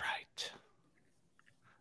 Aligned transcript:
That's 0.00 0.50
right. 0.50 0.52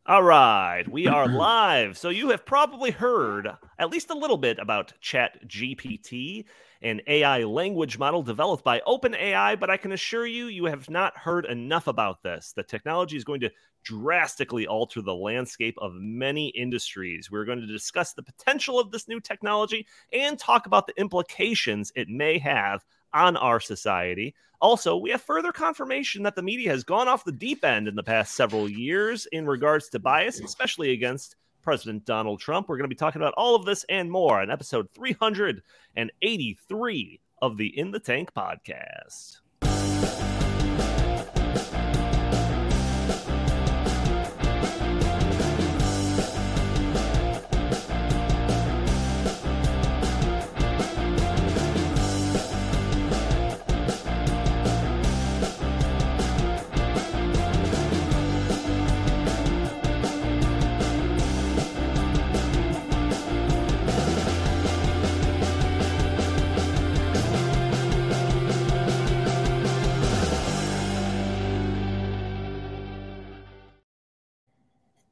All 0.06 0.23
right, 0.23 0.88
we 0.90 1.08
are 1.08 1.27
live. 1.38 1.98
So 1.98 2.10
you 2.10 2.30
have 2.30 2.45
probably 2.45 2.92
heard 2.92 3.48
at 3.77 3.90
least 3.90 4.10
a 4.10 4.18
little 4.18 4.38
bit 4.38 4.60
about 4.60 4.94
Chat 5.02 5.47
GPT, 5.47 6.45
an 6.81 7.01
AI 7.07 7.43
language 7.43 7.97
model 7.97 8.23
developed 8.23 8.63
by 8.63 8.81
OpenAI, 8.87 9.59
but 9.59 9.69
I 9.69 9.77
can 9.77 9.91
assure 9.91 10.25
you, 10.25 10.47
you 10.47 10.65
have 10.65 10.89
not 10.89 11.17
heard 11.17 11.45
enough 11.45 11.87
about 11.87 12.23
this. 12.23 12.53
The 12.55 12.63
technology 12.63 13.17
is 13.17 13.23
going 13.23 13.41
to 13.41 13.51
drastically 13.83 14.67
alter 14.67 15.01
the 15.01 15.13
landscape 15.15 15.75
of 15.79 15.93
many 15.93 16.49
industries. 16.49 17.31
We're 17.31 17.45
going 17.45 17.61
to 17.61 17.67
discuss 17.67 18.13
the 18.13 18.23
potential 18.23 18.79
of 18.79 18.91
this 18.91 19.07
new 19.07 19.20
technology 19.20 19.88
and 20.11 20.38
talk 20.38 20.65
about 20.65 20.88
the 20.88 20.99
implications 20.99 21.91
it 21.95 22.09
may 22.09 22.38
have 22.39 22.83
on 23.14 23.38
our 23.38 23.60
society. 23.60 24.34
Also, 24.62 24.98
we 24.98 25.12
have 25.12 25.21
further 25.21 25.52
confirmation 25.52 26.23
that 26.23 26.36
the 26.36 26.41
media 26.41 26.70
has 26.70 26.84
gone 26.84 27.08
off 27.08 27.23
the 27.23 27.32
deep 27.32 27.64
end 27.64 27.88
in 27.88 27.96
the 27.96 28.04
past 28.04 28.36
several 28.36 28.70
years 28.70 29.26
in 29.28 29.46
regards 29.46 29.88
to 29.89 30.00
bias, 30.00 30.41
especially 30.41 30.91
against 30.91 31.36
President 31.62 32.05
Donald 32.05 32.40
Trump. 32.40 32.67
We're 32.67 32.77
going 32.77 32.90
to 32.90 32.90
be 32.90 32.95
talking 32.95 33.22
about 33.22 33.36
all 33.38 33.55
of 33.55 33.66
this 33.66 33.86
and 33.90 34.12
more 34.12 34.41
on 34.41 34.52
episode 34.52 34.90
383 34.94 37.20
of 37.41 37.55
the 37.58 37.80
In 37.80 37.91
the 37.91 38.00
Tank 38.00 38.34
podcast. 38.34 39.38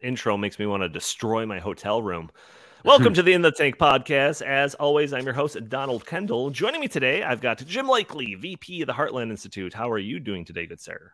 Intro 0.07 0.37
makes 0.37 0.57
me 0.57 0.65
want 0.65 0.83
to 0.83 0.89
destroy 0.89 1.45
my 1.45 1.59
hotel 1.59 2.01
room. 2.01 2.31
Welcome 2.85 3.13
to 3.15 3.21
the 3.21 3.33
In 3.33 3.41
the 3.41 3.51
Tank 3.51 3.77
podcast. 3.77 4.41
As 4.41 4.73
always, 4.75 5.11
I'm 5.11 5.25
your 5.25 5.33
host, 5.33 5.57
Donald 5.67 6.05
Kendall. 6.05 6.49
Joining 6.49 6.79
me 6.79 6.87
today, 6.87 7.23
I've 7.23 7.41
got 7.41 7.57
Jim 7.65 7.87
Lakely, 7.87 8.39
VP 8.39 8.83
of 8.83 8.87
the 8.87 8.93
Heartland 8.93 9.31
Institute. 9.31 9.73
How 9.73 9.91
are 9.91 9.97
you 9.97 10.21
doing 10.21 10.45
today, 10.45 10.65
good 10.65 10.79
sir? 10.79 11.11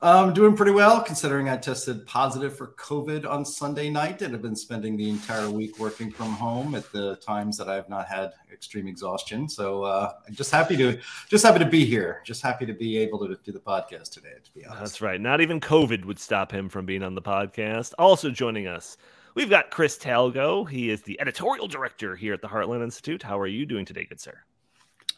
I'm 0.00 0.32
doing 0.32 0.54
pretty 0.54 0.70
well 0.70 1.00
considering 1.02 1.48
I 1.48 1.56
tested 1.56 2.06
positive 2.06 2.56
for 2.56 2.68
COVID 2.68 3.28
on 3.28 3.44
Sunday 3.44 3.90
night 3.90 4.22
and 4.22 4.32
have 4.32 4.42
been 4.42 4.54
spending 4.54 4.96
the 4.96 5.08
entire 5.10 5.50
week 5.50 5.80
working 5.80 6.12
from 6.12 6.28
home 6.34 6.76
at 6.76 6.90
the 6.92 7.16
times 7.16 7.56
that 7.56 7.68
I 7.68 7.74
have 7.74 7.88
not 7.88 8.06
had 8.06 8.32
extreme 8.52 8.86
exhaustion. 8.86 9.48
So 9.48 9.82
uh, 9.82 10.12
I'm 10.26 10.36
just 10.36 10.52
happy 10.52 10.76
to 10.76 11.00
just 11.28 11.44
happy 11.44 11.58
to 11.58 11.66
be 11.66 11.84
here. 11.84 12.22
Just 12.24 12.42
happy 12.42 12.64
to 12.64 12.72
be 12.72 12.96
able 12.98 13.18
to 13.26 13.36
do 13.42 13.50
the 13.50 13.58
podcast 13.58 14.12
today. 14.12 14.34
To 14.44 14.52
be 14.52 14.64
honest, 14.64 14.80
that's 14.80 15.00
right. 15.00 15.20
Not 15.20 15.40
even 15.40 15.60
COVID 15.60 16.04
would 16.04 16.20
stop 16.20 16.52
him 16.52 16.68
from 16.68 16.86
being 16.86 17.02
on 17.02 17.16
the 17.16 17.22
podcast. 17.22 17.92
Also 17.98 18.30
joining 18.30 18.68
us, 18.68 18.98
we've 19.34 19.50
got 19.50 19.72
Chris 19.72 19.98
Talgo. 19.98 20.68
He 20.68 20.90
is 20.90 21.02
the 21.02 21.20
editorial 21.20 21.66
director 21.66 22.14
here 22.14 22.34
at 22.34 22.40
the 22.40 22.48
Heartland 22.48 22.84
Institute. 22.84 23.24
How 23.24 23.36
are 23.40 23.48
you 23.48 23.66
doing 23.66 23.84
today, 23.84 24.04
good 24.04 24.20
sir? 24.20 24.38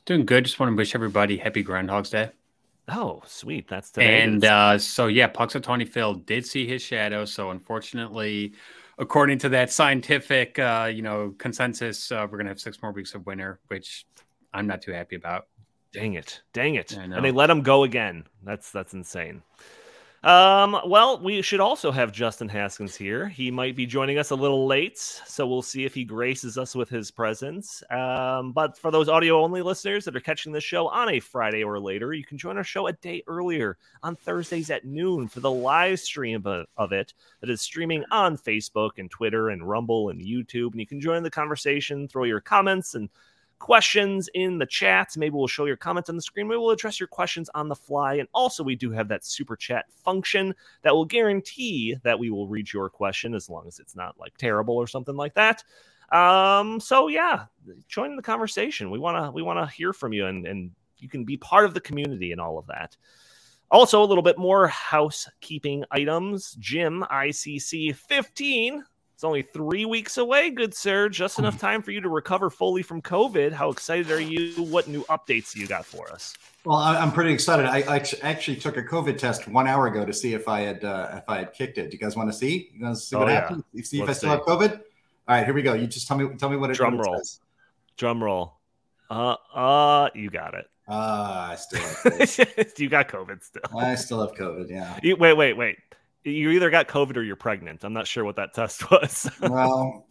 Doing 0.07 0.25
good. 0.25 0.45
Just 0.45 0.59
want 0.59 0.73
to 0.73 0.77
wish 0.77 0.95
everybody 0.95 1.37
happy 1.37 1.63
Groundhog's 1.63 2.09
Day. 2.09 2.31
Oh, 2.93 3.23
sweet. 3.27 3.69
That's 3.69 3.91
today. 3.91 4.23
And 4.23 4.45
uh, 4.45 4.79
so, 4.79 5.07
yeah, 5.07 5.29
Punxsutawney 5.29 5.89
Phil 5.89 6.15
did 6.15 6.45
see 6.47 6.67
his 6.67 6.83
shadow. 6.83 7.25
So, 7.25 7.51
unfortunately, 7.51 8.55
according 8.99 9.39
to 9.39 9.49
that 9.51 9.71
scientific, 9.71 10.59
uh, 10.59 10.91
you 10.93 11.03
know, 11.03 11.35
consensus, 11.39 12.11
uh, 12.11 12.27
we're 12.31 12.39
gonna 12.39 12.51
have 12.51 12.61
six 12.61 12.83
more 12.83 12.93
weeks 12.93 13.15
of 13.15 13.27
winter, 13.27 13.61
which 13.69 14.07
I'm 14.53 14.67
not 14.67 14.83
too 14.83 14.93
happy 14.93 15.17
about. 15.17 15.47
Dang 15.93 16.15
it! 16.15 16.43
Dang 16.53 16.77
it! 16.77 16.93
And 16.93 17.25
they 17.25 17.33
let 17.33 17.51
him 17.51 17.63
go 17.63 17.85
again. 17.85 18.25
That's 18.45 18.71
that's 18.71 18.93
insane. 18.95 19.43
Um, 20.23 20.79
well, 20.85 21.19
we 21.19 21.41
should 21.41 21.61
also 21.61 21.91
have 21.91 22.13
Justin 22.13 22.49
Haskins 22.51 22.95
here. 22.95 23.27
He 23.27 23.51
might 23.51 23.75
be 23.75 23.87
joining 23.87 24.19
us 24.19 24.31
a 24.31 24.35
little 24.35 24.67
late, 24.67 24.99
so 24.99 25.47
we'll 25.47 25.63
see 25.63 25.87
if 25.87 25.95
he 25.95 26.05
graces 26.05 26.59
us 26.59 26.75
with 26.75 26.91
his 26.91 27.11
presence. 27.11 27.83
Um, 27.91 28.53
but 28.53 28.77
for 28.77 28.91
those 28.91 29.09
audio 29.09 29.43
only 29.43 29.63
listeners 29.63 30.05
that 30.05 30.15
are 30.15 30.21
catching 30.21 30.53
this 30.53 30.63
show 30.63 30.89
on 30.89 31.09
a 31.09 31.21
Friday 31.21 31.65
or 31.65 31.81
later, 31.81 32.13
you 32.13 32.23
can 32.23 32.37
join 32.37 32.59
our 32.59 32.65
show 32.65 32.89
a 32.89 32.93
day 32.93 33.23
earlier 33.29 33.79
on 34.03 34.15
Thursdays 34.15 34.69
at 34.69 34.85
noon 34.85 35.27
for 35.27 35.41
the 35.41 35.51
live 35.51 35.99
stream 35.99 36.45
of 36.77 36.93
it 36.93 37.15
that 37.41 37.49
is 37.49 37.63
streaming 37.63 38.05
on 38.11 38.37
Facebook 38.37 38.99
and 38.99 39.11
Twitter 39.11 39.49
and 39.49 39.67
Rumble 39.67 40.11
and 40.11 40.21
YouTube. 40.21 40.73
And 40.73 40.81
you 40.81 40.87
can 40.87 41.01
join 41.01 41.23
the 41.23 41.31
conversation, 41.31 42.09
throw 42.09 42.25
your 42.25 42.41
comments 42.41 42.95
and 42.95 43.09
questions 43.61 44.29
in 44.35 44.59
the 44.59 44.67
chat. 44.67 45.17
Maybe 45.17 45.35
we'll 45.35 45.47
show 45.47 45.67
your 45.67 45.77
comments 45.77 46.11
on 46.11 46.17
the 46.17 46.23
screen. 46.23 46.49
Maybe 46.49 46.59
we'll 46.59 46.71
address 46.71 46.99
your 46.99 47.07
questions 47.07 47.49
on 47.55 47.69
the 47.69 47.77
fly. 47.77 48.15
And 48.15 48.29
also, 48.35 48.65
we 48.65 48.75
do 48.75 48.91
have 48.91 49.07
that 49.09 49.25
super 49.25 49.55
chat 49.55 49.87
function 49.93 50.55
that 50.83 50.93
will 50.93 51.05
guarantee 51.05 51.97
that 52.03 52.19
we 52.19 52.31
will 52.31 52.49
read 52.49 52.73
your 52.73 52.91
question 52.91 53.35
as 53.35 53.49
long 53.49 53.69
as 53.69 53.79
it's 53.79 53.95
not 53.95 54.19
like 54.19 54.37
terrible 54.37 54.77
or 54.77 54.89
something 54.89 55.17
like 55.17 55.35
that. 55.35 55.63
Um, 56.11 56.81
so 56.81 57.07
yeah, 57.07 57.45
join 57.89 58.17
the 58.17 58.23
conversation. 58.23 58.91
We 58.91 58.99
wanna 58.99 59.31
we 59.31 59.43
wanna 59.43 59.69
hear 59.69 59.93
from 59.93 60.13
you 60.13 60.27
and 60.27 60.45
and 60.47 60.73
you 60.99 61.09
can 61.09 61.25
be 61.25 61.37
part 61.37 61.65
of 61.65 61.75
the 61.75 61.81
community 61.81 62.33
and 62.33 62.41
all 62.41 62.59
of 62.59 62.67
that. 62.67 62.97
Also, 63.71 64.03
a 64.03 64.05
little 64.05 64.23
bit 64.23 64.37
more 64.37 64.67
housekeeping 64.67 65.85
items. 65.93 66.57
Jim 66.59 67.05
ICC 67.11 67.95
15 67.95 68.85
it's 69.21 69.25
only 69.27 69.43
three 69.43 69.85
weeks 69.85 70.17
away, 70.17 70.49
good 70.49 70.73
sir. 70.73 71.11
Just 71.11 71.39
enough 71.39 71.53
hmm. 71.53 71.61
time 71.61 71.83
for 71.83 71.91
you 71.91 72.01
to 72.01 72.09
recover 72.09 72.49
fully 72.49 72.83
from 72.83 73.03
COVID. 73.03 73.53
How 73.53 73.69
excited 73.69 74.11
are 74.11 74.19
you? 74.19 74.55
What 74.65 74.89
new 74.89 75.03
updates 75.11 75.55
you 75.55 75.67
got 75.67 75.85
for 75.85 76.11
us? 76.11 76.35
Well, 76.65 76.79
I'm 76.79 77.13
pretty 77.13 77.31
excited. 77.35 77.67
I, 77.67 78.03
actually 78.23 78.57
took 78.57 78.79
a 78.79 78.83
COVID 78.83 79.19
test 79.19 79.47
one 79.47 79.67
hour 79.67 79.89
ago 79.89 80.07
to 80.07 80.13
see 80.15 80.33
if 80.33 80.49
I 80.49 80.61
had 80.61 80.85
uh, 80.85 81.11
if 81.17 81.29
I 81.29 81.37
had 81.37 81.53
kicked 81.53 81.77
it. 81.77 81.91
Do 81.91 81.99
you 81.99 81.99
guys 81.99 82.17
want 82.17 82.33
to 82.33 82.33
see? 82.33 82.71
You 82.73 82.81
guys 82.81 83.07
see 83.07 83.17
what 83.17 83.29
oh, 83.29 83.31
happened? 83.31 83.63
You 83.75 83.83
see 83.83 83.99
Let's 83.99 84.05
if 84.05 84.09
I 84.09 84.13
still 84.17 84.31
see. 84.31 84.37
have 84.37 84.71
COVID? 84.71 84.81
All 85.29 85.37
right, 85.37 85.45
here 85.45 85.53
we 85.53 85.61
go. 85.61 85.75
You 85.75 85.87
just 85.87 86.09
tell 86.09 86.17
me 86.17 86.35
tell 86.39 86.49
me 86.49 86.57
what 86.57 86.71
it 86.71 86.77
drum 86.79 86.99
roll. 86.99 87.19
Says. 87.19 87.41
Drum 87.99 88.25
roll. 88.25 88.55
Uh 89.11 89.37
uh, 89.55 90.09
you 90.15 90.31
got 90.31 90.55
it. 90.55 90.65
Uh, 90.89 91.49
I 91.51 91.57
still 91.57 91.83
have 91.83 92.73
you 92.79 92.89
got 92.89 93.09
COVID 93.09 93.45
still. 93.45 93.79
I 93.79 93.97
still 93.97 94.27
have 94.27 94.35
COVID. 94.35 94.71
Yeah. 94.71 94.99
You, 95.03 95.17
wait, 95.17 95.35
wait, 95.35 95.53
wait 95.53 95.77
you 96.25 96.51
either 96.51 96.71
got 96.71 96.89
COVID 96.89 97.17
or 97.17 97.23
you're 97.23 97.37
pregnant. 97.37 97.85
I'm 97.85 97.93
not 97.93 98.07
sure 98.07 98.25
what 98.25 98.37
that 98.37 98.55
test 98.55 98.91
was. 98.91 99.31
well, 99.41 100.07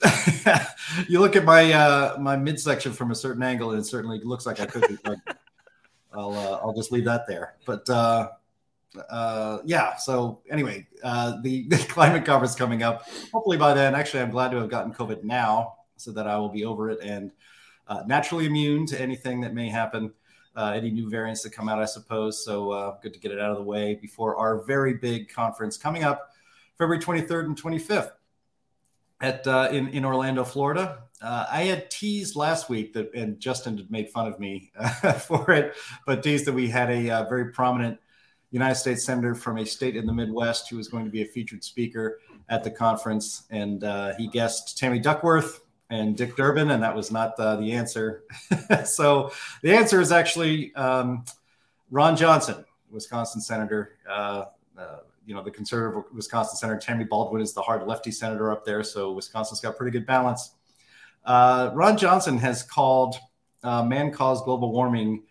you 1.08 1.20
look 1.20 1.36
at 1.36 1.46
my 1.46 1.72
uh, 1.72 2.18
my 2.20 2.36
midsection 2.36 2.94
from 2.94 3.12
a 3.12 3.16
certain 3.16 3.44
angle, 3.44 3.72
and 3.72 3.80
it 3.80 3.86
certainly 3.86 4.20
looks 4.24 4.46
like 4.46 4.60
I 4.60 4.66
could 4.66 4.88
be 4.88 4.98
pregnant. 4.98 5.38
I'll 6.14 6.34
uh, 6.34 6.60
I'll 6.64 6.74
just 6.74 6.92
leave 6.92 7.06
that 7.06 7.28
there. 7.28 7.56
But 7.66 7.88
uh, 7.90 8.30
uh, 9.10 9.60
yeah. 9.66 9.96
So 9.98 10.42
anyway, 10.50 10.88
uh, 11.04 11.40
the, 11.44 11.68
the 11.68 11.78
climate 11.78 12.26
conference 12.26 12.56
coming 12.56 12.82
up. 12.84 13.08
Hopefully 13.32 13.58
by 13.58 13.74
then. 13.74 13.94
Actually, 13.94 14.24
I'm 14.24 14.32
glad 14.32 14.50
to 14.52 14.58
have 14.58 14.70
gotten 14.70 14.94
COVID 14.94 15.24
now, 15.24 15.76
so 15.98 16.12
that 16.12 16.28
I 16.28 16.38
will 16.38 16.50
be 16.50 16.66
over 16.66 16.90
it 16.90 17.00
and 17.02 17.32
uh, 17.88 18.04
naturally 18.08 18.46
immune 18.46 18.86
to 18.88 19.00
anything 19.00 19.42
that 19.42 19.54
may 19.54 19.70
happen 19.70 20.14
uh, 20.60 20.74
any 20.74 20.92
new 20.92 21.10
variants 21.10 21.42
that 21.44 21.52
come 21.52 21.70
out, 21.70 21.82
I 21.82 21.86
suppose. 21.86 22.44
So 22.44 22.72
uh, 22.72 22.98
good 23.02 23.14
to 23.14 23.20
get 23.20 23.32
it 23.32 23.40
out 23.40 23.52
of 23.52 23.58
the 23.58 23.64
way 23.64 23.96
before 23.96 24.36
our 24.36 24.62
very 24.62 24.96
big 24.96 25.34
conference 25.34 25.78
coming 25.78 26.04
up 26.04 26.32
February 26.78 27.02
23rd 27.02 27.46
and 27.46 27.62
25th 27.62 28.12
at 29.22 29.48
uh, 29.48 29.70
in 29.72 29.88
in 29.90 30.04
Orlando, 30.04 30.44
Florida. 30.44 31.04
Uh, 31.22 31.46
I 31.50 31.64
had 31.64 31.90
teased 31.90 32.36
last 32.36 32.70
week 32.70 32.94
that, 32.94 33.14
and 33.14 33.40
Justin 33.40 33.78
had 33.78 33.90
made 33.90 34.10
fun 34.10 34.28
of 34.28 34.38
me 34.40 34.72
for 35.28 35.50
it, 35.52 35.76
but 36.06 36.24
teased 36.24 36.46
that 36.46 36.54
we 36.54 36.68
had 36.68 36.90
a 36.90 37.10
uh, 37.10 37.24
very 37.30 37.52
prominent 37.52 37.98
United 38.52 38.76
States 38.76 39.06
senator 39.06 39.36
from 39.36 39.60
a 39.60 39.66
state 39.66 39.96
in 39.96 40.06
the 40.06 40.14
Midwest 40.14 40.70
who 40.70 40.76
was 40.76 40.90
going 40.90 41.06
to 41.06 41.12
be 41.12 41.22
a 41.22 41.26
featured 41.26 41.64
speaker 41.64 42.20
at 42.50 42.66
the 42.66 42.72
conference, 42.72 43.44
and 43.50 43.86
uh, 43.86 44.14
he 44.18 44.28
guessed 44.28 44.78
Tammy 44.78 45.00
Duckworth 45.00 45.62
and 45.90 46.16
Dick 46.16 46.36
Durbin, 46.36 46.72
and 46.72 46.84
that 46.84 46.96
was 46.96 47.12
not 47.12 47.36
the, 47.36 47.56
the 47.56 47.72
answer. 47.72 48.24
so 48.86 49.32
the 49.64 49.74
answer 49.74 50.00
is 50.00 50.12
actually 50.12 50.74
um, 50.76 51.26
Ron 51.90 52.16
Johnson, 52.16 52.64
Wisconsin 52.92 53.42
senator. 53.42 53.98
Uh, 54.08 54.46
uh, 54.78 55.00
you 55.26 55.36
know, 55.36 55.44
the 55.44 55.52
conservative 55.52 56.04
Wisconsin 56.14 56.58
senator. 56.58 56.80
Tammy 56.80 57.04
Baldwin 57.04 57.42
is 57.42 57.54
the 57.54 57.62
hard 57.62 57.86
lefty 57.88 58.12
senator 58.12 58.52
up 58.52 58.66
there, 58.66 58.84
so 58.84 59.12
Wisconsin's 59.12 59.60
got 59.60 59.78
pretty 59.78 59.92
good 59.92 60.06
balance. 60.06 60.56
Uh, 61.26 61.70
Ron 61.74 61.98
Johnson 61.98 62.38
has 62.40 62.64
called 62.64 63.16
uh, 63.64 63.84
man-caused 63.84 64.46
global 64.46 64.72
warming 64.72 65.24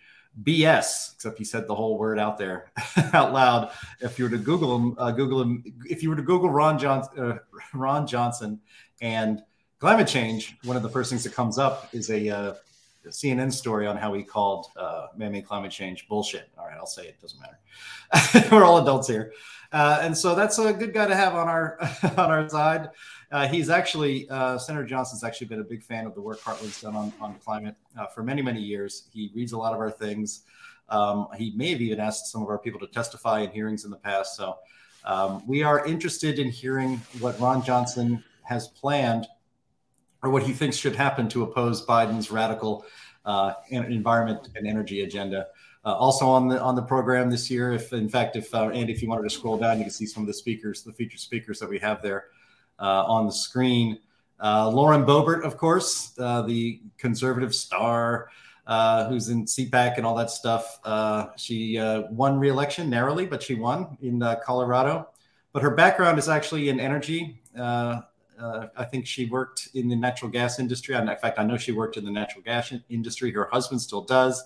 BS, 0.43 1.15
except 1.15 1.39
he 1.39 1.45
said 1.45 1.67
the 1.67 1.75
whole 1.75 1.99
word 1.99 2.19
out 2.19 2.39
there 2.39 2.71
out 3.13 3.33
loud. 3.33 3.73
If 4.01 4.19
you 4.19 4.27
were 4.27 4.31
to 4.31 4.39
Google 4.39 4.77
him, 4.77 4.95
uh, 4.99 5.11
Google 5.11 5.43
him. 5.43 5.65
If 5.85 6.03
you 6.03 6.11
were 6.11 6.17
to 6.17 6.23
Google 6.23 6.51
Ron 6.51 6.79
Johnson, 6.79 7.19
uh, 7.19 7.39
Ron 7.75 8.07
Johnson, 8.07 8.61
and 9.01 9.43
climate 9.79 10.09
change, 10.09 10.57
one 10.65 10.77
of 10.77 10.83
the 10.83 10.89
first 10.89 11.11
things 11.11 11.25
that 11.25 11.35
comes 11.35 11.59
up 11.59 11.89
is 11.93 12.11
a 12.11 12.29
uh, 12.29 12.55
CNN 13.07 13.53
story 13.53 13.87
on 13.87 13.97
how 13.97 14.13
he 14.13 14.23
called 14.23 14.67
uh, 14.77 15.09
man-made 15.17 15.47
climate 15.47 15.71
change 15.71 16.09
bullshit. 16.09 16.51
All 16.59 16.67
right, 16.67 16.77
I'll 16.77 16.87
say 16.87 17.07
it. 17.07 17.21
Doesn't 17.21 17.41
matter. 17.41 18.49
We're 18.53 18.65
all 18.65 18.79
adults 18.79 19.09
here, 19.09 19.33
uh, 19.73 20.01
and 20.03 20.17
so 20.17 20.35
that's 20.35 20.59
a 20.59 20.73
good 20.73 20.93
guy 20.93 21.07
to 21.07 21.15
have 21.15 21.35
on 21.35 21.49
our 21.49 21.79
on 22.17 22.31
our 22.31 22.49
side. 22.49 22.91
Uh, 23.31 23.47
he's 23.47 23.71
actually 23.71 24.29
uh, 24.31 24.59
Senator 24.59 24.87
Johnson's 24.87 25.23
actually 25.23 25.49
been 25.49 25.61
a 25.61 25.65
big 25.65 25.83
fan 25.83 26.07
of 26.07 26.15
the 26.15 26.21
work 26.21 26.41
Heartland's 26.41 26.81
done 26.81 26.97
on 26.97 27.13
on 27.21 27.35
climate 27.37 27.77
uh, 27.99 28.07
for 28.07 28.23
many 28.23 28.43
many 28.43 28.61
years. 28.61 29.09
He 29.13 29.31
reads 29.35 29.53
a 29.53 29.59
lot 29.59 29.75
of 29.75 29.81
our 29.81 29.91
things. 29.91 30.43
Um, 30.89 31.29
he 31.37 31.53
may 31.55 31.71
have 31.73 31.83
even 31.83 32.01
asked 32.01 32.33
some 32.33 32.43
of 32.43 32.49
our 32.49 32.59
people 32.59 32.81
to 32.81 32.87
testify 32.87 33.41
in 33.41 33.51
hearings 33.51 33.85
in 33.85 33.91
the 33.91 33.99
past. 33.99 34.37
So 34.37 34.57
um, 35.05 35.43
we 35.47 35.63
are 35.63 35.85
interested 35.85 36.39
in 36.39 36.49
hearing 36.49 37.01
what 37.21 37.39
Ron 37.39 37.63
Johnson 37.63 38.25
has 38.45 38.69
planned 38.69 39.27
or 40.23 40.31
what 40.31 40.43
he 40.43 40.53
thinks 40.53 40.77
should 40.77 40.97
happen 40.97 41.29
to 41.29 41.43
oppose 41.43 41.85
Biden's 41.85 42.31
radical 42.31 42.85
uh, 43.25 43.55
environment 43.71 44.49
and 44.57 44.67
energy 44.67 45.03
agenda. 45.03 45.47
Uh, 45.85 45.95
also 45.95 46.27
on 46.27 46.49
the 46.49 46.61
on 46.61 46.75
the 46.75 46.83
program 46.83 47.31
this 47.31 47.51
year, 47.51 47.73
if 47.73 47.93
in 47.93 48.09
fact, 48.09 48.37
if 48.37 48.53
uh, 48.55 48.69
Andy, 48.71 48.93
if 48.93 49.01
you 49.01 49.09
wanted 49.09 49.23
to 49.23 49.31
scroll 49.31 49.57
down, 49.57 49.79
you 49.79 49.85
can 49.85 49.93
see 49.93 50.07
some 50.07 50.23
of 50.23 50.27
the 50.27 50.35
speakers, 50.35 50.83
the 50.83 50.93
featured 50.93 51.21
speakers 51.21 51.59
that 51.61 51.69
we 51.69 51.79
have 51.79 52.03
there 52.03 52.27
uh, 52.79 53.05
on 53.05 53.27
the 53.27 53.33
screen. 53.33 53.99
Uh, 54.41 54.69
Lauren 54.69 55.05
Boebert, 55.05 55.45
of 55.45 55.57
course, 55.57 56.15
uh, 56.19 56.43
the 56.43 56.81
conservative 56.97 57.55
star 57.55 58.29
who's 59.09 59.29
in 59.29 59.47
CPAC 59.47 59.97
and 59.97 60.05
all 60.05 60.15
that 60.15 60.31
stuff. 60.31 60.79
she 61.37 61.79
won 62.11 62.39
re-election 62.39 62.91
narrowly, 62.91 63.25
but 63.25 63.43
she 63.43 63.55
won 63.55 63.97
in 64.03 64.21
Colorado. 64.45 65.09
But 65.53 65.63
her 65.63 65.71
background 65.71 66.19
is 66.19 66.29
actually 66.29 66.69
in 66.69 66.79
energy. 66.79 67.41
Uh, 68.41 68.69
I 68.77 68.85
think 68.85 69.07
she 69.07 69.27
worked 69.27 69.69
in 69.75 69.89
the 69.89 69.97
natural 69.97 70.31
gas 70.31 70.59
industry. 70.59 70.95
In 70.95 71.07
fact, 71.07 71.39
I 71.39 71.45
know 71.45 71.57
she 71.57 71.73
worked 71.73 71.97
in 71.97 72.05
the 72.05 72.11
natural 72.11 72.43
gas 72.43 72.73
industry. 72.89 73.33
Her 73.33 73.49
husband 73.51 73.81
still 73.81 74.03
does. 74.03 74.43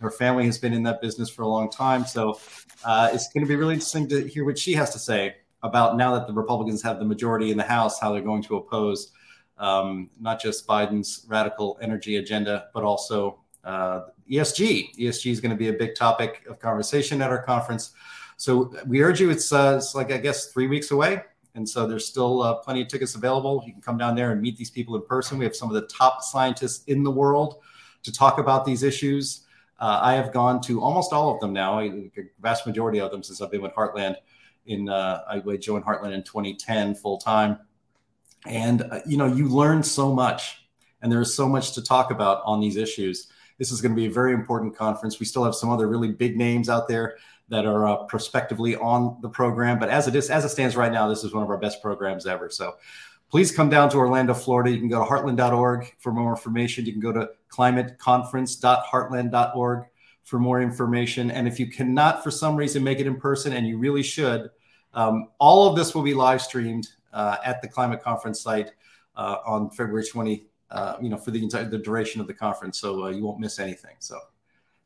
Her 0.00 0.10
family 0.10 0.44
has 0.46 0.58
been 0.58 0.72
in 0.72 0.82
that 0.82 1.00
business 1.00 1.30
for 1.30 1.42
a 1.42 1.48
long 1.48 1.70
time. 1.70 2.04
So 2.04 2.38
uh, 2.84 3.10
it's 3.12 3.32
going 3.32 3.44
to 3.44 3.48
be 3.48 3.56
really 3.56 3.74
interesting 3.74 4.08
to 4.08 4.26
hear 4.26 4.44
what 4.44 4.58
she 4.58 4.74
has 4.74 4.90
to 4.90 4.98
say 4.98 5.36
about 5.62 5.96
now 5.96 6.14
that 6.14 6.26
the 6.26 6.32
Republicans 6.32 6.82
have 6.82 6.98
the 6.98 7.04
majority 7.04 7.50
in 7.50 7.56
the 7.56 7.64
House, 7.64 7.98
how 7.98 8.12
they're 8.12 8.20
going 8.20 8.42
to 8.42 8.56
oppose 8.56 9.12
um, 9.58 10.10
not 10.20 10.40
just 10.40 10.66
Biden's 10.66 11.24
radical 11.28 11.78
energy 11.80 12.16
agenda, 12.16 12.68
but 12.74 12.82
also 12.82 13.40
uh, 13.64 14.02
ESG. 14.30 14.96
ESG 14.98 15.30
is 15.30 15.40
going 15.40 15.50
to 15.50 15.56
be 15.56 15.68
a 15.68 15.72
big 15.72 15.94
topic 15.94 16.44
of 16.48 16.58
conversation 16.58 17.22
at 17.22 17.30
our 17.30 17.42
conference. 17.42 17.92
So 18.36 18.74
we 18.86 19.02
urge 19.02 19.20
you. 19.20 19.30
It's, 19.30 19.52
uh, 19.52 19.76
it's 19.78 19.94
like 19.94 20.12
I 20.12 20.18
guess 20.18 20.52
three 20.52 20.66
weeks 20.66 20.90
away. 20.90 21.22
And 21.56 21.66
so 21.66 21.86
there's 21.86 22.06
still 22.06 22.42
uh, 22.42 22.54
plenty 22.56 22.82
of 22.82 22.88
tickets 22.88 23.14
available. 23.14 23.62
You 23.66 23.72
can 23.72 23.80
come 23.80 23.96
down 23.96 24.14
there 24.14 24.30
and 24.30 24.40
meet 24.40 24.58
these 24.58 24.70
people 24.70 24.94
in 24.94 25.02
person. 25.02 25.38
We 25.38 25.44
have 25.46 25.56
some 25.56 25.68
of 25.68 25.74
the 25.74 25.88
top 25.88 26.22
scientists 26.22 26.84
in 26.84 27.02
the 27.02 27.10
world 27.10 27.62
to 28.02 28.12
talk 28.12 28.38
about 28.38 28.66
these 28.66 28.82
issues. 28.82 29.46
Uh, 29.80 29.98
I 30.02 30.14
have 30.14 30.32
gone 30.32 30.60
to 30.62 30.82
almost 30.82 31.12
all 31.12 31.34
of 31.34 31.40
them 31.40 31.52
now, 31.52 31.80
a 31.80 32.10
vast 32.40 32.66
majority 32.66 33.00
of 33.00 33.10
them 33.10 33.22
since 33.22 33.40
I've 33.40 33.50
been 33.50 33.62
with 33.62 33.72
Heartland. 33.72 34.16
In 34.66 34.88
uh, 34.88 35.22
I 35.28 35.38
joined 35.56 35.84
Heartland 35.84 36.12
in 36.12 36.22
2010 36.24 36.96
full 36.96 37.18
time, 37.18 37.58
and 38.46 38.82
uh, 38.82 39.00
you 39.06 39.16
know 39.16 39.26
you 39.26 39.48
learn 39.48 39.82
so 39.82 40.12
much, 40.12 40.66
and 41.02 41.12
there 41.12 41.20
is 41.20 41.34
so 41.34 41.48
much 41.48 41.72
to 41.74 41.82
talk 41.82 42.10
about 42.10 42.42
on 42.44 42.60
these 42.60 42.76
issues. 42.76 43.28
This 43.58 43.70
is 43.70 43.80
going 43.80 43.92
to 43.92 43.96
be 43.96 44.06
a 44.06 44.10
very 44.10 44.32
important 44.32 44.76
conference. 44.76 45.20
We 45.20 45.26
still 45.26 45.44
have 45.44 45.54
some 45.54 45.70
other 45.70 45.86
really 45.86 46.10
big 46.10 46.36
names 46.36 46.68
out 46.68 46.88
there 46.88 47.16
that 47.48 47.64
are 47.64 47.86
uh, 47.86 47.96
prospectively 48.04 48.76
on 48.76 49.18
the 49.22 49.28
program. 49.28 49.78
But 49.78 49.88
as 49.88 50.06
it 50.08 50.16
is, 50.16 50.30
as 50.30 50.44
it 50.44 50.50
stands 50.50 50.76
right 50.76 50.92
now, 50.92 51.08
this 51.08 51.24
is 51.24 51.32
one 51.32 51.42
of 51.42 51.48
our 51.50 51.58
best 51.58 51.80
programs 51.80 52.26
ever. 52.26 52.50
So 52.50 52.74
please 53.30 53.50
come 53.52 53.70
down 53.70 53.88
to 53.90 53.98
Orlando, 53.98 54.34
Florida. 54.34 54.70
You 54.70 54.78
can 54.78 54.88
go 54.88 55.04
to 55.04 55.10
heartland.org 55.10 55.94
for 55.98 56.12
more 56.12 56.30
information. 56.30 56.86
You 56.86 56.92
can 56.92 57.00
go 57.00 57.12
to 57.12 57.30
climateconference.heartland.org 57.50 59.84
for 60.24 60.38
more 60.40 60.60
information. 60.60 61.30
And 61.30 61.46
if 61.46 61.60
you 61.60 61.68
cannot, 61.68 62.24
for 62.24 62.32
some 62.32 62.56
reason, 62.56 62.82
make 62.82 62.98
it 62.98 63.06
in 63.06 63.14
person, 63.16 63.52
and 63.52 63.64
you 63.66 63.78
really 63.78 64.02
should, 64.02 64.50
um, 64.92 65.28
all 65.38 65.68
of 65.68 65.76
this 65.76 65.94
will 65.94 66.02
be 66.02 66.14
live 66.14 66.42
streamed 66.42 66.88
uh, 67.12 67.36
at 67.44 67.62
the 67.62 67.68
climate 67.68 68.02
conference 68.02 68.40
site 68.40 68.72
uh, 69.16 69.36
on 69.46 69.70
February 69.70 70.04
20. 70.04 70.46
Uh, 70.68 70.96
you 71.00 71.08
know, 71.08 71.16
for 71.16 71.30
the 71.30 71.40
entire 71.40 71.64
the 71.64 71.78
duration 71.78 72.20
of 72.20 72.26
the 72.26 72.34
conference, 72.34 72.80
so 72.80 73.04
uh, 73.04 73.08
you 73.08 73.22
won't 73.22 73.38
miss 73.38 73.60
anything. 73.60 73.94
So 74.00 74.18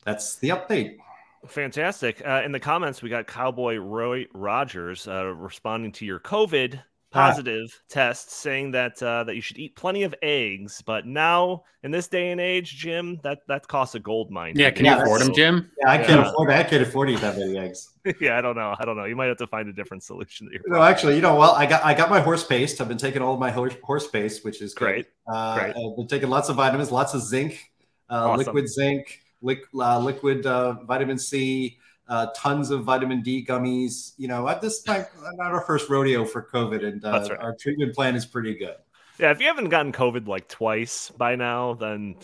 that's 0.05 0.37
the 0.37 0.51
update. 0.51 0.99
Fantastic. 1.47 2.23
Uh, 2.27 2.43
in 2.45 2.53
the 2.53 2.61
comments, 2.61 3.03
we 3.03 3.09
got 3.09 3.27
Cowboy 3.27 3.77
Roy 3.77 4.27
Rogers 4.35 5.09
uh, 5.09 5.27
responding 5.27 5.93
to 5.93 6.05
your 6.05 6.21
COVID 6.21 6.81
positive 7.11 7.67
ah. 7.73 7.85
test, 7.89 8.31
saying 8.31 8.71
that 8.73 9.03
uh, 9.03 9.25
that 9.25 9.35
you 9.35 9.41
should 9.41 9.59
eat 9.59 9.75
plenty 9.75 10.03
of 10.03 10.15
eggs. 10.23 10.83
But 10.83 11.07
now, 11.07 11.63
in 11.83 11.91
this 11.91 12.09
day 12.09 12.31
and 12.31 12.41
age, 12.41 12.77
Jim, 12.77 13.19
that 13.23 13.41
that 13.49 13.67
costs 13.69 13.95
a 13.95 14.01
gold 14.01 14.31
mine. 14.31 14.55
Yeah, 14.57 14.71
can 14.71 14.85
you 14.85 14.95
afford 14.95 15.23
them, 15.23 15.35
Jim? 15.35 15.71
Yeah, 15.81 15.91
I 15.91 15.99
can't 15.99 16.27
afford. 16.27 16.51
I 16.51 16.63
can't 16.63 16.83
afford 16.83 17.09
to 17.09 17.15
eat 17.15 17.21
that 17.21 17.39
many 17.39 17.59
eggs. 17.59 17.89
yeah, 18.21 18.37
I 18.37 18.41
don't 18.41 18.57
know. 18.57 18.75
I 18.79 18.85
don't 18.85 18.97
know. 18.97 19.05
You 19.05 19.17
might 19.17 19.27
have 19.27 19.39
to 19.39 19.47
find 19.47 19.69
a 19.69 19.73
different 19.73 20.03
solution. 20.03 20.51
No, 20.67 20.83
actually, 20.83 21.17
you 21.17 21.23
know, 21.23 21.37
well, 21.37 21.53
I 21.53 21.67
got 21.67 21.85
I 21.85 21.95
got 21.95 22.11
my 22.11 22.21
horse 22.21 22.45
paste. 22.45 22.81
I've 22.81 22.89
been 22.89 22.99
taking 22.99 23.23
all 23.23 23.35
of 23.35 23.41
my 23.41 23.51
horse, 23.51 23.75
horse 23.83 24.07
paste, 24.07 24.45
which 24.45 24.61
is 24.61 24.75
great. 24.75 25.07
Uh, 25.27 25.59
great. 25.59 25.71
I've 25.71 25.97
been 25.97 26.09
taking 26.09 26.29
lots 26.29 26.49
of 26.49 26.57
vitamins, 26.57 26.93
lots 26.93 27.15
of 27.15 27.23
zinc, 27.23 27.71
uh, 28.11 28.31
awesome. 28.31 28.47
liquid 28.47 28.69
zinc 28.69 29.21
uh, 29.43 29.99
liquid 29.99 30.47
uh, 30.47 30.73
vitamin 30.85 31.19
C, 31.19 31.79
uh, 32.09 32.27
tons 32.37 32.71
of 32.71 32.85
vitamin 32.85 33.23
D 33.23 33.45
gummies. 33.45 34.13
You 34.17 34.29
know, 34.29 34.49
at 34.49 34.61
this 34.61 34.83
time, 34.83 35.07
not 35.35 35.53
our 35.53 35.63
first 35.63 35.89
rodeo 35.89 36.25
for 36.25 36.49
COVID, 36.53 36.85
and 36.85 37.05
uh, 37.05 37.27
right. 37.31 37.41
our 37.41 37.57
treatment 37.57 37.95
plan 37.95 38.17
is 38.17 38.27
pretty 38.27 38.55
good. 38.55 38.77
Yeah, 39.21 39.33
if 39.33 39.41
you 39.41 39.49
haven't 39.49 39.69
gotten 39.69 39.93
COVID 39.93 40.27
like 40.27 40.49
twice 40.49 41.11
by 41.11 41.37
now, 41.37 41.75
then 41.75 42.17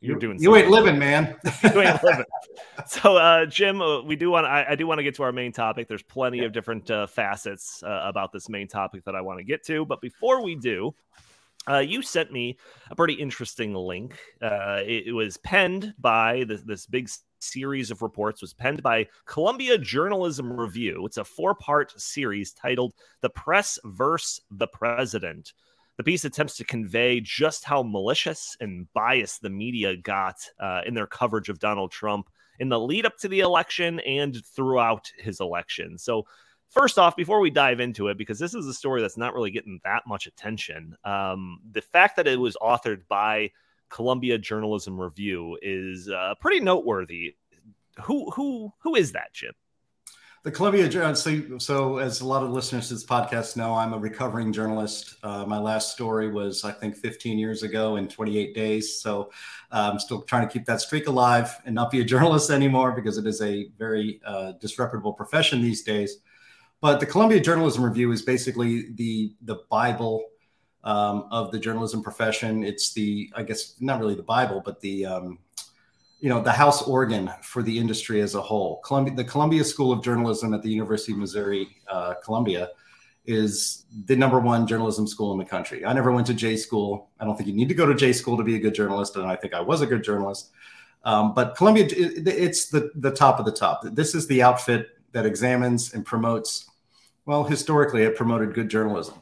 you're 0.00 0.16
you, 0.16 0.20
doing. 0.20 0.42
You 0.42 0.56
ain't 0.56 0.70
living, 0.70 0.98
man. 0.98 1.36
you 1.62 1.82
ain't 1.82 2.02
living. 2.02 2.24
So, 2.86 3.18
uh, 3.18 3.44
Jim, 3.44 3.82
uh, 3.82 4.00
we 4.00 4.16
do 4.16 4.30
want. 4.30 4.46
I, 4.46 4.64
I, 4.70 4.74
do 4.74 4.86
want 4.86 4.98
to 4.98 5.02
get 5.02 5.14
to 5.16 5.24
our 5.24 5.32
main 5.32 5.52
topic. 5.52 5.88
There's 5.88 6.02
plenty 6.02 6.38
yeah. 6.38 6.44
of 6.44 6.54
different 6.54 6.90
uh, 6.90 7.06
facets 7.06 7.82
uh, 7.82 8.00
about 8.02 8.32
this 8.32 8.48
main 8.48 8.66
topic 8.66 9.04
that 9.04 9.14
I 9.14 9.20
want 9.20 9.40
to 9.40 9.44
get 9.44 9.62
to, 9.64 9.84
but 9.84 10.00
before 10.00 10.42
we 10.42 10.54
do, 10.54 10.94
uh, 11.70 11.78
you 11.78 12.02
sent 12.02 12.32
me 12.32 12.56
a 12.90 12.96
pretty 12.96 13.14
interesting 13.14 13.74
link. 13.74 14.18
Uh, 14.40 14.80
it, 14.84 15.08
it, 15.08 15.12
was 15.12 15.36
penned 15.38 15.94
by 15.98 16.44
this, 16.48 16.62
this 16.62 16.86
big 16.86 17.08
series 17.40 17.90
of 17.90 18.02
reports 18.02 18.40
was 18.40 18.54
penned 18.54 18.82
by 18.82 19.06
Columbia 19.26 19.78
Journalism 19.78 20.52
Review. 20.52 21.04
It's 21.06 21.18
a 21.18 21.24
four-part 21.24 21.98
series 22.00 22.52
titled 22.52 22.94
"The 23.20 23.30
Press 23.30 23.78
versus 23.84 24.40
the 24.50 24.68
President." 24.68 25.52
The 25.96 26.04
piece 26.04 26.24
attempts 26.24 26.56
to 26.56 26.64
convey 26.64 27.20
just 27.20 27.64
how 27.64 27.82
malicious 27.82 28.56
and 28.60 28.86
biased 28.94 29.42
the 29.42 29.50
media 29.50 29.96
got 29.96 30.36
uh, 30.60 30.82
in 30.86 30.94
their 30.94 31.08
coverage 31.08 31.48
of 31.48 31.58
Donald 31.58 31.90
Trump 31.90 32.30
in 32.60 32.68
the 32.68 32.78
lead 32.78 33.04
up 33.04 33.16
to 33.18 33.28
the 33.28 33.40
election 33.40 34.00
and 34.00 34.44
throughout 34.46 35.10
his 35.18 35.40
election. 35.40 35.98
So 35.98 36.24
First 36.68 36.98
off, 36.98 37.16
before 37.16 37.40
we 37.40 37.50
dive 37.50 37.80
into 37.80 38.08
it, 38.08 38.18
because 38.18 38.38
this 38.38 38.54
is 38.54 38.66
a 38.66 38.74
story 38.74 39.00
that's 39.00 39.16
not 39.16 39.32
really 39.34 39.50
getting 39.50 39.80
that 39.84 40.02
much 40.06 40.26
attention, 40.26 40.96
um, 41.04 41.60
the 41.70 41.80
fact 41.80 42.16
that 42.16 42.26
it 42.26 42.38
was 42.38 42.56
authored 42.60 43.02
by 43.08 43.50
Columbia 43.88 44.36
Journalism 44.38 45.00
Review 45.00 45.58
is 45.62 46.10
uh, 46.10 46.34
pretty 46.40 46.60
noteworthy. 46.60 47.36
Who 48.04 48.30
who 48.30 48.72
who 48.80 48.94
is 48.94 49.12
that, 49.12 49.32
Jim? 49.32 49.54
The 50.44 50.52
Columbia 50.52 51.16
so, 51.16 51.58
so 51.58 51.98
as 51.98 52.20
a 52.20 52.26
lot 52.26 52.44
of 52.44 52.50
listeners 52.50 52.88
to 52.88 52.94
this 52.94 53.04
podcast 53.04 53.56
know, 53.56 53.74
I'm 53.74 53.92
a 53.92 53.98
recovering 53.98 54.52
journalist. 54.52 55.16
Uh, 55.24 55.44
my 55.44 55.58
last 55.58 55.92
story 55.92 56.30
was, 56.30 56.64
I 56.64 56.70
think, 56.70 56.96
15 56.96 57.38
years 57.38 57.64
ago 57.64 57.96
in 57.96 58.06
28 58.06 58.54
days. 58.54 59.00
So 59.00 59.32
uh, 59.72 59.90
I'm 59.92 59.98
still 59.98 60.22
trying 60.22 60.46
to 60.46 60.52
keep 60.52 60.64
that 60.66 60.80
streak 60.80 61.08
alive 61.08 61.60
and 61.66 61.74
not 61.74 61.90
be 61.90 62.00
a 62.00 62.04
journalist 62.14 62.50
anymore 62.50 62.92
because 62.92 63.18
it 63.18 63.26
is 63.26 63.42
a 63.42 63.68
very 63.78 64.20
uh, 64.24 64.52
disreputable 64.60 65.12
profession 65.12 65.60
these 65.60 65.82
days. 65.82 66.18
But 66.80 67.00
the 67.00 67.06
Columbia 67.06 67.40
Journalism 67.40 67.84
Review 67.84 68.12
is 68.12 68.22
basically 68.22 68.92
the 68.94 69.34
the 69.42 69.60
Bible 69.68 70.24
um, 70.84 71.26
of 71.30 71.50
the 71.50 71.58
journalism 71.58 72.02
profession. 72.02 72.62
It's 72.62 72.92
the 72.92 73.30
I 73.34 73.42
guess 73.42 73.74
not 73.80 74.00
really 74.00 74.14
the 74.14 74.22
Bible, 74.22 74.62
but 74.64 74.80
the 74.80 75.06
um, 75.06 75.38
you 76.20 76.28
know 76.28 76.40
the 76.40 76.52
house 76.52 76.82
organ 76.82 77.30
for 77.42 77.62
the 77.62 77.76
industry 77.76 78.20
as 78.20 78.34
a 78.34 78.40
whole. 78.40 78.80
Columbia, 78.80 79.14
the 79.14 79.24
Columbia 79.24 79.64
School 79.64 79.92
of 79.92 80.02
Journalism 80.02 80.54
at 80.54 80.62
the 80.62 80.70
University 80.70 81.12
of 81.12 81.18
Missouri, 81.18 81.68
uh, 81.90 82.14
Columbia, 82.24 82.70
is 83.26 83.84
the 84.06 84.14
number 84.14 84.38
one 84.38 84.66
journalism 84.66 85.06
school 85.06 85.32
in 85.32 85.38
the 85.38 85.44
country. 85.44 85.84
I 85.84 85.92
never 85.92 86.12
went 86.12 86.26
to 86.28 86.34
J 86.34 86.56
school. 86.56 87.10
I 87.18 87.24
don't 87.24 87.36
think 87.36 87.48
you 87.48 87.54
need 87.54 87.68
to 87.68 87.74
go 87.74 87.86
to 87.86 87.94
J 87.94 88.12
school 88.12 88.36
to 88.36 88.44
be 88.44 88.54
a 88.54 88.60
good 88.60 88.74
journalist, 88.74 89.16
and 89.16 89.26
I 89.26 89.34
think 89.34 89.52
I 89.52 89.60
was 89.60 89.80
a 89.80 89.86
good 89.86 90.04
journalist. 90.04 90.50
Um, 91.04 91.34
but 91.34 91.56
Columbia, 91.56 91.86
it, 91.86 92.28
it's 92.28 92.68
the 92.68 92.90
the 92.94 93.10
top 93.10 93.40
of 93.40 93.46
the 93.46 93.52
top. 93.52 93.82
This 93.82 94.14
is 94.14 94.28
the 94.28 94.42
outfit 94.42 94.90
that 95.12 95.26
examines 95.26 95.94
and 95.94 96.04
promotes 96.04 96.67
well, 97.28 97.44
historically, 97.44 98.04
it 98.04 98.16
promoted 98.16 98.54
good 98.54 98.70
journalism. 98.70 99.16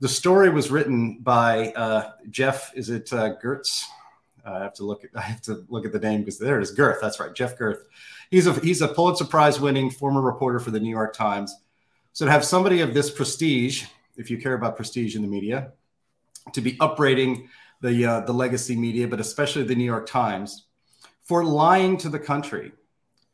The 0.00 0.08
story 0.08 0.50
was 0.50 0.70
written 0.70 1.20
by 1.20 1.72
uh, 1.72 2.10
Jeff. 2.28 2.72
Is 2.74 2.90
it 2.90 3.10
uh, 3.10 3.36
Gertz? 3.42 3.84
I 4.44 4.58
have 4.58 4.74
to 4.74 4.84
look. 4.84 5.02
At, 5.04 5.10
I 5.14 5.22
have 5.22 5.40
to 5.42 5.64
look 5.70 5.86
at 5.86 5.92
the 5.92 5.98
name 5.98 6.20
because 6.20 6.38
there 6.38 6.58
it 6.58 6.62
is. 6.62 6.72
Gerth. 6.72 7.00
That's 7.00 7.18
right, 7.18 7.34
Jeff 7.34 7.56
Gerth. 7.56 7.86
He's 8.30 8.46
a 8.46 8.52
he's 8.52 8.82
a 8.82 8.88
Pulitzer 8.88 9.24
Prize 9.24 9.58
winning 9.58 9.90
former 9.90 10.20
reporter 10.20 10.58
for 10.58 10.70
the 10.72 10.78
New 10.78 10.90
York 10.90 11.14
Times. 11.14 11.56
So 12.12 12.26
to 12.26 12.30
have 12.30 12.44
somebody 12.44 12.82
of 12.82 12.92
this 12.92 13.10
prestige, 13.10 13.86
if 14.18 14.30
you 14.30 14.36
care 14.36 14.52
about 14.52 14.76
prestige 14.76 15.16
in 15.16 15.22
the 15.22 15.28
media, 15.28 15.72
to 16.52 16.60
be 16.60 16.74
uprating 16.74 17.48
the 17.80 18.04
uh, 18.04 18.20
the 18.20 18.34
legacy 18.34 18.76
media, 18.76 19.08
but 19.08 19.20
especially 19.20 19.62
the 19.62 19.74
New 19.74 19.84
York 19.84 20.06
Times, 20.06 20.66
for 21.22 21.42
lying 21.44 21.96
to 21.96 22.10
the 22.10 22.18
country 22.18 22.72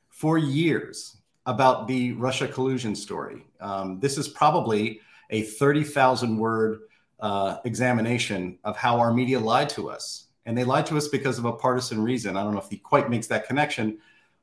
for 0.08 0.38
years 0.38 1.16
about 1.46 1.86
the 1.86 2.12
Russia 2.12 2.48
collusion 2.48 2.94
story. 2.94 3.44
Um, 3.60 4.00
this 4.00 4.16
is 4.16 4.28
probably 4.28 5.00
a 5.30 5.42
30,000 5.42 6.36
word 6.38 6.80
uh, 7.20 7.58
examination 7.64 8.58
of 8.64 8.76
how 8.76 8.98
our 8.98 9.12
media 9.12 9.38
lied 9.38 9.68
to 9.70 9.90
us. 9.90 10.26
And 10.46 10.56
they 10.56 10.64
lied 10.64 10.86
to 10.86 10.96
us 10.96 11.08
because 11.08 11.38
of 11.38 11.44
a 11.44 11.52
partisan 11.52 12.02
reason. 12.02 12.36
I 12.36 12.42
don't 12.42 12.52
know 12.52 12.60
if 12.60 12.68
he 12.68 12.76
quite 12.76 13.08
makes 13.08 13.26
that 13.28 13.46
connection, 13.46 13.98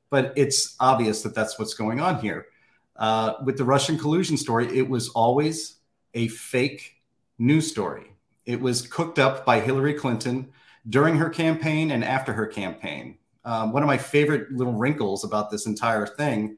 but 0.10 0.34
it's 0.36 0.76
obvious 0.80 1.22
that 1.24 1.36
that's 1.36 1.60
what's 1.60 1.74
going 1.74 2.00
on 2.00 2.20
here. 2.20 2.48
Uh, 2.96 3.34
with 3.46 3.58
the 3.58 3.64
Russian 3.64 3.98
collusion 3.98 4.38
story, 4.38 4.78
it 4.78 4.88
was 4.88 5.10
always 5.10 5.78
a 6.14 6.28
fake 6.28 6.96
news 7.38 7.70
story. 7.70 8.12
It 8.46 8.60
was 8.60 8.82
cooked 8.82 9.20
up 9.20 9.46
by 9.46 9.60
Hillary 9.60 9.94
Clinton 9.94 10.52
during 10.90 11.16
her 11.18 11.30
campaign 11.30 11.92
and 11.92 12.04
after 12.04 12.34
her 12.34 12.48
campaign. 12.48 13.18
Um, 13.46 13.72
one 13.72 13.82
of 13.84 13.88
my 13.88 13.98
favorite 13.98 14.52
little 14.52 14.74
wrinkles 14.74 15.24
about 15.24 15.50
this 15.50 15.66
entire 15.66 16.06
thing 16.06 16.58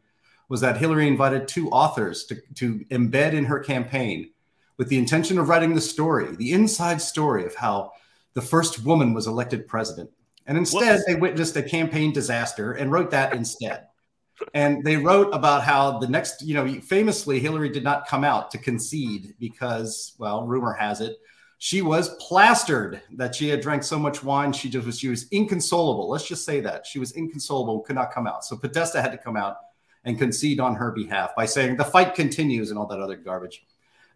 was 0.54 0.62
that 0.62 0.78
Hillary 0.78 1.08
invited 1.08 1.48
two 1.48 1.68
authors 1.72 2.26
to, 2.26 2.40
to 2.54 2.86
embed 2.92 3.34
in 3.34 3.44
her 3.44 3.58
campaign 3.58 4.30
with 4.78 4.88
the 4.88 5.00
intention 5.00 5.40
of 5.40 5.50
writing 5.50 5.74
the 5.74 5.82
story, 5.82 6.36
the 6.36 6.52
inside 6.52 7.02
story 7.02 7.44
of 7.44 7.56
how 7.56 7.92
the 8.36 8.42
first 8.42 8.86
woman 8.86 9.16
was 9.16 9.26
elected 9.26 9.68
president. 9.68 10.12
And 10.46 10.56
instead, 10.56 10.98
Whoops. 10.98 11.06
they 11.08 11.16
witnessed 11.16 11.58
a 11.58 11.64
campaign 11.64 12.14
disaster 12.14 12.74
and 12.74 12.92
wrote 12.92 13.10
that 13.10 13.34
instead. 13.34 13.88
And 14.54 14.84
they 14.84 14.96
wrote 14.96 15.34
about 15.34 15.64
how 15.64 15.98
the 15.98 16.08
next, 16.08 16.44
you 16.44 16.54
know, 16.54 16.72
famously, 16.82 17.40
Hillary 17.40 17.70
did 17.70 17.84
not 17.84 18.08
come 18.08 18.24
out 18.24 18.52
to 18.52 18.60
concede 18.60 19.34
because, 19.40 20.14
well, 20.20 20.46
rumor 20.46 20.74
has 20.74 21.02
it, 21.02 21.18
she 21.58 21.82
was 21.82 22.14
plastered 22.20 23.02
that 23.14 23.34
she 23.34 23.50
had 23.50 23.60
drank 23.60 23.82
so 23.82 23.98
much 23.98 24.24
wine 24.24 24.54
she 24.54 24.70
just 24.70 24.86
was 24.86 25.00
she 25.00 25.10
was 25.10 25.28
inconsolable. 25.30 26.10
Let's 26.10 26.28
just 26.28 26.46
say 26.46 26.60
that 26.60 26.86
she 26.86 27.00
was 27.00 27.14
inconsolable, 27.14 27.80
could 27.80 27.96
not 27.96 28.14
come 28.14 28.28
out. 28.28 28.46
So 28.46 28.56
Podesta 28.56 29.02
had 29.02 29.14
to 29.14 29.18
come 29.18 29.36
out 29.36 29.56
and 30.06 30.18
concede 30.18 30.60
on 30.60 30.76
her 30.76 30.92
behalf 30.92 31.36
by 31.36 31.46
saying 31.46 31.78
the 31.78 31.86
fight 31.86 32.16
continues 32.16 32.70
and 32.70 32.80
all 32.80 32.88
that 32.88 33.00
other 33.00 33.16
garbage. 33.16 33.66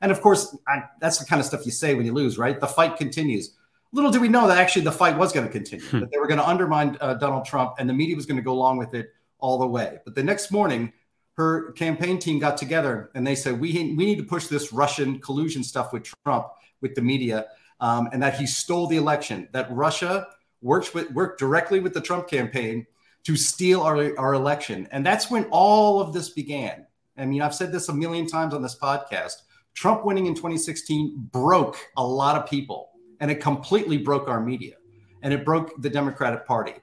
And 0.01 0.11
of 0.11 0.21
course, 0.21 0.55
I, 0.67 0.83
that's 0.99 1.17
the 1.17 1.25
kind 1.25 1.39
of 1.39 1.45
stuff 1.45 1.65
you 1.65 1.71
say 1.71 1.95
when 1.95 2.05
you 2.05 2.13
lose, 2.13 2.37
right? 2.37 2.59
The 2.59 2.67
fight 2.67 2.97
continues. 2.97 3.55
Little 3.93 4.11
do 4.11 4.19
we 4.19 4.27
know 4.27 4.47
that 4.47 4.57
actually 4.57 4.83
the 4.83 4.91
fight 4.91 5.17
was 5.17 5.31
going 5.31 5.45
to 5.45 5.51
continue, 5.51 5.85
hmm. 5.85 5.99
that 6.01 6.11
they 6.11 6.17
were 6.17 6.27
going 6.27 6.39
to 6.39 6.47
undermine 6.47 6.97
uh, 6.99 7.15
Donald 7.15 7.45
Trump 7.45 7.75
and 7.79 7.89
the 7.89 7.93
media 7.93 8.15
was 8.15 8.25
going 8.25 8.37
to 8.37 8.43
go 8.43 8.51
along 8.51 8.77
with 8.77 8.93
it 8.93 9.13
all 9.39 9.57
the 9.57 9.67
way. 9.67 9.99
But 10.03 10.13
the 10.13 10.23
next 10.23 10.51
morning, 10.51 10.91
her 11.33 11.71
campaign 11.73 12.19
team 12.19 12.39
got 12.39 12.57
together 12.57 13.11
and 13.15 13.25
they 13.25 13.35
said, 13.35 13.59
we, 13.59 13.71
we 13.71 14.05
need 14.05 14.17
to 14.17 14.23
push 14.23 14.47
this 14.47 14.73
Russian 14.73 15.19
collusion 15.19 15.63
stuff 15.63 15.93
with 15.93 16.11
Trump, 16.23 16.47
with 16.81 16.95
the 16.95 17.01
media, 17.01 17.45
um, 17.79 18.09
and 18.11 18.21
that 18.21 18.35
he 18.35 18.47
stole 18.47 18.87
the 18.87 18.97
election, 18.97 19.47
that 19.51 19.71
Russia 19.71 20.27
worked, 20.61 20.93
with, 20.93 21.11
worked 21.11 21.39
directly 21.39 21.79
with 21.79 21.93
the 21.93 22.01
Trump 22.01 22.27
campaign 22.27 22.87
to 23.27 23.35
steal 23.35 23.81
our, 23.81 24.17
our 24.17 24.33
election. 24.33 24.87
And 24.89 25.05
that's 25.05 25.29
when 25.29 25.43
all 25.51 25.99
of 25.99 26.13
this 26.13 26.29
began. 26.29 26.87
I 27.17 27.25
mean, 27.25 27.41
I've 27.41 27.53
said 27.53 27.73
this 27.73 27.89
a 27.89 27.93
million 27.93 28.25
times 28.25 28.53
on 28.53 28.61
this 28.61 28.79
podcast. 28.79 29.41
Trump 29.73 30.05
winning 30.05 30.27
in 30.27 30.33
2016 30.33 31.27
broke 31.33 31.75
a 31.97 32.07
lot 32.07 32.37
of 32.41 32.49
people 32.49 32.91
and 33.19 33.29
it 33.29 33.41
completely 33.41 33.97
broke 33.97 34.29
our 34.29 34.39
media 34.39 34.75
and 35.23 35.33
it 35.33 35.43
broke 35.43 35.73
the 35.81 35.89
Democratic 35.89 36.45
Party, 36.45 36.75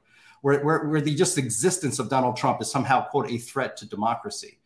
where, 0.42 0.62
where, 0.62 0.84
where 0.84 1.00
the 1.00 1.14
just 1.14 1.38
existence 1.38 1.98
of 1.98 2.10
Donald 2.10 2.36
Trump 2.36 2.60
is 2.60 2.70
somehow, 2.70 3.06
quote, 3.06 3.30
a 3.30 3.38
threat 3.38 3.78
to 3.78 3.88
democracy. 3.88 4.58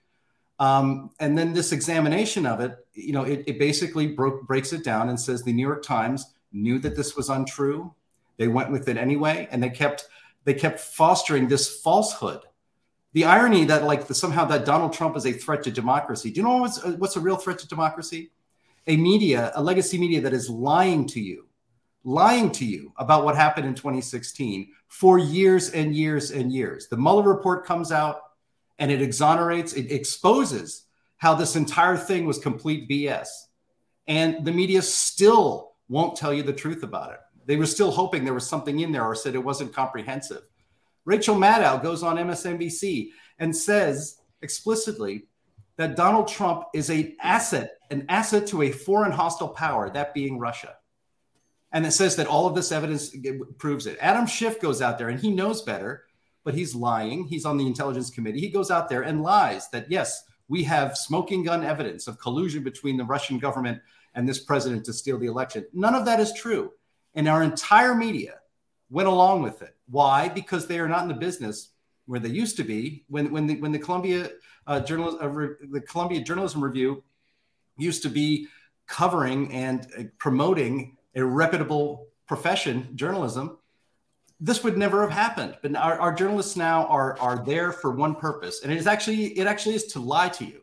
Um, 0.59 1.11
and 1.21 1.39
then 1.39 1.53
this 1.53 1.71
examination 1.71 2.45
of 2.45 2.59
it, 2.59 2.77
you 2.95 3.13
know, 3.13 3.23
it, 3.23 3.45
it 3.47 3.61
basically 3.61 4.09
broke, 4.09 4.49
breaks 4.49 4.73
it 4.73 4.83
down 4.83 5.11
and 5.11 5.21
says 5.21 5.45
the 5.45 5.53
New 5.53 5.65
York 5.65 5.85
Times 5.85 6.35
knew 6.51 6.81
that 6.81 6.97
this 6.97 7.15
was 7.15 7.29
untrue. 7.29 7.95
They 8.37 8.49
went 8.49 8.73
with 8.73 8.89
it 8.89 8.97
anyway, 8.97 9.47
and 9.53 9.63
they 9.63 9.71
kept 9.71 10.09
they 10.49 10.55
kept 10.55 10.81
fostering 10.81 11.49
this 11.49 11.81
falsehood. 11.81 12.41
The 13.13 13.25
irony 13.25 13.65
that 13.67 13.85
like 13.85 14.07
the, 14.07 14.15
somehow 14.15 14.45
that 14.47 14.65
Donald 14.65 14.93
Trump 14.93 15.17
is 15.17 15.27
a 15.27 15.33
threat 15.33 15.63
to 15.65 15.71
democracy. 15.71 16.31
Do 16.31 16.41
you 16.41 16.47
know 16.47 16.59
what's 16.59 16.85
uh, 16.85 16.93
what's 16.99 17.17
a 17.17 17.21
real 17.21 17.37
threat 17.37 17.59
to 17.61 17.69
democracy? 17.69 18.33
A 18.87 18.97
media, 18.97 19.53
a 19.55 19.63
legacy 19.63 19.99
media 19.99 20.21
that 20.23 20.33
is 20.33 20.49
lying 20.49 21.07
to 21.09 21.21
you 21.21 21.49
lying 22.05 22.51
to 22.51 22.65
you 22.65 22.93
about 22.97 23.25
what 23.25 23.37
happened 23.37 23.67
in 23.67 23.75
2016 23.75 24.69
for 24.89 25.19
years 25.19 25.71
and 25.71 25.95
years 25.95 26.31
and 26.31 26.53
years. 26.53 26.89
The 26.89 26.97
Mueller 26.97 27.23
report 27.23 27.67
comes 27.67 27.93
out 27.93 28.21
and 28.79 28.91
it 28.91 29.03
exonerates, 29.03 29.75
it 29.75 29.91
exposes 29.93 30.87
how 31.19 31.35
this 31.35 31.55
entire 31.57 31.97
thing 31.97 32.25
was 32.25 32.39
complete 32.39 32.89
BS. 32.89 33.29
And 34.07 34.45
the 34.45 34.53
media 34.53 34.81
still 34.81 35.73
won't 35.89 36.17
tell 36.17 36.33
you 36.33 36.43
the 36.43 36.53
truth 36.53 36.83
about 36.83 37.13
it. 37.13 37.19
They 37.49 37.57
were 37.57 37.67
still 37.67 37.91
hoping 37.91 38.25
there 38.25 38.35
was 38.35 38.49
something 38.49 38.79
in 38.79 38.93
there 38.93 39.05
or 39.05 39.17
said 39.17 39.35
it 39.35 39.43
wasn't 39.43 39.75
comprehensive. 39.75 40.43
Rachel 41.05 41.35
Maddow 41.35 41.83
goes 41.83 42.05
on 42.05 42.17
MSNBC 42.17 43.09
and 43.41 43.57
says 43.57 44.19
explicitly 44.43 45.27
that 45.79 45.97
Donald 45.97 46.29
Trump 46.29 46.67
is 46.73 46.91
an 46.91 47.17
asset, 47.21 47.73
an 47.91 48.07
asset 48.09 48.47
to 48.49 48.63
a 48.63 48.71
foreign 48.71 49.11
hostile 49.11 49.49
power, 49.49 49.91
that 49.91 50.15
being 50.15 50.39
Russia 50.39 50.77
and 51.73 51.85
it 51.85 51.93
says 51.93 52.17
that 52.17 52.27
all 52.27 52.47
of 52.47 52.55
this 52.55 52.73
evidence 52.73 53.15
proves 53.59 53.87
it. 53.87 53.99
Adam 54.01 54.27
Schiff 54.27 54.61
goes 54.61 54.81
out 54.81 54.99
there 54.99 55.09
and 55.09 55.21
he 55.21 55.31
knows 55.31 55.63
better, 55.63 56.05
but 56.45 56.55
he's 56.55 56.75
lying. 56.75 57.27
He's 57.27 57.45
on 57.45 57.59
the 57.59 57.67
intelligence 57.67 58.11
committee. 58.11 58.41
He 58.41 58.49
goes 58.49 58.71
out 58.71 58.89
there 58.89 59.03
and 59.03 59.23
lies 59.23 59.69
that 59.71 59.91
yes, 59.91 60.25
we 60.49 60.65
have 60.65 60.97
smoking 60.97 61.45
gun 61.45 61.63
evidence 61.63 62.07
of 62.07 62.19
collusion 62.19 62.63
between 62.63 62.97
the 62.97 63.05
Russian 63.05 63.39
government 63.39 63.81
and 64.15 64.27
this 64.27 64.41
president 64.45 64.85
to 64.87 64.95
steal 64.95 65.19
the 65.19 65.27
election. 65.27 65.67
None 65.75 65.95
of 65.95 66.07
that 66.07 66.21
is 66.21 66.33
true. 66.33 66.73
And 67.19 67.27
our 67.27 67.43
entire 67.43 67.97
media 67.97 68.35
went 68.91 69.09
along 69.09 69.43
with 69.43 69.61
it. 69.61 69.75
Why? 69.91 70.29
Because 70.29 70.69
they 70.69 70.79
are 70.79 70.87
not 70.89 71.03
in 71.03 71.09
the 71.09 71.15
business 71.15 71.71
where 72.07 72.21
they 72.21 72.29
used 72.29 72.57
to 72.59 72.63
be. 72.63 73.05
When 73.09 73.33
when 73.33 73.49
the 73.49 73.57
when 73.63 73.73
the 73.73 73.79
Columbia 73.81 74.31
uh, 74.69 74.79
journal 74.89 75.19
uh, 75.21 75.27
re, 75.27 75.49
the 75.69 75.81
Columbia 75.81 76.21
Journalism 76.21 76.63
Review 76.63 77.03
used 77.77 78.05
to 78.05 78.09
be 78.09 78.47
covering 78.87 79.53
and 79.53 79.89
uh, 79.99 80.03
promoting 80.19 80.97
a 81.17 81.25
reputable 81.25 82.07
profession, 82.29 82.77
journalism, 82.95 83.59
this 84.39 84.63
would 84.63 84.79
never 84.79 85.03
have 85.03 85.11
happened. 85.11 85.59
But 85.61 85.75
our, 85.75 85.99
our 85.99 86.15
journalists 86.15 86.55
now 86.55 86.87
are 86.87 87.19
are 87.19 87.45
there 87.45 87.73
for 87.73 87.91
one 87.91 88.15
purpose, 88.15 88.63
and 88.63 88.73
it 88.73 88.79
is 88.79 88.87
actually 88.87 89.37
it 89.41 89.49
actually 89.49 89.75
is 89.75 89.87
to 89.87 89.99
lie 89.99 90.29
to 90.39 90.45
you, 90.45 90.61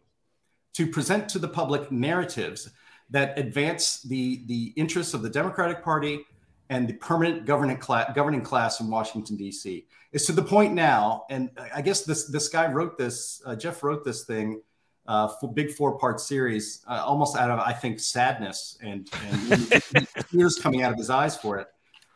to 0.76 0.88
present 0.88 1.28
to 1.32 1.40
the 1.40 1.50
public 1.50 1.92
narratives 1.92 2.70
that 3.10 3.38
advance 3.38 4.02
the 4.04 4.46
the 4.46 4.72
interests 4.78 5.14
of 5.14 5.22
the 5.22 5.30
Democratic 5.30 5.84
Party 5.84 6.26
and 6.70 6.88
the 6.88 6.94
permanent 6.94 7.46
governing 7.46 7.78
class, 7.78 8.12
governing 8.16 8.42
class 8.42 8.80
in 8.80 8.90
Washington 8.90 9.36
D.C. 9.36 9.86
It's 10.12 10.26
to 10.28 10.32
the 10.32 10.44
point 10.44 10.74
now, 10.74 11.26
and 11.30 11.50
I 11.74 11.82
guess 11.82 12.04
this 12.04 12.26
this 12.28 12.50
guy 12.50 12.72
wrote 12.72 12.98
this. 12.98 13.42
Uh, 13.46 13.56
Jeff 13.56 13.84
wrote 13.84 14.04
this 14.04 14.24
thing 14.24 14.62
uh, 15.08 15.30
big 15.54 15.72
four 15.72 15.98
part 15.98 16.20
series, 16.20 16.84
uh, 16.88 17.04
almost 17.06 17.38
out 17.38 17.52
of 17.52 17.60
I 17.60 17.74
think 17.74 18.00
sadness 18.00 18.78
and, 18.82 19.08
and 19.28 20.08
tears 20.32 20.58
coming 20.58 20.82
out 20.82 20.92
of 20.92 20.98
his 20.98 21.10
eyes 21.10 21.38
for 21.38 21.58
it, 21.60 21.68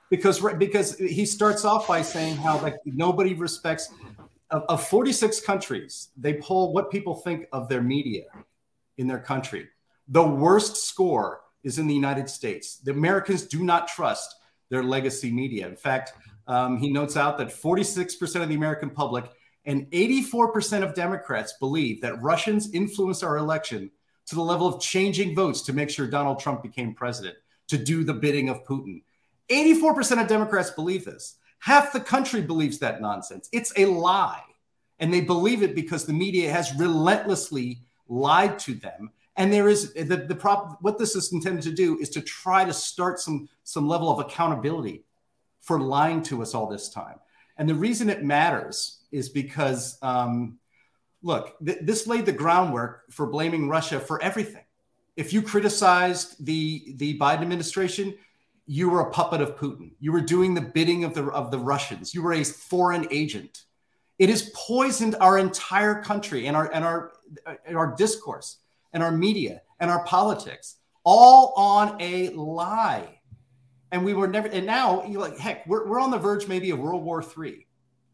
because 0.10 0.42
because 0.58 0.98
he 0.98 1.26
starts 1.26 1.66
off 1.66 1.88
by 1.88 2.02
saying 2.02 2.38
how 2.38 2.60
like 2.62 2.78
nobody 2.86 3.34
respects 3.34 3.94
of, 4.50 4.64
of 4.64 4.88
46 4.88 5.42
countries 5.42 6.10
they 6.18 6.34
poll 6.34 6.74
what 6.74 6.90
people 6.90 7.14
think 7.14 7.46
of 7.52 7.70
their 7.70 7.82
media 7.82 8.24
in 8.98 9.08
their 9.08 9.20
country. 9.20 9.68
The 10.08 10.24
worst 10.24 10.78
score 10.78 11.42
is 11.64 11.78
in 11.78 11.86
the 11.86 11.94
United 11.94 12.30
States. 12.30 12.78
The 12.78 12.92
Americans 12.92 13.44
do 13.44 13.64
not 13.64 13.88
trust 13.88 14.36
their 14.70 14.84
legacy 14.84 15.32
media. 15.32 15.68
In 15.68 15.76
fact, 15.76 16.14
um, 16.48 16.78
he 16.78 16.92
notes 16.92 17.18
out 17.18 17.38
that 17.38 17.50
46% 17.50 18.42
of 18.42 18.50
the 18.50 18.56
American 18.56 18.90
public 18.90 19.30
and 19.66 19.90
84% 19.92 20.84
of 20.84 20.96
Democrats 20.96 21.54
believe 21.60 22.02
that 22.02 22.22
Russians 22.22 22.72
influenced 22.74 23.24
our 23.24 23.38
election 23.38 23.92
to 24.28 24.36
the 24.36 24.42
level 24.42 24.68
of 24.68 24.82
changing 24.82 25.36
votes 25.36 25.62
to 25.64 25.74
make 25.74 25.90
sure 25.90 26.08
Donald 26.08 26.40
Trump 26.40 26.64
became 26.64 26.94
president, 26.94 27.36
to 27.68 27.78
do 27.78 28.04
the 28.04 28.14
bidding 28.14 28.50
of 28.50 28.64
Putin. 28.64 29.04
84% 29.50 30.22
of 30.22 30.28
Democrats 30.28 30.72
believe 30.72 31.06
this. 31.06 31.36
Half 31.60 31.94
the 31.94 32.00
country 32.00 32.42
believes 32.42 32.80
that 32.80 33.02
nonsense. 33.02 33.50
It's 33.52 33.74
a 33.76 33.86
lie. 33.86 34.44
And 35.00 35.14
they 35.14 35.22
believe 35.22 35.64
it 35.64 35.76
because 35.76 36.06
the 36.06 36.14
media 36.14 36.52
has 36.52 36.76
relentlessly 36.76 37.80
lied 38.08 38.60
to 38.60 38.76
them. 38.76 39.12
And 39.40 39.54
there 39.54 39.70
is 39.70 39.94
the, 39.94 40.18
the 40.18 40.36
prop, 40.36 40.80
what 40.82 40.98
this 41.00 41.16
is 41.16 41.32
intended 41.32 41.64
to 41.64 41.72
do 41.72 41.98
is 42.00 42.10
to 42.10 42.22
try 42.22 42.66
to 42.66 42.74
start 42.74 43.20
some, 43.20 43.48
some 43.64 43.88
level 43.88 44.12
of 44.12 44.20
accountability 44.20 45.06
for 45.62 45.80
lying 45.80 46.22
to 46.24 46.42
us 46.42 46.54
all 46.54 46.68
this 46.68 46.90
time. 46.90 47.16
And 47.58 47.68
the 47.68 47.74
reason 47.74 48.10
it 48.10 48.22
matters 48.22 49.00
is 49.14 49.30
because, 49.30 49.98
um, 50.02 50.60
look, 51.24 51.58
th- 51.66 51.80
this 51.84 52.06
laid 52.06 52.26
the 52.26 52.34
groundwork 52.34 53.12
for 53.12 53.28
blaming 53.28 53.70
Russia 53.70 54.02
for 54.02 54.22
everything. 54.22 54.66
If 55.16 55.32
you 55.32 55.42
criticized 55.42 56.46
the 56.46 56.94
the 56.98 57.18
Biden 57.18 57.42
administration, 57.42 58.16
you 58.68 58.90
were 58.90 59.02
a 59.02 59.10
puppet 59.10 59.42
of 59.42 59.58
Putin. 59.58 59.92
You 60.00 60.12
were 60.12 60.22
doing 60.22 60.54
the 60.54 60.62
bidding 60.62 61.04
of 61.04 61.14
the 61.14 61.26
of 61.26 61.52
the 61.52 61.60
Russians. 61.60 62.14
You 62.14 62.22
were 62.24 62.34
a 62.34 62.44
foreign 62.44 63.08
agent. 63.12 63.64
It 64.18 64.30
has 64.30 64.50
poisoned 64.54 65.16
our 65.20 65.38
entire 65.38 66.02
country 66.02 66.48
and 66.48 66.56
our 66.56 66.72
and 66.74 66.86
our 66.86 67.12
and 67.66 67.76
our 67.76 67.96
discourse 67.96 68.58
and 68.94 69.04
our 69.04 69.12
media 69.12 69.62
and 69.80 69.90
our 69.92 70.04
politics, 70.06 70.78
all 71.04 71.54
on 71.56 71.96
a 72.02 72.30
lie. 72.30 73.20
and 73.92 74.04
we 74.04 74.14
were 74.14 74.28
never. 74.28 74.48
And 74.48 74.66
now 74.66 75.04
you're 75.06 75.22
like, 75.22 75.38
heck, 75.38 75.66
we're 75.68 75.88
we're 75.88 76.00
on 76.00 76.12
the 76.12 76.18
verge 76.18 76.48
maybe 76.48 76.72
of 76.72 76.80
World 76.80 77.04
War 77.04 77.24
Three, 77.24 77.68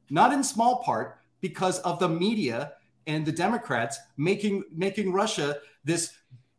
not 0.10 0.34
in 0.34 0.44
small 0.44 0.84
part 0.84 1.18
because 1.42 1.80
of 1.80 2.00
the 2.00 2.10
media 2.10 2.74
and 3.08 3.26
the 3.26 3.32
Democrats 3.32 4.00
making 4.18 4.64
making 4.74 5.12
Russia 5.12 5.58
this 5.84 6.12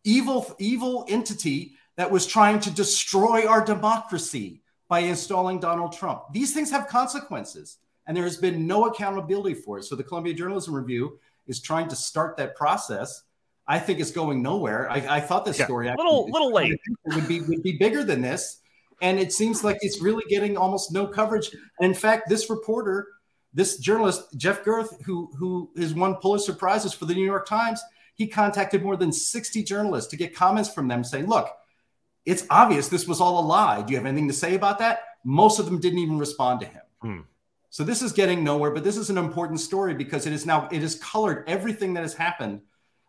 evil 0.05 0.55
evil 0.59 1.05
entity 1.09 1.75
that 1.97 2.11
was 2.11 2.27
trying 2.27 2.61
to 2.61 2.71
destroy 2.71 3.47
our 3.47 3.65
democracy 3.65 4.63
by 4.89 5.01
installing 5.01 5.59
Donald 5.59 5.93
Trump. 5.93 6.23
These 6.33 6.53
things 6.53 6.71
have 6.71 6.87
consequences, 6.87 7.79
and 8.07 8.17
there 8.17 8.25
has 8.25 8.37
been 8.37 8.67
no 8.67 8.87
accountability 8.87 9.55
for 9.55 9.79
it. 9.79 9.85
So 9.85 9.97
the 9.97 10.05
Columbia 10.05 10.35
Journalism 10.35 10.75
Review 10.75 11.19
is 11.47 11.61
trying 11.61 11.89
to 11.89 11.97
start 11.97 12.37
that 12.37 12.55
process. 12.55 13.23
I 13.69 13.79
think 13.79 13.99
it's 13.99 14.13
going 14.13 14.43
nowhere. 14.43 14.91
I, 14.91 15.17
I 15.17 15.21
thought 15.21 15.45
this 15.45 15.59
yeah, 15.59 15.65
story 15.65 15.89
a 15.89 15.97
little 15.97 16.31
little 16.31 16.53
late 16.53 16.79
would 17.07 17.27
be 17.27 17.41
would 17.41 17.63
be 17.63 17.77
bigger 17.77 18.05
than 18.05 18.21
this, 18.21 18.61
and 19.03 19.19
it 19.19 19.33
seems 19.33 19.65
like 19.65 19.79
it's 19.81 20.01
really 20.01 20.25
getting 20.29 20.57
almost 20.57 20.93
no 20.93 21.07
coverage. 21.07 21.51
And 21.81 21.89
in 21.89 21.95
fact, 21.95 22.29
this 22.29 22.49
reporter, 22.49 23.09
this 23.53 23.79
journalist 23.79 24.23
Jeff 24.37 24.65
Gerth, 24.65 25.03
who 25.05 25.31
who 25.37 25.71
has 25.77 25.95
won 25.95 26.17
Pulitzer 26.17 26.53
prizes 26.53 26.93
for 26.93 27.07
the 27.07 27.15
New 27.15 27.25
York 27.25 27.47
Times, 27.47 27.81
he 28.15 28.29
contacted 28.29 28.83
more 28.83 28.97
than 28.97 29.13
sixty 29.13 29.65
journalists 29.65 30.11
to 30.11 30.17
get 30.17 30.35
comments 30.35 30.73
from 30.73 30.87
them 30.87 31.03
saying, 31.03 31.27
"Look, 31.27 31.49
it's 32.25 32.47
obvious 32.51 32.89
this 32.89 33.09
was 33.09 33.21
all 33.21 33.41
a 33.41 33.47
lie. 33.47 33.83
Do 33.83 33.93
you 33.93 33.99
have 33.99 34.07
anything 34.07 34.29
to 34.29 34.35
say 34.35 34.55
about 34.55 34.79
that?" 34.79 35.01
Most 35.25 35.59
of 35.59 35.65
them 35.65 35.81
didn't 35.81 35.99
even 35.99 36.21
respond 36.21 36.61
to 36.61 36.67
him. 36.67 36.83
Hmm. 37.03 37.21
So 37.71 37.83
this 37.83 38.01
is 38.01 38.13
getting 38.13 38.45
nowhere, 38.45 38.71
but 38.71 38.85
this 38.85 38.97
is 38.97 39.11
an 39.11 39.19
important 39.19 39.59
story 39.59 39.93
because 39.93 40.25
it 40.27 40.33
is 40.33 40.47
now 40.47 40.69
it 40.71 40.83
has 40.83 40.95
colored 40.95 41.43
everything 41.49 41.95
that 41.95 42.03
has 42.03 42.15
happened 42.15 42.63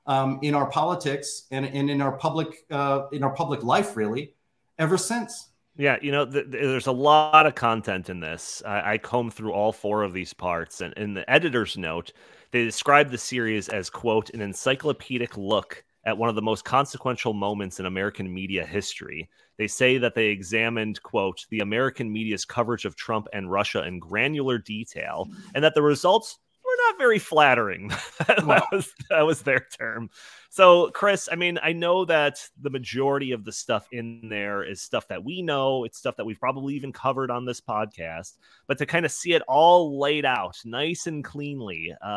um, 0.07 0.39
in 0.41 0.55
our 0.55 0.69
politics 0.69 1.43
and, 1.51 1.65
and 1.65 1.89
in 1.89 2.01
our 2.01 2.13
public 2.13 2.65
uh, 2.71 3.03
in 3.11 3.23
our 3.23 3.33
public 3.33 3.63
life 3.63 3.95
really 3.95 4.33
ever 4.79 4.97
since. 4.97 5.49
Yeah, 5.77 5.97
you 6.01 6.11
know, 6.11 6.25
th- 6.25 6.47
there's 6.49 6.87
a 6.87 6.91
lot 6.91 7.45
of 7.45 7.53
content 7.53 8.09
in 8.09 8.19
this. 8.19 8.63
I-, 8.65 8.93
I 8.93 8.97
combed 8.97 9.33
through 9.33 9.53
all 9.53 9.71
four 9.71 10.01
of 10.01 10.13
these 10.13 10.33
parts, 10.33 10.81
and 10.81 10.93
in 10.95 11.13
the 11.13 11.29
editor's 11.29 11.77
note, 11.77 12.13
they 12.51 12.63
describe 12.63 13.11
the 13.11 13.17
series 13.17 13.69
as 13.69 13.89
quote 13.89 14.31
an 14.31 14.41
encyclopedic 14.41 15.37
look 15.37 15.83
at 16.05 16.17
one 16.17 16.29
of 16.29 16.35
the 16.35 16.41
most 16.41 16.63
consequential 16.63 17.33
moments 17.33 17.79
in 17.79 17.85
American 17.85 18.33
media 18.33 18.65
history. 18.65 19.29
They 19.57 19.67
say 19.67 19.97
that 19.97 20.15
they 20.15 20.27
examined, 20.27 21.03
quote, 21.03 21.45
the 21.49 21.59
American 21.59 22.11
media's 22.11 22.45
coverage 22.45 22.85
of 22.85 22.95
Trump 22.95 23.27
and 23.33 23.51
Russia 23.51 23.85
in 23.85 23.99
granular 23.99 24.57
detail, 24.57 25.29
and 25.53 25.63
that 25.63 25.75
the 25.75 25.81
results 25.81 26.39
not 26.87 26.97
very 26.97 27.19
flattering. 27.19 27.87
that, 28.27 28.67
was, 28.71 28.93
that 29.09 29.21
was 29.21 29.41
their 29.41 29.65
term. 29.77 30.09
So, 30.49 30.89
Chris, 30.91 31.29
I 31.31 31.35
mean, 31.35 31.59
I 31.61 31.73
know 31.73 32.05
that 32.05 32.47
the 32.61 32.69
majority 32.69 33.31
of 33.31 33.43
the 33.43 33.51
stuff 33.51 33.87
in 33.91 34.29
there 34.29 34.63
is 34.63 34.81
stuff 34.81 35.07
that 35.09 35.23
we 35.23 35.41
know. 35.41 35.83
It's 35.83 35.97
stuff 35.97 36.15
that 36.17 36.25
we've 36.25 36.39
probably 36.39 36.75
even 36.75 36.91
covered 36.91 37.31
on 37.31 37.45
this 37.45 37.61
podcast. 37.61 38.37
But 38.67 38.77
to 38.79 38.85
kind 38.85 39.05
of 39.05 39.11
see 39.11 39.33
it 39.33 39.41
all 39.47 39.99
laid 39.99 40.25
out 40.25 40.57
nice 40.65 41.07
and 41.07 41.23
cleanly, 41.23 41.93
uh, 42.03 42.07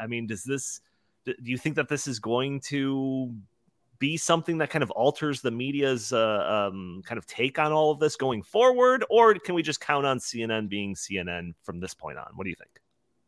I 0.00 0.06
mean, 0.08 0.26
does 0.26 0.44
this 0.44 0.80
do 1.24 1.34
you 1.44 1.58
think 1.58 1.76
that 1.76 1.88
this 1.88 2.06
is 2.06 2.18
going 2.18 2.60
to 2.60 3.32
be 3.98 4.16
something 4.16 4.58
that 4.58 4.70
kind 4.70 4.82
of 4.82 4.90
alters 4.90 5.40
the 5.40 5.50
media's 5.50 6.12
uh, 6.12 6.68
um, 6.72 7.02
kind 7.06 7.18
of 7.18 7.26
take 7.26 7.58
on 7.58 7.70
all 7.70 7.92
of 7.92 8.00
this 8.00 8.16
going 8.16 8.42
forward, 8.42 9.04
or 9.08 9.34
can 9.34 9.54
we 9.54 9.62
just 9.62 9.80
count 9.80 10.04
on 10.04 10.18
CNN 10.18 10.68
being 10.68 10.94
CNN 10.94 11.52
from 11.62 11.78
this 11.78 11.94
point 11.94 12.18
on? 12.18 12.26
What 12.34 12.42
do 12.44 12.50
you 12.50 12.56
think? 12.56 12.82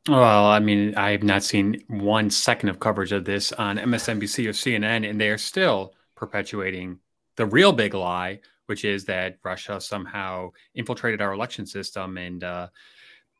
Well, 0.08 0.44
I 0.46 0.58
mean, 0.58 0.94
I 0.96 1.12
have 1.12 1.22
not 1.22 1.42
seen 1.42 1.82
one 1.88 2.28
second 2.28 2.68
of 2.68 2.78
coverage 2.78 3.12
of 3.12 3.24
this 3.24 3.52
on 3.52 3.78
MSNBC 3.78 4.46
or 4.46 4.50
CNN, 4.50 5.08
and 5.08 5.18
they 5.18 5.30
are 5.30 5.38
still 5.38 5.94
perpetuating 6.14 6.98
the 7.36 7.46
real 7.46 7.72
big 7.72 7.94
lie, 7.94 8.40
which 8.66 8.84
is 8.84 9.06
that 9.06 9.38
Russia 9.42 9.80
somehow 9.80 10.50
infiltrated 10.74 11.22
our 11.22 11.32
election 11.32 11.64
system 11.64 12.18
and 12.18 12.44
uh, 12.44 12.68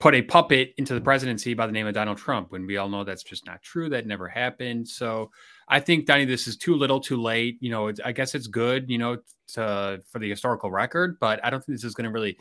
put 0.00 0.14
a 0.14 0.22
puppet 0.22 0.72
into 0.78 0.94
the 0.94 1.02
presidency 1.02 1.52
by 1.52 1.66
the 1.66 1.72
name 1.72 1.86
of 1.86 1.92
Donald 1.92 2.16
Trump 2.16 2.50
when 2.50 2.66
we 2.66 2.78
all 2.78 2.88
know 2.88 3.04
that's 3.04 3.22
just 3.22 3.44
not 3.46 3.62
true. 3.62 3.90
That 3.90 4.06
never 4.06 4.26
happened. 4.26 4.88
So 4.88 5.30
I 5.68 5.80
think, 5.80 6.06
Donnie, 6.06 6.24
this 6.24 6.46
is 6.46 6.56
too 6.56 6.76
little 6.76 6.98
too 6.98 7.20
late. 7.20 7.58
You 7.60 7.70
know, 7.72 7.92
I 8.02 8.12
guess 8.12 8.34
it's 8.34 8.46
good, 8.46 8.88
you 8.88 8.96
know, 8.96 9.18
to, 9.48 10.00
for 10.10 10.18
the 10.18 10.30
historical 10.30 10.70
record, 10.70 11.18
but 11.20 11.44
I 11.44 11.50
don't 11.50 11.62
think 11.62 11.76
this 11.76 11.84
is 11.84 11.94
going 11.94 12.06
to 12.06 12.10
really 12.10 12.38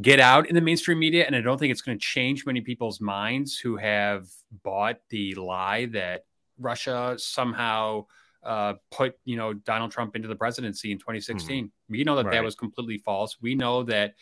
get 0.00 0.20
out 0.20 0.48
in 0.48 0.54
the 0.54 0.60
mainstream 0.60 0.98
media. 0.98 1.24
And 1.26 1.34
I 1.34 1.40
don't 1.40 1.58
think 1.58 1.70
it's 1.70 1.82
going 1.82 1.98
to 1.98 2.04
change 2.04 2.46
many 2.46 2.60
people's 2.60 3.00
minds 3.00 3.58
who 3.58 3.76
have 3.76 4.28
bought 4.62 5.00
the 5.08 5.34
lie 5.34 5.86
that 5.86 6.24
Russia 6.58 7.14
somehow 7.18 8.06
uh, 8.42 8.74
put, 8.90 9.18
you 9.24 9.36
know, 9.36 9.52
Donald 9.52 9.90
Trump 9.90 10.16
into 10.16 10.28
the 10.28 10.36
presidency 10.36 10.92
in 10.92 10.98
2016. 10.98 11.64
Mm-hmm. 11.64 11.92
We 11.92 12.04
know 12.04 12.16
that 12.16 12.26
right. 12.26 12.34
that 12.34 12.44
was 12.44 12.54
completely 12.54 12.98
false. 12.98 13.36
We 13.40 13.54
know 13.54 13.82
that 13.84 14.14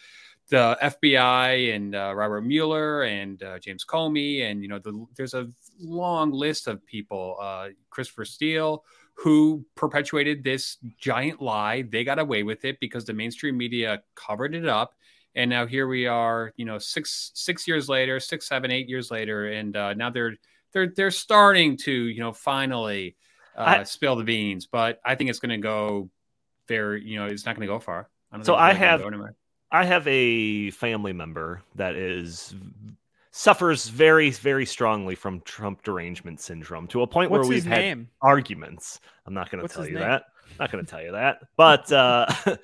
the 0.48 0.78
FBI 0.82 1.74
and 1.74 1.94
uh, 1.94 2.12
Robert 2.14 2.42
Mueller 2.42 3.02
and 3.02 3.42
uh, 3.42 3.58
James 3.58 3.84
Comey, 3.84 4.50
and 4.50 4.62
you 4.62 4.68
know, 4.68 4.78
the, 4.78 5.06
there's 5.16 5.34
a 5.34 5.48
long 5.78 6.32
list 6.32 6.66
of 6.66 6.84
people, 6.86 7.36
uh, 7.40 7.68
Christopher 7.90 8.24
Steele, 8.24 8.84
who 9.14 9.64
perpetuated 9.74 10.42
this 10.42 10.78
giant 10.98 11.42
lie. 11.42 11.82
They 11.82 12.02
got 12.02 12.18
away 12.18 12.44
with 12.44 12.64
it 12.64 12.80
because 12.80 13.04
the 13.04 13.12
mainstream 13.12 13.56
media 13.56 14.02
covered 14.14 14.54
it 14.54 14.66
up, 14.66 14.94
and 15.34 15.50
now 15.50 15.66
here 15.66 15.86
we 15.86 16.06
are, 16.06 16.52
you 16.56 16.64
know, 16.64 16.78
six 16.78 17.30
six 17.34 17.66
years 17.68 17.88
later, 17.88 18.20
six, 18.20 18.48
seven, 18.48 18.70
eight 18.70 18.88
years 18.88 19.10
later, 19.10 19.46
and 19.48 19.76
uh, 19.76 19.94
now 19.94 20.10
they're 20.10 20.34
they're 20.72 20.92
they're 20.94 21.10
starting 21.10 21.76
to, 21.78 21.92
you 21.92 22.20
know, 22.20 22.32
finally 22.32 23.16
uh, 23.56 23.76
I, 23.78 23.82
spill 23.84 24.16
the 24.16 24.24
beans. 24.24 24.66
But 24.66 25.00
I 25.04 25.14
think 25.14 25.30
it's 25.30 25.38
going 25.38 25.50
to 25.50 25.58
go 25.58 26.10
very, 26.66 27.04
you 27.04 27.18
know, 27.18 27.26
it's 27.26 27.46
not 27.46 27.56
going 27.56 27.66
to 27.66 27.72
go 27.72 27.78
far. 27.78 28.08
I 28.32 28.42
so 28.42 28.54
I 28.54 28.72
have. 28.72 29.02
I 29.70 29.84
have 29.84 30.06
a 30.08 30.70
family 30.70 31.12
member 31.12 31.60
that 31.74 31.94
is 31.94 32.54
suffers 33.30 33.88
very 33.88 34.30
very 34.30 34.64
strongly 34.64 35.14
from 35.14 35.40
Trump 35.42 35.82
derangement 35.82 36.40
syndrome 36.40 36.86
to 36.88 37.02
a 37.02 37.06
point 37.06 37.30
What's 37.30 37.42
where 37.42 37.48
we've 37.48 37.66
had 37.66 37.80
name? 37.80 38.08
arguments. 38.22 39.00
I'm 39.26 39.34
not 39.34 39.50
going 39.50 39.66
to 39.66 39.72
tell 39.72 39.84
you 39.84 39.92
name? 39.92 40.00
that. 40.00 40.24
I'm 40.46 40.56
not 40.58 40.72
going 40.72 40.84
to 40.84 40.90
tell 40.90 41.02
you 41.02 41.12
that. 41.12 41.42
But 41.56 41.92
uh 41.92 42.26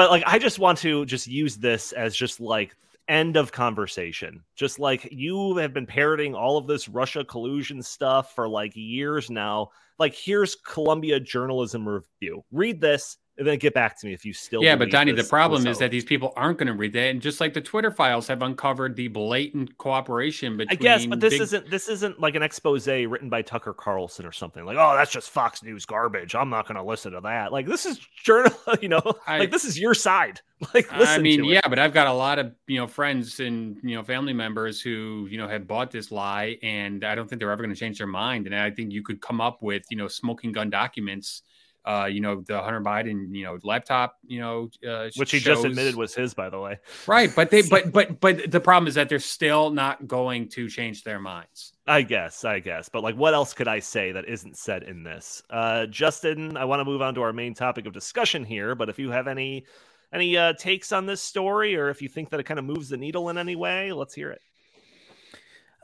but 0.00 0.10
like 0.10 0.22
I 0.26 0.38
just 0.38 0.58
want 0.58 0.78
to 0.78 1.04
just 1.04 1.26
use 1.26 1.58
this 1.58 1.92
as 1.92 2.16
just 2.16 2.40
like 2.40 2.74
end 3.06 3.36
of 3.36 3.52
conversation. 3.52 4.42
Just 4.56 4.78
like 4.78 5.06
you 5.12 5.58
have 5.58 5.74
been 5.74 5.84
parroting 5.84 6.34
all 6.34 6.56
of 6.56 6.66
this 6.66 6.88
Russia 6.88 7.22
collusion 7.22 7.82
stuff 7.82 8.34
for 8.34 8.48
like 8.48 8.72
years 8.74 9.28
now. 9.28 9.72
Like 9.98 10.14
here's 10.14 10.54
Columbia 10.54 11.20
Journalism 11.20 11.86
Review. 11.86 12.42
Read 12.50 12.80
this 12.80 13.18
and 13.40 13.48
then 13.48 13.58
get 13.58 13.72
back 13.72 13.98
to 13.98 14.06
me 14.06 14.12
if 14.12 14.22
you 14.22 14.34
still. 14.34 14.62
Yeah, 14.62 14.76
but 14.76 14.90
Donnie, 14.90 15.12
the 15.12 15.24
problem 15.24 15.66
is 15.66 15.78
that 15.78 15.90
these 15.90 16.04
people 16.04 16.34
aren't 16.36 16.58
going 16.58 16.66
to 16.66 16.74
read 16.74 16.92
that, 16.92 17.08
and 17.08 17.22
just 17.22 17.40
like 17.40 17.54
the 17.54 17.60
Twitter 17.62 17.90
files 17.90 18.28
have 18.28 18.42
uncovered 18.42 18.94
the 18.96 19.08
blatant 19.08 19.78
cooperation 19.78 20.58
between. 20.58 20.78
I 20.78 20.80
guess, 20.80 21.06
but 21.06 21.20
this 21.20 21.32
big... 21.32 21.40
isn't 21.40 21.70
this 21.70 21.88
isn't 21.88 22.20
like 22.20 22.34
an 22.34 22.42
expose 22.42 22.86
written 22.86 23.30
by 23.30 23.40
Tucker 23.40 23.72
Carlson 23.72 24.26
or 24.26 24.32
something 24.32 24.66
like, 24.66 24.76
oh, 24.78 24.94
that's 24.94 25.10
just 25.10 25.30
Fox 25.30 25.62
News 25.62 25.86
garbage. 25.86 26.34
I'm 26.34 26.50
not 26.50 26.68
going 26.68 26.76
to 26.76 26.82
listen 26.82 27.12
to 27.12 27.22
that. 27.22 27.50
Like 27.50 27.66
this 27.66 27.86
is 27.86 27.98
journal, 28.22 28.52
you 28.82 28.90
know, 28.90 29.02
I, 29.26 29.38
like 29.38 29.50
this 29.50 29.64
is 29.64 29.78
your 29.78 29.94
side. 29.94 30.40
Like, 30.74 30.92
I 30.92 31.16
mean, 31.16 31.42
yeah, 31.44 31.66
but 31.66 31.78
I've 31.78 31.94
got 31.94 32.06
a 32.06 32.12
lot 32.12 32.38
of 32.38 32.52
you 32.66 32.78
know 32.78 32.86
friends 32.86 33.40
and 33.40 33.78
you 33.82 33.96
know 33.96 34.02
family 34.02 34.34
members 34.34 34.78
who 34.78 35.26
you 35.30 35.38
know 35.38 35.48
have 35.48 35.66
bought 35.66 35.90
this 35.90 36.12
lie, 36.12 36.58
and 36.62 37.02
I 37.02 37.14
don't 37.14 37.26
think 37.26 37.40
they're 37.40 37.50
ever 37.50 37.62
going 37.62 37.74
to 37.74 37.80
change 37.80 37.96
their 37.96 38.06
mind. 38.06 38.44
And 38.44 38.54
I 38.54 38.70
think 38.70 38.92
you 38.92 39.02
could 39.02 39.22
come 39.22 39.40
up 39.40 39.62
with 39.62 39.84
you 39.88 39.96
know 39.96 40.06
smoking 40.06 40.52
gun 40.52 40.68
documents 40.68 41.44
uh, 41.84 42.08
you 42.10 42.20
know, 42.20 42.42
the 42.46 42.60
Hunter 42.60 42.80
Biden, 42.80 43.34
you 43.34 43.44
know, 43.44 43.58
laptop, 43.62 44.16
you 44.26 44.40
know, 44.40 44.68
uh, 44.86 45.08
which 45.16 45.30
he 45.30 45.38
shows. 45.38 45.56
just 45.56 45.64
admitted 45.64 45.94
was 45.94 46.14
his, 46.14 46.34
by 46.34 46.50
the 46.50 46.60
way. 46.60 46.78
Right, 47.06 47.34
but 47.34 47.50
they, 47.50 47.62
but, 47.70 47.92
but, 47.92 48.20
but 48.20 48.50
the 48.50 48.60
problem 48.60 48.86
is 48.86 48.94
that 48.94 49.08
they're 49.08 49.18
still 49.18 49.70
not 49.70 50.06
going 50.06 50.48
to 50.50 50.68
change 50.68 51.04
their 51.04 51.18
minds. 51.18 51.72
I 51.86 52.02
guess, 52.02 52.44
I 52.44 52.60
guess, 52.60 52.88
but 52.88 53.02
like, 53.02 53.16
what 53.16 53.34
else 53.34 53.54
could 53.54 53.68
I 53.68 53.78
say 53.78 54.12
that 54.12 54.28
isn't 54.28 54.56
said 54.56 54.82
in 54.82 55.02
this? 55.02 55.42
Uh, 55.48 55.86
Justin, 55.86 56.56
I 56.56 56.64
want 56.66 56.80
to 56.80 56.84
move 56.84 57.02
on 57.02 57.14
to 57.14 57.22
our 57.22 57.32
main 57.32 57.54
topic 57.54 57.86
of 57.86 57.92
discussion 57.92 58.44
here, 58.44 58.74
but 58.74 58.88
if 58.88 58.98
you 58.98 59.10
have 59.10 59.26
any, 59.26 59.64
any 60.12 60.36
uh, 60.36 60.52
takes 60.52 60.92
on 60.92 61.06
this 61.06 61.22
story, 61.22 61.76
or 61.76 61.88
if 61.88 62.02
you 62.02 62.08
think 62.08 62.30
that 62.30 62.40
it 62.40 62.44
kind 62.44 62.58
of 62.58 62.66
moves 62.66 62.90
the 62.90 62.96
needle 62.96 63.30
in 63.30 63.38
any 63.38 63.56
way, 63.56 63.92
let's 63.92 64.14
hear 64.14 64.30
it. 64.30 64.40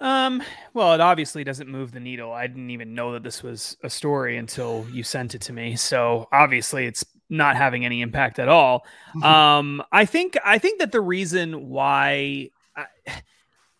Um, 0.00 0.42
well, 0.74 0.92
it 0.94 1.00
obviously 1.00 1.42
doesn't 1.44 1.68
move 1.68 1.92
the 1.92 2.00
needle. 2.00 2.32
I 2.32 2.46
didn't 2.46 2.70
even 2.70 2.94
know 2.94 3.12
that 3.12 3.22
this 3.22 3.42
was 3.42 3.76
a 3.82 3.90
story 3.90 4.37
until 4.37 4.87
you 4.92 5.02
sent 5.02 5.35
it 5.35 5.40
to 5.42 5.52
me. 5.52 5.76
So 5.76 6.28
obviously 6.32 6.87
it's 6.87 7.04
not 7.28 7.56
having 7.56 7.85
any 7.85 8.02
impact 8.02 8.38
at 8.38 8.48
all. 8.48 8.85
um, 9.22 9.82
I 9.92 10.04
think 10.04 10.37
I 10.44 10.59
think 10.59 10.80
that 10.80 10.92
the 10.92 11.00
reason 11.00 11.68
why 11.68 12.50
I, 12.76 12.87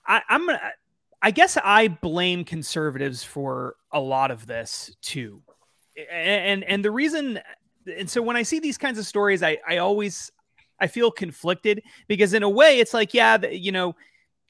I 0.07 0.22
I'm 0.29 0.46
gonna 0.46 0.61
I 1.22 1.31
guess 1.31 1.59
I 1.62 1.88
blame 1.88 2.44
conservatives 2.44 3.22
for 3.22 3.76
a 3.92 4.00
lot 4.00 4.31
of 4.31 4.46
this 4.46 4.94
too. 5.02 5.42
And 6.11 6.64
and 6.64 6.85
the 6.85 6.90
reason 6.90 7.40
and 7.87 8.09
so 8.11 8.20
when 8.22 8.37
I 8.37 8.42
see 8.42 8.59
these 8.59 8.79
kinds 8.79 8.98
of 8.98 9.07
stories, 9.07 9.42
I 9.42 9.59
I 9.68 9.79
always 9.79 10.31
I 10.81 10.87
feel 10.88 11.11
conflicted 11.11 11.83
because 12.09 12.35
in 12.35 12.42
a 12.42 12.50
way 12.50 12.81
it's 12.81 12.92
like, 12.94 13.14
yeah, 13.14 13.38
you 13.46 13.72
know, 13.72 13.94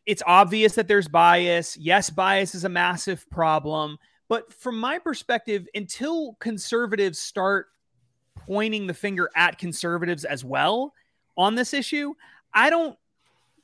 it's 0.07 0.23
obvious 0.27 0.77
that 0.77 0.88
there's 0.88 1.09
bias. 1.09 1.77
Yes, 1.77 2.11
bias 2.11 2.55
is 2.55 2.64
a 2.64 2.69
massive 2.69 3.29
problem. 3.31 3.99
But 4.29 4.53
from 4.53 4.79
my 4.79 4.99
perspective, 4.99 5.66
until 5.75 6.35
conservatives 6.40 7.19
start 7.19 7.66
pointing 8.37 8.87
the 8.87 8.95
finger 8.95 9.31
at 9.37 9.59
conservatives 9.59 10.25
as 10.25 10.45
well, 10.45 10.95
on 11.37 11.55
this 11.55 11.75
issue, 11.75 12.14
I 12.55 12.71
don't 12.71 12.97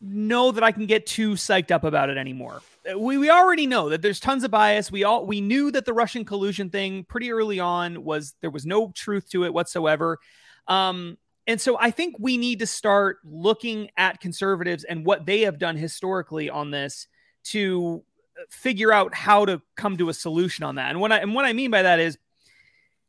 know 0.00 0.50
that 0.50 0.64
I 0.64 0.72
can 0.72 0.86
get 0.86 1.06
too 1.06 1.32
psyched 1.32 1.70
up 1.70 1.84
about 1.84 2.10
it 2.10 2.16
anymore. 2.16 2.60
We, 2.96 3.18
we 3.18 3.30
already 3.30 3.66
know 3.66 3.88
that 3.88 4.02
there's 4.02 4.18
tons 4.18 4.42
of 4.42 4.50
bias. 4.50 4.90
We 4.90 5.04
all 5.04 5.24
we 5.26 5.40
knew 5.40 5.70
that 5.70 5.84
the 5.84 5.92
Russian 5.92 6.24
collusion 6.24 6.70
thing 6.70 7.04
pretty 7.04 7.30
early 7.30 7.60
on 7.60 8.02
was 8.02 8.34
there 8.40 8.50
was 8.50 8.66
no 8.66 8.90
truth 8.94 9.30
to 9.30 9.44
it 9.44 9.54
whatsoever. 9.54 10.18
Um, 10.66 11.18
and 11.46 11.60
so 11.60 11.76
I 11.78 11.90
think 11.90 12.16
we 12.18 12.36
need 12.36 12.60
to 12.60 12.66
start 12.66 13.18
looking 13.24 13.90
at 13.96 14.20
conservatives 14.20 14.84
and 14.84 15.04
what 15.04 15.26
they 15.26 15.40
have 15.40 15.58
done 15.58 15.76
historically 15.76 16.48
on 16.48 16.70
this 16.70 17.08
to 17.44 18.02
uh, 18.38 18.42
figure 18.50 18.92
out 18.92 19.14
how 19.14 19.44
to 19.46 19.60
come 19.76 19.96
to 19.96 20.08
a 20.08 20.14
solution 20.14 20.64
on 20.64 20.76
that. 20.76 20.90
And 20.90 21.00
what 21.00 21.10
I 21.10 21.18
and 21.18 21.34
what 21.34 21.44
I 21.44 21.52
mean 21.52 21.70
by 21.70 21.82
that 21.82 21.98
is 21.98 22.16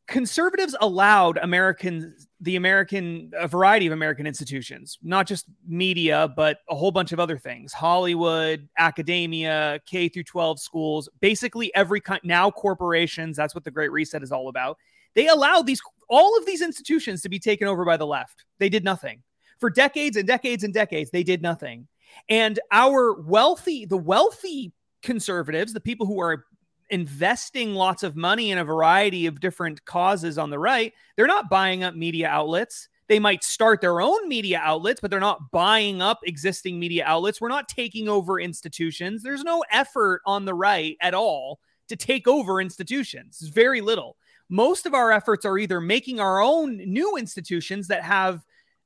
conservatives 0.08 0.76
allowed 0.82 1.38
American 1.38 2.16
the 2.42 2.56
American 2.56 3.32
a 3.38 3.48
variety 3.48 3.86
of 3.86 3.94
American 3.94 4.26
institutions, 4.26 4.98
not 5.04 5.28
just 5.28 5.46
media, 5.68 6.34
but 6.36 6.58
a 6.70 6.76
whole 6.76 6.92
bunch 6.92 7.12
of 7.12 7.20
other 7.20 7.38
things. 7.38 7.72
Hollywood, 7.72 8.68
academia, 8.80 9.80
K 9.86 10.10
through 10.10 10.24
12 10.24 10.60
schools, 10.60 11.08
basically 11.22 11.74
every 11.76 12.02
kind 12.02 12.20
now 12.24 12.50
corporations, 12.50 13.38
that's 13.38 13.54
what 13.54 13.64
the 13.64 13.72
great 13.72 13.92
reset 13.92 14.24
is 14.24 14.32
all 14.32 14.50
about. 14.50 14.78
They 15.16 15.28
allowed 15.28 15.68
these 15.68 15.82
all 16.14 16.38
of 16.38 16.46
these 16.46 16.62
institutions 16.62 17.24
to 17.24 17.30
be 17.30 17.40
taken 17.40 17.68
over 17.68 17.84
by 17.84 17.98
the 17.98 18.06
left. 18.06 18.46
They 18.60 18.70
did 18.70 18.84
nothing. 18.84 19.24
For 19.60 19.72
decades 19.72 20.16
and 20.16 20.28
decades 20.28 20.64
and 20.64 20.72
decades, 20.72 21.10
they 21.10 21.24
did 21.24 21.42
nothing. 21.42 21.88
And 22.30 22.60
our 22.72 23.20
wealthy, 23.20 23.86
the 23.86 23.98
wealthy 23.98 24.74
conservatives, 25.02 25.74
the 25.74 25.80
people 25.80 26.06
who 26.06 26.22
are 26.22 26.46
investing 26.92 27.74
lots 27.74 28.04
of 28.04 28.16
money 28.16 28.52
in 28.52 28.60
a 28.60 28.64
variety 28.64 29.26
of 29.26 29.40
different 29.40 29.84
causes 29.86 30.38
on 30.38 30.52
the 30.52 30.60
right, 30.60 30.94
they're 31.16 31.26
not 31.26 31.50
buying 31.50 31.84
up 31.84 31.96
media 31.96 32.28
outlets. 32.28 32.90
They 33.08 33.18
might 33.18 33.44
start 33.44 33.82
their 33.82 34.00
own 34.00 34.28
media 34.28 34.62
outlets, 34.64 35.02
but 35.02 35.10
they're 35.10 35.20
not 35.20 35.52
buying 35.52 36.00
up 36.00 36.20
existing 36.26 36.80
media 36.80 37.06
outlets. 37.08 37.42
We're 37.42 37.48
not 37.48 37.68
taking 37.68 38.08
over 38.08 38.40
institutions. 38.40 39.24
There's 39.24 39.44
no 39.44 39.64
effort 39.72 40.22
on 40.28 40.46
the 40.46 40.54
right 40.54 40.96
at 41.02 41.16
all 41.16 41.60
to 41.88 41.96
take 41.96 42.28
over 42.28 42.62
institutions. 42.62 43.40
It's 43.42 43.50
very 43.50 43.82
little. 43.82 44.16
Most 44.50 44.86
of 44.86 44.94
our 44.94 45.12
efforts 45.12 45.46
are 45.46 45.58
either 45.58 45.82
making 45.82 46.20
our 46.20 46.42
own 46.42 46.78
new 46.78 47.16
institutions 47.18 47.88
that 47.88 48.04
have 48.04 48.44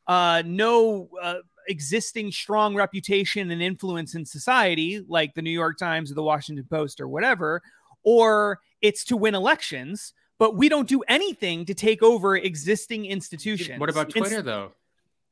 uh, 0.08 0.43
no 0.46 1.10
uh, 1.22 1.36
existing 1.67 2.32
strong 2.32 2.76
reputation 2.76 3.52
and 3.52 3.62
influence 3.62 4.15
in 4.15 4.26
society, 4.26 5.04
like 5.08 5.34
the 5.34 5.41
New 5.41 5.52
York 5.52 5.78
Times 5.78 6.12
or 6.12 6.15
the 6.15 6.24
Washington 6.24 6.65
Post 6.70 7.02
or 7.02 7.08
whatever, 7.08 7.62
or 8.04 8.60
it's 8.82 9.04
to 9.06 9.17
win 9.17 9.36
elections, 9.36 10.13
but 10.39 10.56
we 10.56 10.70
don't 10.70 10.88
do 10.88 11.02
anything 11.08 11.65
to 11.65 11.74
take 11.74 12.02
over 12.02 12.36
existing 12.38 13.06
institutions. 13.06 13.80
What 13.80 13.89
about 13.89 14.10
Twitter, 14.10 14.41
though? 14.41 14.72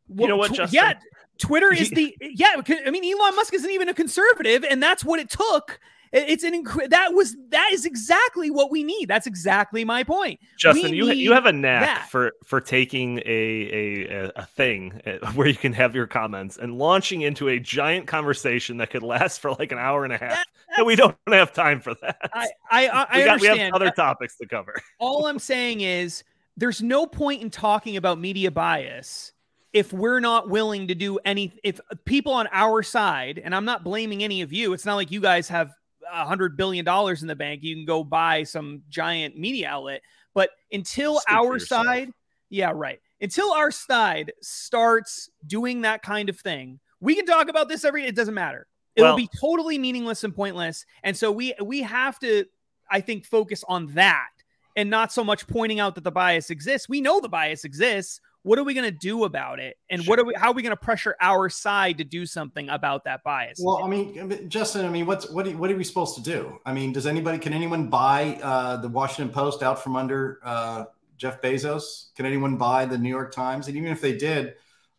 Well, 0.08 0.22
you 0.22 0.28
know 0.28 0.38
what, 0.38 0.54
Justin? 0.54 0.76
Yeah, 0.76 0.94
Twitter 1.38 1.74
is 1.74 1.90
the 1.90 2.16
yeah. 2.22 2.62
I 2.86 2.92
mean, 2.92 3.04
Elon 3.06 3.36
Musk 3.36 3.54
isn't 3.54 3.72
even 3.72 3.90
a 3.90 3.94
conservative, 3.94 4.64
and 4.64 4.82
that's 4.82 5.04
what 5.04 5.20
it 5.20 5.30
took 5.30 5.80
it's 6.16 6.44
an 6.46 6.64
inc- 6.64 6.90
that 6.90 7.14
was 7.14 7.36
that 7.50 7.70
is 7.74 7.86
exactly 7.86 8.50
what 8.50 8.72
we 8.72 8.84
need. 8.84 9.08
That's 9.08 9.28
exactly 9.28 9.84
my 9.84 10.04
point. 10.04 10.40
Justin, 10.58 10.92
we 10.92 10.98
you 10.98 11.12
you 11.12 11.34
have 11.34 11.46
a 11.46 11.52
knack 11.52 11.82
that. 11.82 12.10
for 12.10 12.32
for 12.44 12.62
taking 12.62 13.20
a 13.26 14.06
a 14.06 14.32
a 14.36 14.46
thing 14.46 15.02
eh, 15.06 15.18
where 15.34 15.48
you 15.48 15.56
can 15.56 15.74
have 15.74 15.94
your 15.94 16.08
comments 16.08 16.58
and 16.58 16.78
launching 16.78 17.22
into 17.22 17.50
a 17.50 17.60
giant 17.60 18.08
conversation 18.08 18.78
that 18.78 18.90
could 18.90 19.04
last 19.04 19.42
for 19.42 19.52
like 19.52 19.72
an 19.74 19.78
hour 19.78 20.06
and 20.06 20.14
a 20.14 20.18
half. 20.18 20.32
That, 20.32 20.48
and 20.78 20.88
we 20.88 20.96
don't 20.96 21.16
have 21.28 21.54
time 21.54 21.82
for 21.82 21.94
that. 21.96 22.18
I 22.34 22.48
I, 22.72 22.88
I, 22.88 23.18
we, 23.18 23.26
got, 23.26 23.42
we 23.42 23.48
have 23.48 23.74
other 23.74 23.92
topics 23.92 24.38
to 24.38 24.48
cover. 24.48 24.76
All 25.00 25.28
I'm 25.28 25.40
saying 25.40 25.82
is 25.82 26.24
there's 26.56 26.82
no 26.82 27.06
point 27.06 27.42
in 27.42 27.50
talking 27.50 27.98
about 27.98 28.20
media 28.20 28.52
bias 28.52 29.34
if 29.74 29.92
we're 29.92 30.22
not 30.22 30.50
willing 30.50 30.88
to 30.88 30.96
do 30.96 31.20
any 31.26 31.54
if 31.62 31.82
people 32.06 32.32
on 32.32 32.48
our 32.54 32.82
side 32.82 33.42
and 33.44 33.54
i'm 33.54 33.66
not 33.66 33.84
blaming 33.84 34.24
any 34.24 34.42
of 34.42 34.54
you 34.54 34.72
it's 34.72 34.86
not 34.86 34.96
like 34.96 35.12
you 35.12 35.20
guys 35.20 35.50
have 35.50 35.74
a 36.12 36.26
hundred 36.26 36.58
billion 36.58 36.86
dollars 36.86 37.22
in 37.22 37.28
the 37.28 37.36
bank, 37.36 37.64
you 37.64 37.76
can 37.76 37.86
go 37.86 38.04
buy 38.04 38.44
some 38.44 38.84
giant 38.90 39.38
media 39.38 39.70
outlet. 39.70 40.02
But 40.34 40.50
until 40.72 41.20
Speak 41.20 41.36
our 41.36 41.60
side, 41.60 42.12
yeah, 42.50 42.72
right. 42.74 43.00
Until 43.22 43.52
our 43.52 43.72
side 43.72 44.34
starts 44.42 45.30
doing 45.46 45.82
that 45.82 46.02
kind 46.02 46.30
of 46.30 46.40
thing, 46.40 46.80
we 47.00 47.16
can 47.16 47.26
talk 47.26 47.50
about 47.50 47.70
this 47.70 47.86
every. 47.86 48.06
It 48.06 48.16
doesn't 48.16 48.34
matter. 48.34 48.68
It 48.96 49.02
well, 49.02 49.12
will 49.12 49.18
be 49.18 49.30
totally 49.40 49.78
meaningless 49.78 50.24
and 50.24 50.36
pointless. 50.36 50.86
And 51.04 51.16
so 51.16 51.32
we 51.32 51.54
we 51.62 51.82
have 51.82 52.20
to, 52.20 52.46
I 52.90 53.02
think, 53.02 53.26
focus 53.26 53.64
on 53.68 53.88
that 53.94 54.30
and 54.76 54.90
not 54.90 55.12
so 55.12 55.24
much 55.24 55.48
pointing 55.48 55.80
out 55.80 55.96
that 55.96 56.04
the 56.04 56.12
bias 56.12 56.50
exists. 56.50 56.90
We 56.90 57.02
know 57.02 57.20
the 57.20 57.30
bias 57.30 57.64
exists 57.64 58.20
what 58.46 58.60
are 58.60 58.64
we 58.64 58.76
going 58.76 58.86
to 58.86 58.96
do 58.96 59.24
about 59.24 59.60
it? 59.60 59.76
And 59.90 60.04
sure. 60.04 60.12
what 60.12 60.20
are 60.20 60.24
we 60.24 60.34
how 60.38 60.52
are 60.52 60.54
we 60.54 60.62
going 60.62 60.70
to 60.70 60.78
pressure 60.78 61.16
our 61.20 61.50
side 61.50 61.98
to 61.98 62.04
do 62.04 62.28
something 62.28 62.70
about 62.70 63.06
that 63.06 63.24
bias? 63.24 63.60
Well 63.62 63.84
i 63.84 63.88
mean 63.88 64.48
justin 64.50 64.86
i 64.86 64.90
mean 64.90 65.08
what's 65.08 65.30
what 65.32 65.48
are, 65.48 65.58
what 65.58 65.72
are 65.72 65.76
we 65.76 65.84
supposed 65.84 66.16
to 66.16 66.22
do? 66.22 66.60
I 66.64 66.72
mean 66.72 66.94
does 66.94 67.08
anybody 67.08 67.40
can 67.40 67.54
anyone 67.54 67.88
buy 67.88 68.40
uh, 68.44 68.78
the 68.78 68.88
washington 68.88 69.34
post 69.34 69.64
out 69.64 69.82
from 69.82 69.96
under 69.96 70.40
uh, 70.44 70.86
jeff 71.18 71.42
bezos? 71.42 72.14
Can 72.16 72.28
anyone 72.28 72.56
buy 72.56 72.86
the 72.86 73.00
new 73.00 73.10
york 73.10 73.34
times? 73.34 73.68
And 73.68 73.76
even 73.76 73.92
if 73.92 74.00
they 74.00 74.16
did 74.16 74.54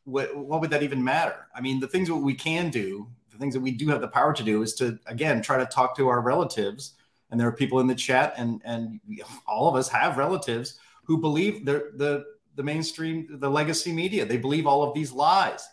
what, 0.04 0.36
what 0.36 0.60
would 0.60 0.70
that 0.70 0.82
even 0.82 1.02
matter? 1.02 1.46
I 1.54 1.60
mean 1.60 1.78
the 1.78 1.88
things 1.88 2.08
that 2.08 2.16
we 2.16 2.34
can 2.34 2.70
do 2.70 3.06
the 3.30 3.38
things 3.38 3.54
that 3.54 3.60
we 3.60 3.70
do 3.70 3.88
have 3.88 4.00
the 4.00 4.08
power 4.08 4.32
to 4.32 4.42
do 4.42 4.62
is 4.62 4.74
to 4.74 4.98
again 5.06 5.40
try 5.40 5.58
to 5.58 5.66
talk 5.66 5.96
to 5.98 6.08
our 6.08 6.20
relatives. 6.20 6.94
And 7.30 7.38
there 7.38 7.48
are 7.48 7.52
people 7.52 7.78
in 7.78 7.86
the 7.86 7.94
chat 7.94 8.34
and 8.36 8.60
and 8.64 9.00
all 9.46 9.68
of 9.68 9.76
us 9.76 9.88
have 9.90 10.16
relatives 10.16 10.80
who 11.04 11.18
believe 11.18 11.64
the 11.64 11.92
the 11.94 12.35
the 12.56 12.62
mainstream, 12.62 13.28
the 13.30 13.50
legacy 13.50 13.92
media. 13.92 14.24
They 14.24 14.38
believe 14.38 14.66
all 14.66 14.82
of 14.82 14.94
these 14.94 15.12
lies. 15.12 15.66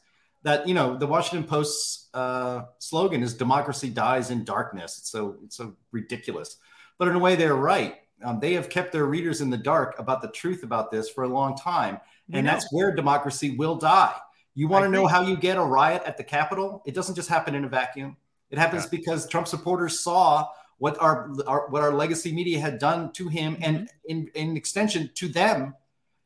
That 0.43 0.67
you 0.67 0.73
know, 0.73 0.97
the 0.97 1.07
Washington 1.07 1.47
Post's 1.47 2.09
uh, 2.13 2.63
slogan 2.79 3.23
is 3.23 3.33
"Democracy 3.33 3.89
dies 3.89 4.29
in 4.29 4.43
darkness." 4.43 4.97
It's 4.99 5.09
so 5.09 5.37
it's 5.43 5.55
so 5.55 5.75
ridiculous, 5.91 6.57
but 6.97 7.07
in 7.07 7.15
a 7.15 7.19
way, 7.19 7.35
they're 7.35 7.55
right. 7.55 7.95
Um, 8.23 8.39
they 8.39 8.53
have 8.53 8.69
kept 8.69 8.91
their 8.91 9.05
readers 9.05 9.41
in 9.41 9.49
the 9.49 9.57
dark 9.57 9.95
about 9.97 10.21
the 10.21 10.29
truth 10.29 10.63
about 10.63 10.91
this 10.91 11.09
for 11.09 11.23
a 11.23 11.27
long 11.27 11.57
time, 11.57 11.99
and 12.31 12.45
that's 12.45 12.67
where 12.71 12.93
democracy 12.93 13.55
will 13.55 13.75
die. 13.75 14.15
You 14.55 14.67
want 14.67 14.83
to 14.83 14.89
know 14.89 15.07
how 15.07 15.21
you 15.21 15.35
get 15.35 15.57
a 15.57 15.63
riot 15.63 16.03
at 16.05 16.17
the 16.17 16.23
Capitol? 16.23 16.83
It 16.85 16.93
doesn't 16.93 17.15
just 17.15 17.29
happen 17.29 17.55
in 17.55 17.63
a 17.63 17.69
vacuum. 17.69 18.17
It 18.51 18.59
happens 18.59 18.83
yeah. 18.83 18.89
because 18.91 19.27
Trump 19.27 19.47
supporters 19.47 19.99
saw 19.99 20.47
what 20.77 21.01
our, 21.01 21.31
our, 21.47 21.69
what 21.69 21.81
our 21.81 21.93
legacy 21.93 22.33
media 22.33 22.59
had 22.59 22.77
done 22.77 23.11
to 23.13 23.29
him, 23.29 23.55
mm-hmm. 23.55 23.63
and 23.63 23.89
in, 24.05 24.29
in 24.35 24.57
extension 24.57 25.09
to 25.15 25.27
them 25.27 25.73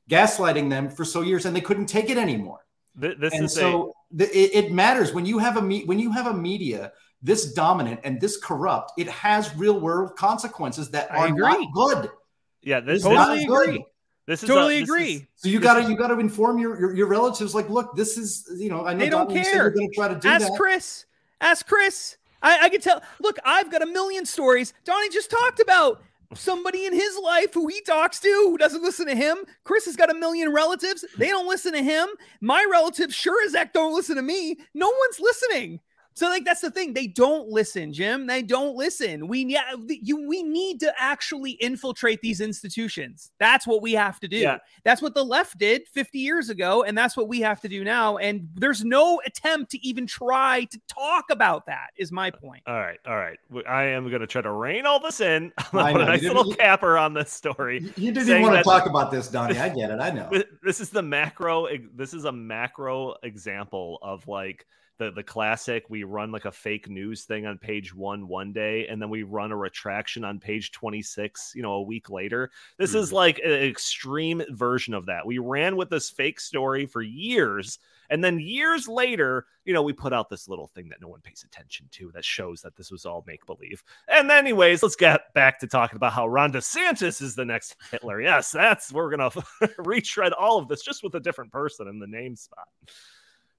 gaslighting 0.10 0.70
them 0.70 0.90
for 0.90 1.06
so 1.06 1.22
years, 1.22 1.46
and 1.46 1.56
they 1.56 1.62
couldn't 1.62 1.88
take 1.88 2.10
it 2.10 2.18
anymore. 2.18 2.66
This 2.96 3.34
and 3.34 3.50
so 3.50 3.94
a... 4.12 4.18
the, 4.18 4.38
it, 4.38 4.66
it, 4.66 4.72
matters 4.72 5.14
when 5.14 5.26
you 5.26 5.38
have 5.38 5.58
a 5.58 5.62
me- 5.62 5.86
when 5.86 6.00
you 6.00 6.12
have 6.12 6.26
a 6.26 6.34
media 6.34 6.92
this 7.22 7.54
dominant 7.54 8.00
and 8.04 8.20
this 8.20 8.38
corrupt. 8.38 8.94
It 8.98 9.08
has 9.10 9.56
real 9.56 9.80
world 9.80 10.16
consequences 10.16 10.90
that 10.92 11.12
are 11.12 11.30
not 11.30 11.74
good. 11.74 12.10
Yeah, 12.62 12.80
this 12.80 12.98
is 12.98 13.04
totally 13.04 13.44
agree. 13.44 13.86
This 14.26 14.44
is 14.44 14.50
totally 14.50 14.78
a, 14.78 14.80
this 14.82 14.90
agree. 14.90 15.14
Is, 15.14 15.24
so 15.36 15.50
you 15.50 15.60
gotta 15.60 15.90
you 15.90 15.96
gotta 15.96 16.20
inform 16.20 16.60
your, 16.60 16.80
your, 16.80 16.96
your 16.96 17.08
relatives. 17.08 17.56
Like, 17.56 17.70
look, 17.70 17.96
this 17.96 18.18
is 18.18 18.50
you 18.58 18.70
know 18.70 18.86
I 18.86 18.94
know 18.94 19.00
they 19.00 19.10
don't 19.10 19.30
Donnie, 19.30 19.44
care. 19.44 19.56
You're 19.56 19.72
gonna 19.72 19.88
try 19.94 20.08
to 20.10 20.16
do 20.16 20.28
Ask 20.28 20.48
that. 20.48 20.58
Chris. 20.58 21.06
Ask 21.40 21.68
Chris. 21.68 22.18
I, 22.42 22.66
I 22.66 22.70
can 22.70 22.82
tell. 22.82 23.02
Look, 23.20 23.38
I've 23.46 23.72
got 23.72 23.82
a 23.82 23.86
million 23.86 24.26
stories. 24.26 24.74
Donnie 24.84 25.10
just 25.10 25.32
talked 25.32 25.60
about 25.60 26.02
somebody 26.34 26.86
in 26.86 26.94
his 26.94 27.18
life 27.24 27.54
who 27.54 27.68
he 27.68 27.82
talks 27.82 28.20
to 28.20 28.28
who 28.28 28.58
doesn't 28.58 28.84
listen 28.84 29.08
to 29.08 29.16
him. 29.16 29.38
Chris 29.64 29.86
has 29.86 29.96
got 29.96 30.12
a 30.12 30.16
million 30.16 30.54
relatives. 30.54 31.06
They 31.18 31.30
don't 31.30 31.48
listen 31.48 31.74
to 31.74 31.84
him. 31.84 32.08
My 32.42 32.66
relatives 32.70 33.16
sure 33.16 33.46
as 33.46 33.54
heck 33.54 33.74
don't 33.74 33.94
listen 33.94 34.16
to 34.18 34.22
me. 34.22 34.58
No 34.74 34.88
one's 34.88 35.20
listening. 35.20 35.80
So 36.18 36.30
like 36.30 36.46
that's 36.46 36.62
the 36.62 36.72
thing. 36.72 36.96
They 36.96 37.06
don't 37.06 37.48
listen, 37.48 37.94
Jim. 37.94 38.26
They 38.26 38.42
don't 38.42 38.76
listen. 38.76 39.28
We 39.28 39.46
yeah, 39.46 39.76
you 39.88 40.28
we 40.28 40.42
need 40.42 40.80
to 40.80 40.92
actually 40.98 41.52
infiltrate 41.52 42.22
these 42.22 42.42
institutions. 42.42 43.30
That's 43.40 43.68
what 43.68 43.84
we 43.84 43.94
have 43.94 44.20
to 44.22 44.28
do. 44.28 44.38
Yeah. 44.38 44.58
That's 44.84 45.00
what 45.00 45.14
the 45.14 45.24
left 45.24 45.60
did 45.60 45.88
50 45.90 46.18
years 46.18 46.50
ago 46.50 46.82
and 46.82 46.98
that's 46.98 47.16
what 47.16 47.28
we 47.28 47.40
have 47.42 47.62
to 47.62 47.70
do 47.70 47.84
now 47.84 48.18
and 48.18 48.50
there's 48.56 48.84
no 48.84 49.22
attempt 49.28 49.70
to 49.74 49.88
even 49.88 50.08
try 50.08 50.64
to 50.72 50.82
talk 50.88 51.26
about 51.30 51.68
that 51.68 51.90
is 51.98 52.12
my 52.12 52.32
point. 52.32 52.64
All 52.66 52.80
right. 52.80 52.98
All 53.06 53.18
right. 53.18 53.38
I 53.70 53.84
am 53.84 54.10
going 54.10 54.22
to 54.22 54.28
try 54.28 54.42
to 54.42 54.52
rein 54.52 54.88
all 54.88 55.00
this 55.00 55.22
in. 55.22 55.52
I'm 55.58 55.66
gonna 55.72 55.92
put 55.92 56.02
a 56.02 56.06
nice 56.06 56.24
little 56.24 56.52
capper 56.56 56.98
on 56.98 57.14
this 57.14 57.32
story. 57.32 57.82
You, 57.82 57.94
you 57.96 58.12
didn't 58.12 58.30
even 58.30 58.42
want 58.42 58.56
to 58.56 58.64
talk 58.64 58.88
about 58.88 59.12
this, 59.12 59.28
Donnie. 59.28 59.60
I 59.60 59.70
get 59.70 59.92
it. 59.92 60.00
I 60.00 60.10
know. 60.16 60.32
This 60.64 60.80
is 60.80 60.90
the 60.90 61.04
macro 61.04 61.68
this 61.96 62.16
is 62.16 62.26
a 62.26 62.32
macro 62.32 63.14
example 63.22 64.00
of 64.02 64.28
like 64.28 64.66
the 64.98 65.12
the 65.12 65.24
classic 65.24 65.86
we 65.90 66.04
run 66.04 66.32
like 66.32 66.46
a 66.46 66.52
fake 66.52 66.90
news 66.90 67.24
thing 67.24 67.46
on 67.46 67.58
page 67.58 67.94
1 67.94 68.28
one 68.28 68.54
day 68.54 68.88
and 68.88 69.02
then 69.02 69.10
we 69.10 69.24
run 69.24 69.52
a 69.52 69.58
retraction 69.58 70.24
on 70.24 70.40
page 70.40 70.72
26 70.72 71.54
you 71.56 71.62
know 71.62 71.74
a 71.74 71.82
week 71.82 72.10
later. 72.10 72.52
This 72.78 72.92
mm-hmm. 72.92 73.00
is 73.00 73.14
like 73.14 73.40
an 73.44 73.52
extreme 73.52 74.44
version 74.50 74.94
of 74.94 75.06
that. 75.08 75.26
We 75.26 75.38
ran 75.38 75.76
with 75.76 75.90
this 75.90 76.10
fake 76.10 76.40
story 76.40 76.86
for 76.86 77.02
years 77.02 77.80
and 78.10 78.24
then 78.24 78.40
years 78.40 78.88
later 78.88 79.46
you 79.66 79.74
know 79.74 79.82
we 79.82 79.94
put 79.94 80.14
out 80.14 80.30
this 80.30 80.48
little 80.48 80.68
thing 80.68 80.90
that 80.90 81.02
no 81.02 81.08
one 81.08 81.22
pays 81.22 81.44
attention 81.46 81.88
to 81.92 82.12
that 82.14 82.26
shows 82.26 82.62
that 82.62 82.76
this 82.76 82.92
was 82.92 83.06
all 83.06 83.24
make 83.28 83.46
believe 83.46 83.84
and 84.08 84.32
anyways 84.32 84.82
let's 84.82 84.96
get 84.96 85.34
back 85.34 85.60
to 85.60 85.68
talking 85.68 85.98
about 85.98 86.14
how 86.14 86.28
ron 86.28 86.52
desantis 86.52 87.22
is 87.22 87.36
the 87.36 87.46
next 87.46 87.76
hitler. 87.92 88.22
Yes 88.22 88.52
that's 88.52 88.92
we're 88.92 89.10
gonna 89.10 89.32
retread 89.78 90.34
all 90.34 90.58
of 90.58 90.68
this 90.68 90.84
just 90.84 91.04
with 91.04 91.16
a 91.16 91.20
different 91.20 91.52
person 91.52 91.88
in 91.88 92.00
the 92.00 92.08
name 92.08 92.36
spot 92.36 92.68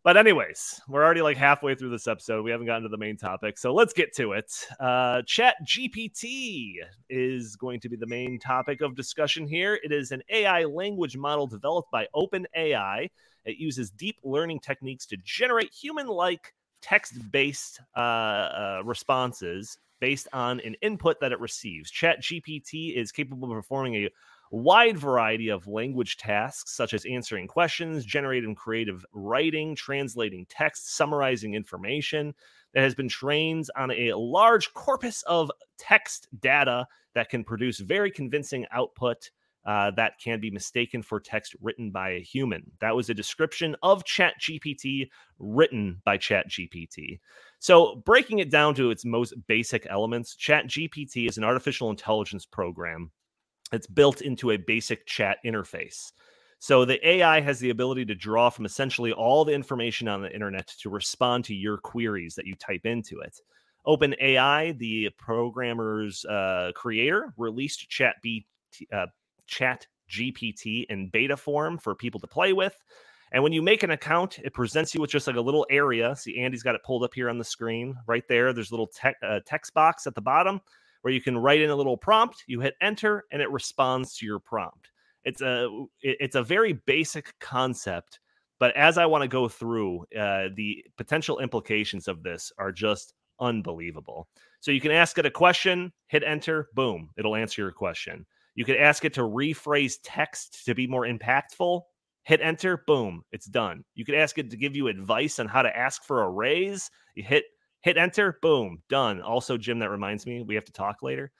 But 0.09 0.16
anyways, 0.16 0.81
we're 0.88 1.05
already 1.05 1.21
like 1.21 1.37
halfway 1.37 1.75
through 1.75 1.90
this 1.90 2.09
episode. 2.09 2.42
We 2.42 2.51
haven't 2.51 2.64
gotten 2.64 2.85
to 2.85 2.88
the 2.88 2.97
main 2.97 3.18
topic, 3.18 3.59
so 3.59 3.75
let's 3.75 3.92
get 3.92 4.16
to 4.16 4.33
it. 4.33 4.51
Uh, 4.81 5.21
Chat 5.27 5.57
GPT 5.66 6.77
is 7.11 7.57
going 7.57 7.79
to 7.81 7.90
be 7.90 7.97
the 7.97 8.07
main 8.07 8.38
topic 8.38 8.81
of 8.81 8.97
discussion 8.97 9.47
here. 9.47 9.79
It 9.83 9.92
is 9.92 10.11
an 10.11 10.23
AI 10.31 10.64
language 10.64 11.18
model 11.18 11.47
developed 11.47 11.90
by 11.90 12.07
OpenAI. 12.16 13.11
It 13.44 13.59
uses 13.59 13.90
deep 13.90 14.16
learning 14.25 14.61
techniques 14.61 15.05
to 15.09 15.18
generate 15.25 15.75
human-like 15.75 16.55
text-based 16.81 17.83
uh, 17.94 18.01
uh, 18.01 18.83
responses 18.87 19.77
based 20.01 20.27
on 20.33 20.61
an 20.61 20.75
input 20.81 21.21
that 21.21 21.33
it 21.33 21.40
receives. 21.40 21.90
Chat 21.90 22.23
GPT 22.23 22.97
is 22.97 23.12
capable 23.12 23.51
of 23.51 23.57
performing 23.57 23.94
a 23.97 24.09
wide 24.50 24.98
variety 24.98 25.48
of 25.48 25.66
language 25.66 26.16
tasks 26.16 26.74
such 26.74 26.94
as 26.94 27.04
answering 27.04 27.46
questions, 27.46 28.04
generating 28.04 28.54
creative 28.54 29.04
writing, 29.12 29.74
translating 29.74 30.46
text, 30.48 30.96
summarizing 30.96 31.54
information 31.54 32.34
that 32.74 32.82
has 32.82 32.94
been 32.94 33.08
trained 33.08 33.66
on 33.76 33.90
a 33.90 34.12
large 34.14 34.72
corpus 34.74 35.22
of 35.22 35.50
text 35.78 36.28
data 36.40 36.87
that 37.14 37.28
can 37.28 37.44
produce 37.44 37.78
very 37.78 38.11
convincing 38.11 38.66
output 38.72 39.30
uh, 39.66 39.90
that 39.90 40.18
can 40.18 40.40
be 40.40 40.50
mistaken 40.50 41.02
for 41.02 41.20
text 41.20 41.54
written 41.61 41.90
by 41.90 42.11
a 42.11 42.22
human. 42.22 42.62
That 42.80 42.96
was 42.96 43.11
a 43.11 43.14
description 43.14 43.76
of 43.82 44.02
ChatGPT 44.04 45.08
written 45.38 46.00
by 46.04 46.16
ChatGPT. 46.16 47.18
So, 47.58 47.96
breaking 48.06 48.38
it 48.38 48.50
down 48.50 48.74
to 48.76 48.90
its 48.90 49.04
most 49.04 49.34
basic 49.46 49.87
elements, 49.90 50.34
ChatGPT 50.37 51.28
is 51.28 51.37
an 51.37 51.44
artificial 51.44 51.90
intelligence 51.90 52.46
program 52.46 53.11
it's 53.72 53.87
built 53.87 54.20
into 54.20 54.50
a 54.50 54.57
basic 54.57 55.07
chat 55.07 55.38
interface. 55.44 56.12
So 56.61 56.85
the 56.85 57.07
AI 57.07 57.40
has 57.40 57.61
the 57.61 57.70
ability 57.70 58.04
to 58.07 58.14
draw 58.14 58.50
from 58.50 58.66
essentially 58.66 59.12
all 59.12 59.44
the 59.44 59.52
information 59.52 60.09
on 60.09 60.22
the 60.22 60.33
internet 60.33 60.66
to 60.81 60.90
respond 60.90 61.44
to 61.44 61.54
your 61.54 61.78
queries 61.78 62.35
that 62.35 62.46
you 62.46 62.57
type 62.57 62.85
into 62.85 63.20
it. 63.20 63.40
OpenAI, 63.87 64.76
the 64.78 65.09
programmer's 65.18 66.24
uh, 66.24 66.72
creator, 66.74 67.33
released 67.37 67.88
Chat, 67.88 68.16
B, 68.22 68.46
uh, 68.92 69.07
Chat 69.46 69.87
GPT 70.11 70.85
in 70.90 71.09
beta 71.09 71.37
form 71.37 71.78
for 71.78 71.94
people 71.94 72.20
to 72.20 72.26
play 72.26 72.52
with. 72.52 72.74
And 73.31 73.42
when 73.42 73.52
you 73.52 73.62
make 73.62 73.83
an 73.83 73.90
account, 73.90 74.38
it 74.38 74.54
presents 74.54 74.94
you 74.94 75.00
with 75.00 75.11
just 75.11 75.26
like 75.26 75.37
a 75.37 75.40
little 75.40 75.66
area. 75.70 76.16
See, 76.16 76.38
Andy's 76.38 76.62
got 76.62 76.74
it 76.74 76.83
pulled 76.83 77.04
up 77.04 77.14
here 77.14 77.28
on 77.31 77.38
the 77.38 77.44
screen 77.44 77.94
right 78.07 78.24
there. 78.28 78.52
There's 78.52 78.70
a 78.70 78.74
little 78.74 78.88
te- 78.88 79.14
uh, 79.22 79.40
text 79.46 79.74
box 79.74 80.07
at 80.07 80.14
the 80.14 80.22
bottom 80.22 80.61
where 81.02 81.12
you 81.12 81.20
can 81.20 81.38
write 81.38 81.61
in 81.61 81.70
a 81.70 81.76
little 81.76 81.96
prompt, 81.96 82.44
you 82.46 82.61
hit 82.61 82.74
enter, 82.80 83.24
and 83.32 83.40
it 83.42 83.50
responds 83.50 84.16
to 84.16 84.26
your 84.26 84.38
prompt. 84.38 84.90
It's 85.24 85.42
a 85.42 85.68
it's 86.00 86.37
a 86.37 86.42
very 86.42 86.72
basic 86.72 87.34
concept, 87.40 88.20
but 88.58 88.74
as 88.76 88.98
I 88.98 89.06
want 89.06 89.22
to 89.22 89.28
go 89.28 89.48
through, 89.48 90.04
uh, 90.18 90.48
the 90.54 90.84
potential 90.96 91.38
implications 91.40 92.08
of 92.08 92.22
this 92.22 92.52
are 92.58 92.72
just 92.72 93.14
unbelievable. 93.40 94.28
So 94.61 94.70
you 94.70 94.80
can 94.80 94.90
ask 94.90 95.18
it 95.18 95.26
a 95.26 95.30
question, 95.30 95.92
hit 96.08 96.24
enter, 96.24 96.68
boom, 96.74 97.11
it'll 97.16 97.37
answer 97.37 97.62
your 97.62 97.72
question. 97.72 98.26
You 98.54 98.64
could 98.64 98.76
ask 98.76 99.04
it 99.04 99.14
to 99.14 99.20
rephrase 99.20 99.98
text 100.02 100.64
to 100.64 100.74
be 100.74 100.87
more 100.87 101.06
impactful, 101.06 101.82
hit 102.24 102.40
enter, 102.40 102.82
boom, 102.87 103.22
it's 103.30 103.46
done. 103.46 103.84
You 103.94 104.04
could 104.04 104.16
ask 104.16 104.37
it 104.38 104.50
to 104.50 104.56
give 104.56 104.74
you 104.74 104.88
advice 104.88 105.38
on 105.38 105.46
how 105.46 105.62
to 105.62 105.76
ask 105.76 106.02
for 106.04 106.22
a 106.22 106.30
raise. 106.30 106.90
You 107.14 107.22
hit 107.22 107.44
hit 107.81 107.97
enter, 107.97 108.38
boom, 108.43 108.83
done. 108.88 109.21
Also, 109.21 109.57
Jim, 109.57 109.79
that 109.81 109.91
reminds 109.91 110.27
me, 110.27 110.43
we 110.43 110.55
have 110.55 110.64
to 110.64 110.73
talk 110.73 111.03
later. 111.03 111.31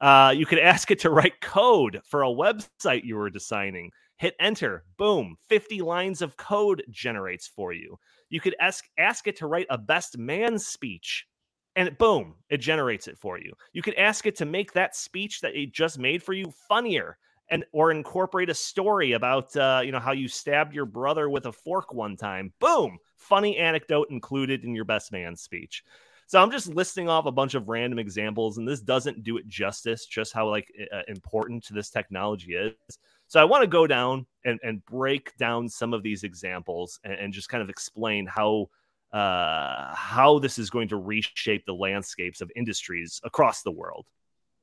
Uh, 0.00 0.34
you 0.36 0.46
could 0.46 0.58
ask 0.60 0.90
it 0.90 1.00
to 1.00 1.10
write 1.10 1.40
code 1.40 2.00
for 2.04 2.22
a 2.22 2.28
website 2.28 3.04
you 3.04 3.16
were 3.16 3.30
designing. 3.30 3.90
Hit 4.18 4.34
enter, 4.38 4.84
boom, 4.98 5.36
50 5.48 5.80
lines 5.82 6.22
of 6.22 6.36
code 6.36 6.84
generates 6.90 7.48
for 7.48 7.72
you. 7.72 7.98
You 8.28 8.40
could 8.40 8.54
ask 8.60 8.84
ask 8.98 9.26
it 9.26 9.36
to 9.36 9.46
write 9.46 9.66
a 9.68 9.78
best 9.78 10.16
man 10.16 10.58
speech, 10.58 11.26
and 11.74 11.96
boom, 11.98 12.36
it 12.48 12.58
generates 12.58 13.08
it 13.08 13.18
for 13.18 13.38
you. 13.38 13.52
You 13.72 13.82
could 13.82 13.94
ask 13.96 14.26
it 14.26 14.36
to 14.36 14.44
make 14.44 14.72
that 14.72 14.94
speech 14.94 15.40
that 15.40 15.56
it 15.56 15.72
just 15.72 15.98
made 15.98 16.22
for 16.22 16.34
you 16.34 16.52
funnier 16.68 17.18
and 17.52 17.64
or 17.70 17.92
incorporate 17.92 18.48
a 18.50 18.54
story 18.54 19.12
about 19.12 19.54
uh, 19.56 19.82
you 19.84 19.92
know 19.92 20.00
how 20.00 20.12
you 20.12 20.26
stabbed 20.26 20.74
your 20.74 20.86
brother 20.86 21.28
with 21.28 21.46
a 21.46 21.52
fork 21.52 21.92
one 21.92 22.16
time. 22.16 22.52
Boom, 22.58 22.98
funny 23.16 23.56
anecdote 23.58 24.08
included 24.10 24.64
in 24.64 24.74
your 24.74 24.86
best 24.86 25.12
man 25.12 25.36
speech. 25.36 25.84
So 26.26 26.42
I'm 26.42 26.50
just 26.50 26.68
listing 26.68 27.10
off 27.10 27.26
a 27.26 27.30
bunch 27.30 27.54
of 27.54 27.68
random 27.68 27.98
examples, 27.98 28.56
and 28.56 28.66
this 28.66 28.80
doesn't 28.80 29.22
do 29.22 29.36
it 29.36 29.46
justice. 29.46 30.06
Just 30.06 30.32
how 30.32 30.48
like 30.48 30.72
uh, 30.92 31.02
important 31.06 31.68
this 31.70 31.90
technology 31.90 32.54
is. 32.54 32.98
So 33.28 33.38
I 33.38 33.44
want 33.44 33.62
to 33.62 33.68
go 33.68 33.86
down 33.86 34.26
and, 34.44 34.58
and 34.62 34.84
break 34.86 35.36
down 35.36 35.68
some 35.68 35.92
of 35.92 36.02
these 36.02 36.24
examples 36.24 37.00
and, 37.04 37.12
and 37.14 37.32
just 37.32 37.50
kind 37.50 37.62
of 37.62 37.68
explain 37.68 38.26
how 38.26 38.70
uh, 39.12 39.94
how 39.94 40.38
this 40.38 40.58
is 40.58 40.70
going 40.70 40.88
to 40.88 40.96
reshape 40.96 41.66
the 41.66 41.74
landscapes 41.74 42.40
of 42.40 42.50
industries 42.56 43.20
across 43.24 43.62
the 43.62 43.70
world. 43.70 44.06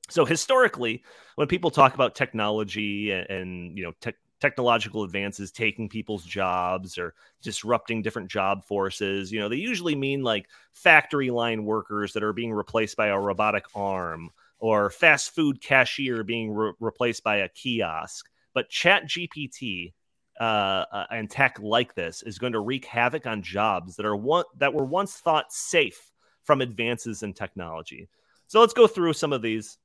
So 0.10 0.26
historically, 0.26 1.04
when 1.36 1.48
people 1.48 1.72
talk 1.72 1.94
about 1.94 2.16
technology 2.16 3.12
and, 3.12 3.30
and 3.30 3.78
you 3.78 3.84
know 3.84 3.94
te- 4.02 4.14
technological 4.40 5.04
advances 5.04 5.52
taking 5.52 5.90
people's 5.90 6.24
jobs 6.24 6.98
or 6.98 7.14
disrupting 7.42 8.02
different 8.02 8.30
job 8.30 8.64
forces, 8.64 9.32
you 9.32 9.40
know, 9.40 9.50
they 9.50 9.58
usually 9.58 9.96
mean 9.96 10.24
like 10.24 10.48
factory 10.72 11.30
line 11.30 11.66
workers 11.66 12.14
that 12.14 12.24
are 12.24 12.34
being 12.34 12.54
replaced 12.54 12.96
by 12.98 13.08
a 13.08 13.20
robotic 13.20 13.66
arm 13.76 14.30
or 14.60 14.90
fast 14.90 15.34
food 15.34 15.62
cashier 15.62 16.24
being 16.24 16.52
re- 16.52 16.74
replaced 16.80 17.24
by 17.24 17.38
a 17.38 17.50
kiosk. 17.50 18.30
But 18.54 18.70
Chat 18.70 19.08
GPT 19.08 19.94
uh, 20.40 20.86
uh, 20.92 21.06
and 21.12 21.30
tech 21.30 21.58
like 21.62 21.96
this 21.96 22.24
is 22.24 22.40
going 22.40 22.54
to 22.54 22.60
wreak 22.60 22.86
havoc 22.86 23.28
on 23.28 23.42
jobs 23.42 23.96
that 23.98 24.06
are 24.06 24.16
one 24.16 24.46
that 24.58 24.74
were 24.74 24.86
once 24.86 25.16
thought 25.16 25.52
safe 25.52 26.12
from 26.44 26.62
advances 26.62 27.24
in 27.24 27.34
technology. 27.34 28.08
So 28.48 28.60
let's 28.60 28.74
go 28.74 28.88
through 28.88 29.14
some 29.14 29.34
of 29.34 29.42
these 29.42 29.78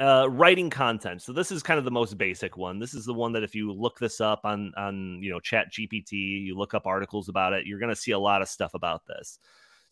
uh, 0.00 0.28
writing 0.30 0.70
content. 0.70 1.22
So 1.22 1.32
this 1.32 1.52
is 1.52 1.62
kind 1.62 1.78
of 1.78 1.84
the 1.84 1.90
most 1.90 2.18
basic 2.18 2.56
one. 2.56 2.78
This 2.78 2.94
is 2.94 3.04
the 3.04 3.14
one 3.14 3.32
that 3.32 3.44
if 3.44 3.54
you 3.54 3.72
look 3.72 3.98
this 3.98 4.20
up 4.20 4.40
on 4.44 4.72
on 4.76 5.22
you 5.22 5.30
know 5.30 5.40
Chat 5.40 5.72
GPT, 5.72 6.12
you 6.44 6.56
look 6.56 6.74
up 6.74 6.86
articles 6.86 7.28
about 7.28 7.52
it, 7.52 7.66
you're 7.66 7.78
going 7.78 7.94
to 7.94 8.00
see 8.00 8.12
a 8.12 8.18
lot 8.18 8.42
of 8.42 8.48
stuff 8.48 8.74
about 8.74 9.06
this. 9.06 9.38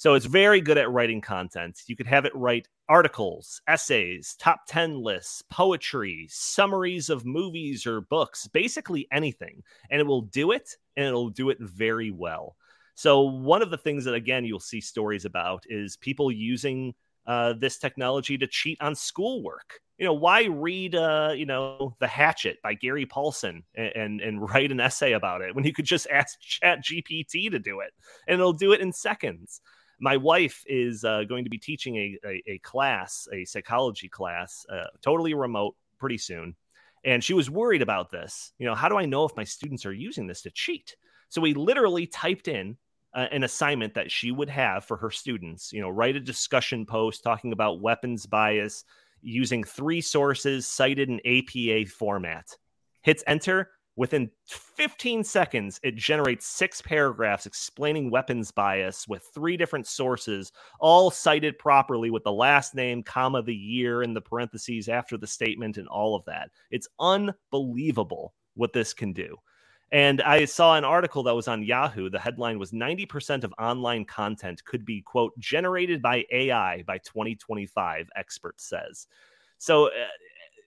So 0.02 0.14
it's 0.14 0.26
very 0.26 0.60
good 0.60 0.78
at 0.78 0.90
writing 0.90 1.20
content. 1.20 1.82
You 1.86 1.94
could 1.94 2.08
have 2.08 2.24
it 2.24 2.34
write 2.34 2.66
articles, 2.88 3.60
essays, 3.68 4.34
top 4.36 4.62
10 4.66 5.00
lists, 5.00 5.44
poetry, 5.48 6.26
summaries 6.28 7.08
of 7.08 7.24
movies 7.24 7.86
or 7.86 8.00
books, 8.00 8.48
basically 8.48 9.06
anything. 9.12 9.62
And 9.90 10.00
it 10.00 10.06
will 10.08 10.22
do 10.22 10.50
it 10.50 10.76
and 10.96 11.06
it'll 11.06 11.30
do 11.30 11.50
it 11.50 11.58
very 11.60 12.10
well. 12.10 12.56
So 12.96 13.20
one 13.20 13.62
of 13.62 13.70
the 13.70 13.78
things 13.78 14.04
that 14.04 14.14
again 14.14 14.44
you'll 14.44 14.58
see 14.58 14.80
stories 14.80 15.24
about 15.24 15.64
is 15.68 15.96
people 15.96 16.32
using 16.32 16.94
uh, 17.26 17.54
this 17.54 17.78
technology 17.78 18.36
to 18.38 18.46
cheat 18.46 18.78
on 18.80 18.94
schoolwork 18.94 19.80
you 20.02 20.08
know, 20.08 20.14
why 20.14 20.46
read, 20.46 20.96
uh, 20.96 21.32
you 21.32 21.46
know, 21.46 21.94
The 22.00 22.08
Hatchet 22.08 22.60
by 22.60 22.74
Gary 22.74 23.06
Paulsen 23.06 23.62
and, 23.76 23.92
and, 23.94 24.20
and 24.20 24.50
write 24.50 24.72
an 24.72 24.80
essay 24.80 25.12
about 25.12 25.42
it 25.42 25.54
when 25.54 25.62
you 25.62 25.72
could 25.72 25.84
just 25.84 26.08
ask 26.12 26.40
Chat 26.40 26.82
GPT 26.82 27.48
to 27.52 27.60
do 27.60 27.78
it 27.78 27.92
and 28.26 28.40
it'll 28.40 28.52
do 28.52 28.72
it 28.72 28.80
in 28.80 28.92
seconds. 28.92 29.60
My 30.00 30.16
wife 30.16 30.64
is 30.66 31.04
uh, 31.04 31.22
going 31.22 31.44
to 31.44 31.50
be 31.50 31.58
teaching 31.58 31.96
a, 31.96 32.18
a, 32.26 32.42
a, 32.48 32.58
class, 32.58 33.28
a 33.32 33.44
psychology 33.44 34.08
class, 34.08 34.66
uh, 34.68 34.86
totally 35.02 35.34
remote 35.34 35.76
pretty 36.00 36.18
soon. 36.18 36.56
And 37.04 37.22
she 37.22 37.34
was 37.34 37.48
worried 37.48 37.80
about 37.80 38.10
this. 38.10 38.52
You 38.58 38.66
know, 38.66 38.74
how 38.74 38.88
do 38.88 38.96
I 38.96 39.06
know 39.06 39.24
if 39.24 39.36
my 39.36 39.44
students 39.44 39.86
are 39.86 39.92
using 39.92 40.26
this 40.26 40.42
to 40.42 40.50
cheat? 40.50 40.96
So 41.28 41.40
we 41.40 41.54
literally 41.54 42.08
typed 42.08 42.48
in 42.48 42.76
uh, 43.14 43.26
an 43.30 43.44
assignment 43.44 43.94
that 43.94 44.10
she 44.10 44.30
would 44.30 44.48
have 44.48 44.84
for 44.84 44.96
her 44.96 45.10
students. 45.10 45.72
You 45.72 45.80
know, 45.80 45.90
write 45.90 46.16
a 46.16 46.20
discussion 46.20 46.86
post 46.86 47.22
talking 47.22 47.52
about 47.52 47.80
weapons 47.80 48.26
bias, 48.26 48.84
using 49.20 49.64
three 49.64 50.00
sources 50.00 50.66
cited 50.66 51.08
in 51.08 51.20
APA 51.24 51.90
format. 51.90 52.56
Hits 53.02 53.22
enter. 53.26 53.70
Within 53.94 54.30
15 54.46 55.22
seconds, 55.22 55.78
it 55.82 55.96
generates 55.96 56.46
six 56.46 56.80
paragraphs 56.80 57.44
explaining 57.44 58.10
weapons 58.10 58.50
bias 58.50 59.06
with 59.06 59.22
three 59.34 59.58
different 59.58 59.86
sources, 59.86 60.50
all 60.80 61.10
cited 61.10 61.58
properly 61.58 62.08
with 62.08 62.24
the 62.24 62.32
last 62.32 62.74
name, 62.74 63.02
comma, 63.02 63.42
the 63.42 63.54
year, 63.54 64.00
and 64.00 64.16
the 64.16 64.20
parentheses 64.22 64.88
after 64.88 65.18
the 65.18 65.26
statement, 65.26 65.76
and 65.76 65.88
all 65.88 66.16
of 66.16 66.24
that. 66.24 66.48
It's 66.70 66.88
unbelievable 66.98 68.32
what 68.54 68.72
this 68.72 68.94
can 68.94 69.12
do. 69.12 69.36
And 69.92 70.22
I 70.22 70.46
saw 70.46 70.76
an 70.76 70.84
article 70.84 71.22
that 71.24 71.34
was 71.34 71.48
on 71.48 71.62
Yahoo. 71.62 72.08
The 72.08 72.18
headline 72.18 72.58
was 72.58 72.72
90% 72.72 73.44
of 73.44 73.52
online 73.58 74.06
content 74.06 74.64
could 74.64 74.86
be, 74.86 75.02
quote, 75.02 75.38
generated 75.38 76.00
by 76.00 76.24
AI 76.32 76.82
by 76.82 76.96
2025, 76.98 78.08
expert 78.16 78.58
says. 78.58 79.06
So, 79.58 79.88
uh, 79.88 79.90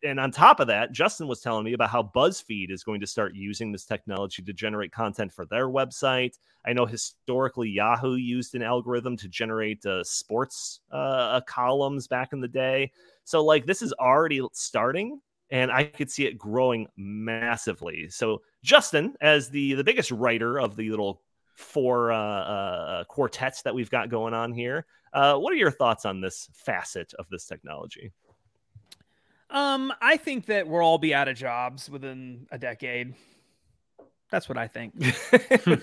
and 0.03 0.19
on 0.19 0.29
top 0.29 0.59
of 0.59 0.67
that, 0.67 0.91
Justin 0.91 1.27
was 1.27 1.41
telling 1.41 1.65
me 1.65 1.73
about 1.73 1.89
how 1.89 2.11
BuzzFeed 2.15 2.69
is 2.69 2.83
going 2.83 3.01
to 3.01 3.07
start 3.07 3.33
using 3.33 3.71
this 3.71 3.85
technology 3.85 4.43
to 4.43 4.53
generate 4.53 4.91
content 4.91 5.33
for 5.33 5.45
their 5.45 5.69
website. 5.69 6.37
I 6.63 6.73
know 6.73 6.85
historically 6.85 7.69
Yahoo 7.69 8.17
used 8.17 8.53
an 8.53 8.61
algorithm 8.61 9.17
to 9.17 9.27
generate 9.27 9.83
uh, 9.87 10.03
sports 10.03 10.81
uh, 10.91 11.41
columns 11.47 12.07
back 12.07 12.31
in 12.31 12.41
the 12.41 12.47
day. 12.47 12.91
So, 13.23 13.43
like, 13.43 13.65
this 13.65 13.81
is 13.81 13.91
already 13.93 14.41
starting, 14.53 15.19
and 15.49 15.71
I 15.71 15.85
could 15.85 16.11
see 16.11 16.25
it 16.25 16.37
growing 16.37 16.87
massively. 16.95 18.09
So 18.09 18.41
Justin, 18.65 19.15
as 19.21 19.49
the 19.49 19.75
the 19.75 19.83
biggest 19.83 20.11
writer 20.11 20.59
of 20.59 20.75
the 20.75 20.89
little 20.89 21.21
four 21.53 22.11
uh, 22.11 22.17
uh, 22.17 23.03
quartets 23.05 23.61
that 23.61 23.73
we've 23.73 23.89
got 23.89 24.09
going 24.09 24.33
on 24.33 24.51
here. 24.51 24.85
Uh, 25.13 25.37
what 25.37 25.53
are 25.53 25.55
your 25.55 25.71
thoughts 25.71 26.05
on 26.05 26.19
this 26.19 26.49
facet 26.53 27.13
of 27.17 27.29
this 27.29 27.45
technology? 27.45 28.11
Um, 29.49 29.93
I 30.01 30.17
think 30.17 30.47
that 30.47 30.67
we'll 30.67 30.81
all 30.81 30.97
be 30.97 31.13
out 31.13 31.29
of 31.29 31.37
jobs 31.37 31.89
within 31.89 32.47
a 32.51 32.57
decade. 32.57 33.13
That's 34.29 34.49
what 34.49 34.57
I 34.57 34.67
think. 34.67 34.93
yeah. 34.97 35.07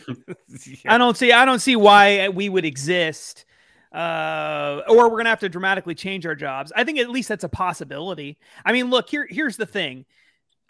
I 0.87 0.99
don't 0.99 1.17
see. 1.17 1.33
I 1.33 1.45
don't 1.45 1.61
see 1.61 1.77
why 1.77 2.29
we 2.29 2.49
would 2.49 2.65
exist, 2.65 3.47
uh, 3.93 4.83
or 4.89 5.09
we're 5.09 5.19
gonna 5.19 5.31
have 5.31 5.41
to 5.41 5.49
dramatically 5.49 5.95
change 5.95 6.27
our 6.27 6.35
jobs. 6.35 6.73
I 6.75 6.85
think 6.85 6.99
at 6.99 7.09
least 7.09 7.29
that's 7.29 7.45
a 7.45 7.49
possibility. 7.49 8.39
I 8.65 8.73
mean, 8.73 8.91
look 8.91 9.09
here. 9.09 9.27
Here's 9.31 9.57
the 9.57 9.67
thing. 9.67 10.05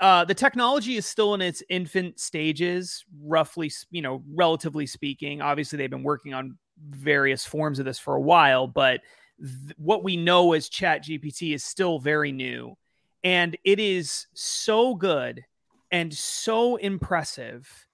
Uh, 0.02 0.24
the 0.24 0.34
technology 0.34 0.96
is 0.96 1.06
still 1.06 1.32
in 1.32 1.40
its 1.40 1.62
infant 1.70 2.18
stages, 2.18 3.04
roughly, 3.22 3.70
you 3.92 4.02
know, 4.02 4.20
relatively 4.34 4.84
speaking. 4.84 5.40
Obviously, 5.40 5.76
they've 5.76 5.88
been 5.88 6.02
working 6.02 6.34
on 6.34 6.58
various 6.90 7.46
forms 7.46 7.78
of 7.78 7.84
this 7.84 8.00
for 8.00 8.16
a 8.16 8.20
while, 8.20 8.66
but 8.66 9.00
th- 9.38 9.76
what 9.78 10.02
we 10.02 10.16
know 10.16 10.54
as 10.54 10.68
Chat 10.68 11.04
GPT 11.04 11.54
is 11.54 11.62
still 11.62 12.00
very 12.00 12.32
new, 12.32 12.74
and 13.22 13.56
it 13.62 13.78
is 13.78 14.26
so 14.34 14.96
good 14.96 15.44
and 15.92 16.12
so 16.12 16.74
impressive 16.74 17.86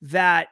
that 0.00 0.48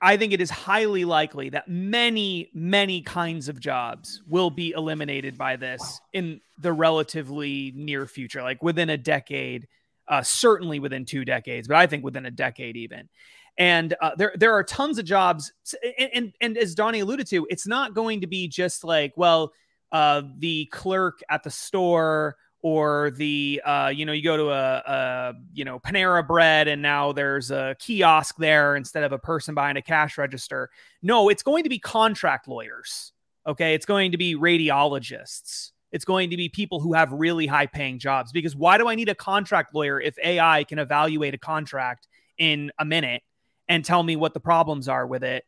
I 0.00 0.16
think 0.16 0.32
it 0.32 0.40
is 0.40 0.48
highly 0.48 1.04
likely 1.04 1.50
that 1.50 1.68
many, 1.68 2.48
many 2.54 3.02
kinds 3.02 3.50
of 3.50 3.60
jobs 3.60 4.22
will 4.26 4.48
be 4.48 4.70
eliminated 4.70 5.36
by 5.36 5.56
this 5.56 6.00
in 6.14 6.40
the 6.58 6.72
relatively 6.72 7.74
near 7.76 8.06
future, 8.06 8.42
like 8.42 8.62
within 8.62 8.88
a 8.88 8.96
decade 8.96 9.68
uh, 10.10 10.22
certainly 10.22 10.80
within 10.80 11.04
two 11.04 11.24
decades, 11.24 11.68
but 11.68 11.76
I 11.76 11.86
think 11.86 12.04
within 12.04 12.26
a 12.26 12.30
decade 12.30 12.76
even. 12.76 13.08
And 13.56 13.94
uh, 14.00 14.10
there 14.16 14.34
there 14.36 14.52
are 14.54 14.64
tons 14.64 14.98
of 14.98 15.04
jobs, 15.04 15.52
and, 15.98 16.10
and, 16.14 16.32
and 16.40 16.58
as 16.58 16.74
Donnie 16.74 17.00
alluded 17.00 17.26
to, 17.28 17.46
it's 17.50 17.66
not 17.66 17.94
going 17.94 18.20
to 18.20 18.26
be 18.26 18.48
just 18.48 18.84
like 18.84 19.12
well, 19.16 19.52
uh, 19.92 20.22
the 20.38 20.66
clerk 20.66 21.20
at 21.30 21.42
the 21.42 21.50
store 21.50 22.36
or 22.62 23.10
the 23.12 23.60
uh, 23.64 23.92
you 23.94 24.04
know 24.04 24.12
you 24.12 24.22
go 24.22 24.36
to 24.36 24.50
a, 24.50 24.76
a, 24.86 25.34
you 25.52 25.64
know 25.64 25.78
Panera 25.78 26.26
Bread 26.26 26.68
and 26.68 26.82
now 26.82 27.12
there's 27.12 27.50
a 27.50 27.76
kiosk 27.78 28.36
there 28.36 28.76
instead 28.76 29.04
of 29.04 29.12
a 29.12 29.18
person 29.18 29.54
behind 29.54 29.78
a 29.78 29.82
cash 29.82 30.18
register. 30.18 30.70
No, 31.02 31.28
it's 31.28 31.42
going 31.42 31.64
to 31.64 31.70
be 31.70 31.78
contract 31.78 32.48
lawyers. 32.48 33.12
Okay, 33.46 33.74
it's 33.74 33.86
going 33.86 34.12
to 34.12 34.18
be 34.18 34.36
radiologists. 34.36 35.70
It's 35.92 36.04
going 36.04 36.30
to 36.30 36.36
be 36.36 36.48
people 36.48 36.80
who 36.80 36.92
have 36.92 37.12
really 37.12 37.46
high 37.46 37.66
paying 37.66 37.98
jobs 37.98 38.32
because 38.32 38.54
why 38.54 38.78
do 38.78 38.88
I 38.88 38.94
need 38.94 39.08
a 39.08 39.14
contract 39.14 39.74
lawyer 39.74 40.00
if 40.00 40.16
AI 40.22 40.64
can 40.64 40.78
evaluate 40.78 41.34
a 41.34 41.38
contract 41.38 42.08
in 42.38 42.70
a 42.78 42.84
minute 42.84 43.22
and 43.68 43.84
tell 43.84 44.02
me 44.02 44.16
what 44.16 44.34
the 44.34 44.40
problems 44.40 44.88
are 44.88 45.06
with 45.06 45.24
it 45.24 45.44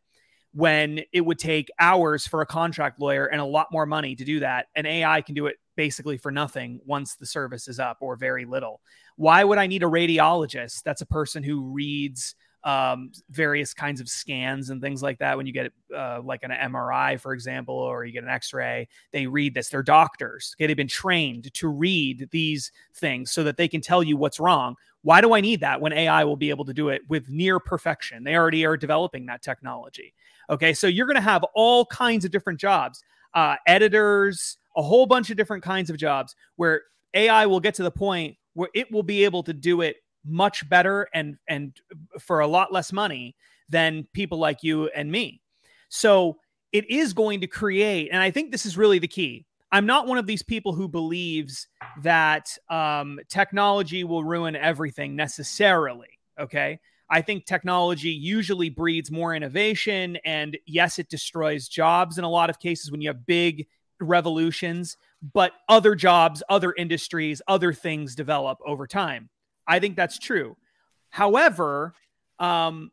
when 0.54 1.00
it 1.12 1.22
would 1.22 1.38
take 1.38 1.70
hours 1.78 2.26
for 2.26 2.42
a 2.42 2.46
contract 2.46 3.00
lawyer 3.00 3.26
and 3.26 3.40
a 3.40 3.44
lot 3.44 3.68
more 3.72 3.86
money 3.86 4.14
to 4.14 4.24
do 4.24 4.40
that 4.40 4.66
and 4.76 4.86
AI 4.86 5.22
can 5.22 5.34
do 5.34 5.46
it 5.46 5.56
basically 5.76 6.18
for 6.18 6.30
nothing 6.30 6.80
once 6.84 7.14
the 7.14 7.26
service 7.26 7.68
is 7.68 7.78
up 7.78 7.98
or 8.00 8.16
very 8.16 8.44
little. 8.44 8.80
Why 9.16 9.44
would 9.44 9.58
I 9.58 9.66
need 9.66 9.82
a 9.82 9.86
radiologist? 9.86 10.82
That's 10.82 11.00
a 11.00 11.06
person 11.06 11.42
who 11.42 11.62
reads 11.62 12.34
um, 12.64 13.12
various 13.30 13.74
kinds 13.74 14.00
of 14.00 14.08
scans 14.08 14.70
and 14.70 14.80
things 14.80 15.02
like 15.02 15.18
that. 15.18 15.36
When 15.36 15.46
you 15.46 15.52
get 15.52 15.72
uh, 15.94 16.20
like 16.22 16.42
an 16.42 16.50
MRI, 16.50 17.18
for 17.20 17.32
example, 17.32 17.74
or 17.74 18.04
you 18.04 18.12
get 18.12 18.24
an 18.24 18.30
X-ray, 18.30 18.88
they 19.12 19.26
read 19.26 19.54
this. 19.54 19.68
They're 19.68 19.82
doctors. 19.82 20.54
Okay, 20.56 20.66
they've 20.66 20.76
been 20.76 20.88
trained 20.88 21.52
to 21.54 21.68
read 21.68 22.28
these 22.30 22.70
things 22.94 23.32
so 23.32 23.42
that 23.44 23.56
they 23.56 23.68
can 23.68 23.80
tell 23.80 24.02
you 24.02 24.16
what's 24.16 24.38
wrong. 24.38 24.76
Why 25.02 25.20
do 25.20 25.34
I 25.34 25.40
need 25.40 25.60
that 25.60 25.80
when 25.80 25.92
AI 25.92 26.24
will 26.24 26.36
be 26.36 26.50
able 26.50 26.64
to 26.66 26.72
do 26.72 26.88
it 26.88 27.02
with 27.08 27.28
near 27.28 27.58
perfection? 27.58 28.22
They 28.22 28.36
already 28.36 28.64
are 28.64 28.76
developing 28.76 29.26
that 29.26 29.42
technology. 29.42 30.14
Okay, 30.48 30.72
so 30.72 30.86
you're 30.86 31.06
going 31.06 31.16
to 31.16 31.20
have 31.20 31.44
all 31.54 31.86
kinds 31.86 32.24
of 32.24 32.30
different 32.30 32.60
jobs, 32.60 33.02
uh, 33.34 33.56
editors, 33.66 34.58
a 34.76 34.82
whole 34.82 35.06
bunch 35.06 35.30
of 35.30 35.36
different 35.36 35.62
kinds 35.62 35.90
of 35.90 35.96
jobs 35.96 36.36
where 36.56 36.82
AI 37.14 37.46
will 37.46 37.60
get 37.60 37.74
to 37.74 37.82
the 37.82 37.90
point 37.90 38.36
where 38.54 38.68
it 38.74 38.90
will 38.92 39.02
be 39.02 39.24
able 39.24 39.42
to 39.42 39.52
do 39.52 39.80
it 39.80 39.96
much 40.24 40.68
better 40.68 41.08
and 41.14 41.36
and 41.48 41.80
for 42.20 42.40
a 42.40 42.46
lot 42.46 42.72
less 42.72 42.92
money 42.92 43.34
than 43.68 44.06
people 44.12 44.38
like 44.38 44.62
you 44.62 44.88
and 44.88 45.10
me. 45.10 45.40
So 45.88 46.38
it 46.72 46.88
is 46.90 47.12
going 47.12 47.40
to 47.40 47.46
create, 47.46 48.10
and 48.12 48.22
I 48.22 48.30
think 48.30 48.50
this 48.50 48.66
is 48.66 48.76
really 48.76 48.98
the 48.98 49.08
key. 49.08 49.46
I'm 49.72 49.86
not 49.86 50.06
one 50.06 50.18
of 50.18 50.26
these 50.26 50.42
people 50.42 50.74
who 50.74 50.86
believes 50.86 51.66
that 52.02 52.56
um, 52.68 53.18
technology 53.28 54.04
will 54.04 54.22
ruin 54.22 54.54
everything 54.54 55.16
necessarily. 55.16 56.18
Okay. 56.38 56.78
I 57.08 57.20
think 57.20 57.44
technology 57.44 58.10
usually 58.10 58.70
breeds 58.70 59.10
more 59.10 59.34
innovation. 59.34 60.16
And 60.24 60.56
yes, 60.66 60.98
it 60.98 61.08
destroys 61.08 61.68
jobs 61.68 62.18
in 62.18 62.24
a 62.24 62.28
lot 62.28 62.50
of 62.50 62.58
cases 62.58 62.90
when 62.90 63.00
you 63.00 63.08
have 63.08 63.26
big 63.26 63.66
revolutions, 64.00 64.96
but 65.32 65.52
other 65.68 65.94
jobs, 65.94 66.42
other 66.48 66.72
industries, 66.72 67.40
other 67.48 67.72
things 67.72 68.14
develop 68.14 68.58
over 68.66 68.86
time. 68.86 69.28
I 69.66 69.78
think 69.78 69.96
that's 69.96 70.18
true. 70.18 70.56
However, 71.10 71.94
um, 72.38 72.90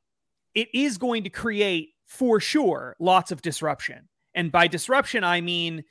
it 0.54 0.70
is 0.74 0.98
going 0.98 1.24
to 1.24 1.30
create 1.30 1.90
for 2.06 2.40
sure 2.40 2.96
lots 3.00 3.32
of 3.32 3.42
disruption. 3.42 4.10
And 4.34 4.52
by 4.52 4.68
disruption, 4.68 5.24
I 5.24 5.42
mean 5.42 5.84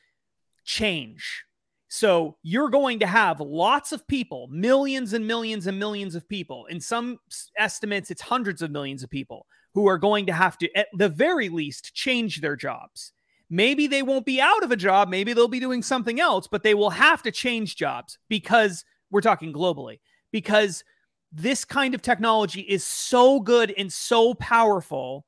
change. 0.64 1.44
So 1.88 2.36
you're 2.42 2.68
going 2.68 2.98
to 2.98 3.06
have 3.06 3.40
lots 3.40 3.92
of 3.92 4.06
people, 4.06 4.48
millions 4.50 5.14
and 5.14 5.26
millions 5.26 5.66
and 5.66 5.78
millions 5.78 6.14
of 6.14 6.28
people. 6.28 6.66
In 6.66 6.80
some 6.80 7.18
estimates, 7.56 8.10
it's 8.10 8.20
hundreds 8.20 8.60
of 8.60 8.70
millions 8.70 9.02
of 9.02 9.08
people 9.08 9.46
who 9.72 9.88
are 9.88 9.96
going 9.96 10.26
to 10.26 10.32
have 10.32 10.58
to, 10.58 10.76
at 10.76 10.88
the 10.92 11.08
very 11.08 11.48
least, 11.48 11.94
change 11.94 12.40
their 12.40 12.56
jobs. 12.56 13.12
Maybe 13.48 13.86
they 13.86 14.02
won't 14.02 14.26
be 14.26 14.40
out 14.40 14.62
of 14.62 14.70
a 14.70 14.76
job. 14.76 15.08
Maybe 15.08 15.32
they'll 15.32 15.48
be 15.48 15.60
doing 15.60 15.82
something 15.82 16.20
else, 16.20 16.46
but 16.46 16.62
they 16.62 16.74
will 16.74 16.90
have 16.90 17.22
to 17.22 17.30
change 17.30 17.76
jobs 17.76 18.18
because 18.28 18.84
we're 19.10 19.22
talking 19.22 19.52
globally 19.52 20.00
because 20.32 20.84
this 21.32 21.64
kind 21.64 21.94
of 21.94 22.02
technology 22.02 22.60
is 22.62 22.84
so 22.84 23.40
good 23.40 23.72
and 23.76 23.92
so 23.92 24.34
powerful. 24.34 25.24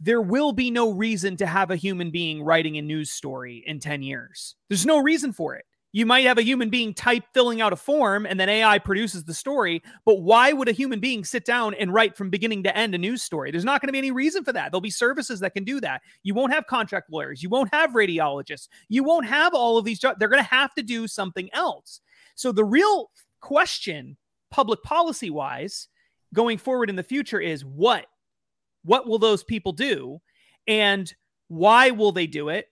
There 0.00 0.20
will 0.20 0.52
be 0.52 0.70
no 0.70 0.90
reason 0.90 1.36
to 1.36 1.46
have 1.46 1.70
a 1.70 1.76
human 1.76 2.10
being 2.10 2.42
writing 2.42 2.76
a 2.76 2.82
news 2.82 3.12
story 3.12 3.62
in 3.66 3.78
10 3.78 4.02
years. 4.02 4.56
There's 4.68 4.86
no 4.86 4.98
reason 4.98 5.32
for 5.32 5.54
it. 5.54 5.64
You 5.92 6.06
might 6.06 6.26
have 6.26 6.38
a 6.38 6.42
human 6.42 6.70
being 6.70 6.92
type 6.92 7.22
filling 7.32 7.60
out 7.60 7.72
a 7.72 7.76
form 7.76 8.26
and 8.26 8.38
then 8.38 8.48
AI 8.48 8.80
produces 8.80 9.22
the 9.22 9.32
story. 9.32 9.80
But 10.04 10.22
why 10.22 10.52
would 10.52 10.66
a 10.66 10.72
human 10.72 10.98
being 10.98 11.24
sit 11.24 11.44
down 11.44 11.72
and 11.74 11.94
write 11.94 12.16
from 12.16 12.30
beginning 12.30 12.64
to 12.64 12.76
end 12.76 12.96
a 12.96 12.98
news 12.98 13.22
story? 13.22 13.52
There's 13.52 13.64
not 13.64 13.80
going 13.80 13.86
to 13.86 13.92
be 13.92 13.98
any 13.98 14.10
reason 14.10 14.42
for 14.42 14.52
that. 14.52 14.72
There'll 14.72 14.80
be 14.80 14.90
services 14.90 15.38
that 15.38 15.54
can 15.54 15.62
do 15.62 15.80
that. 15.82 16.02
You 16.24 16.34
won't 16.34 16.52
have 16.52 16.66
contract 16.66 17.12
lawyers. 17.12 17.44
You 17.44 17.48
won't 17.48 17.72
have 17.72 17.92
radiologists. 17.92 18.66
You 18.88 19.04
won't 19.04 19.26
have 19.26 19.54
all 19.54 19.78
of 19.78 19.84
these 19.84 20.00
jobs. 20.00 20.16
They're 20.18 20.26
going 20.26 20.42
to 20.42 20.50
have 20.50 20.74
to 20.74 20.82
do 20.82 21.06
something 21.06 21.48
else. 21.52 22.00
So 22.34 22.50
the 22.50 22.64
real 22.64 23.12
question 23.40 24.16
public 24.50 24.82
policy 24.82 25.30
wise 25.30 25.88
going 26.32 26.58
forward 26.58 26.90
in 26.90 26.96
the 26.96 27.02
future 27.02 27.40
is 27.40 27.64
what 27.64 28.06
what 28.84 29.08
will 29.08 29.18
those 29.18 29.42
people 29.42 29.72
do? 29.72 30.20
And 30.66 31.12
why 31.48 31.90
will 31.90 32.12
they 32.12 32.26
do 32.26 32.50
it? 32.50 32.66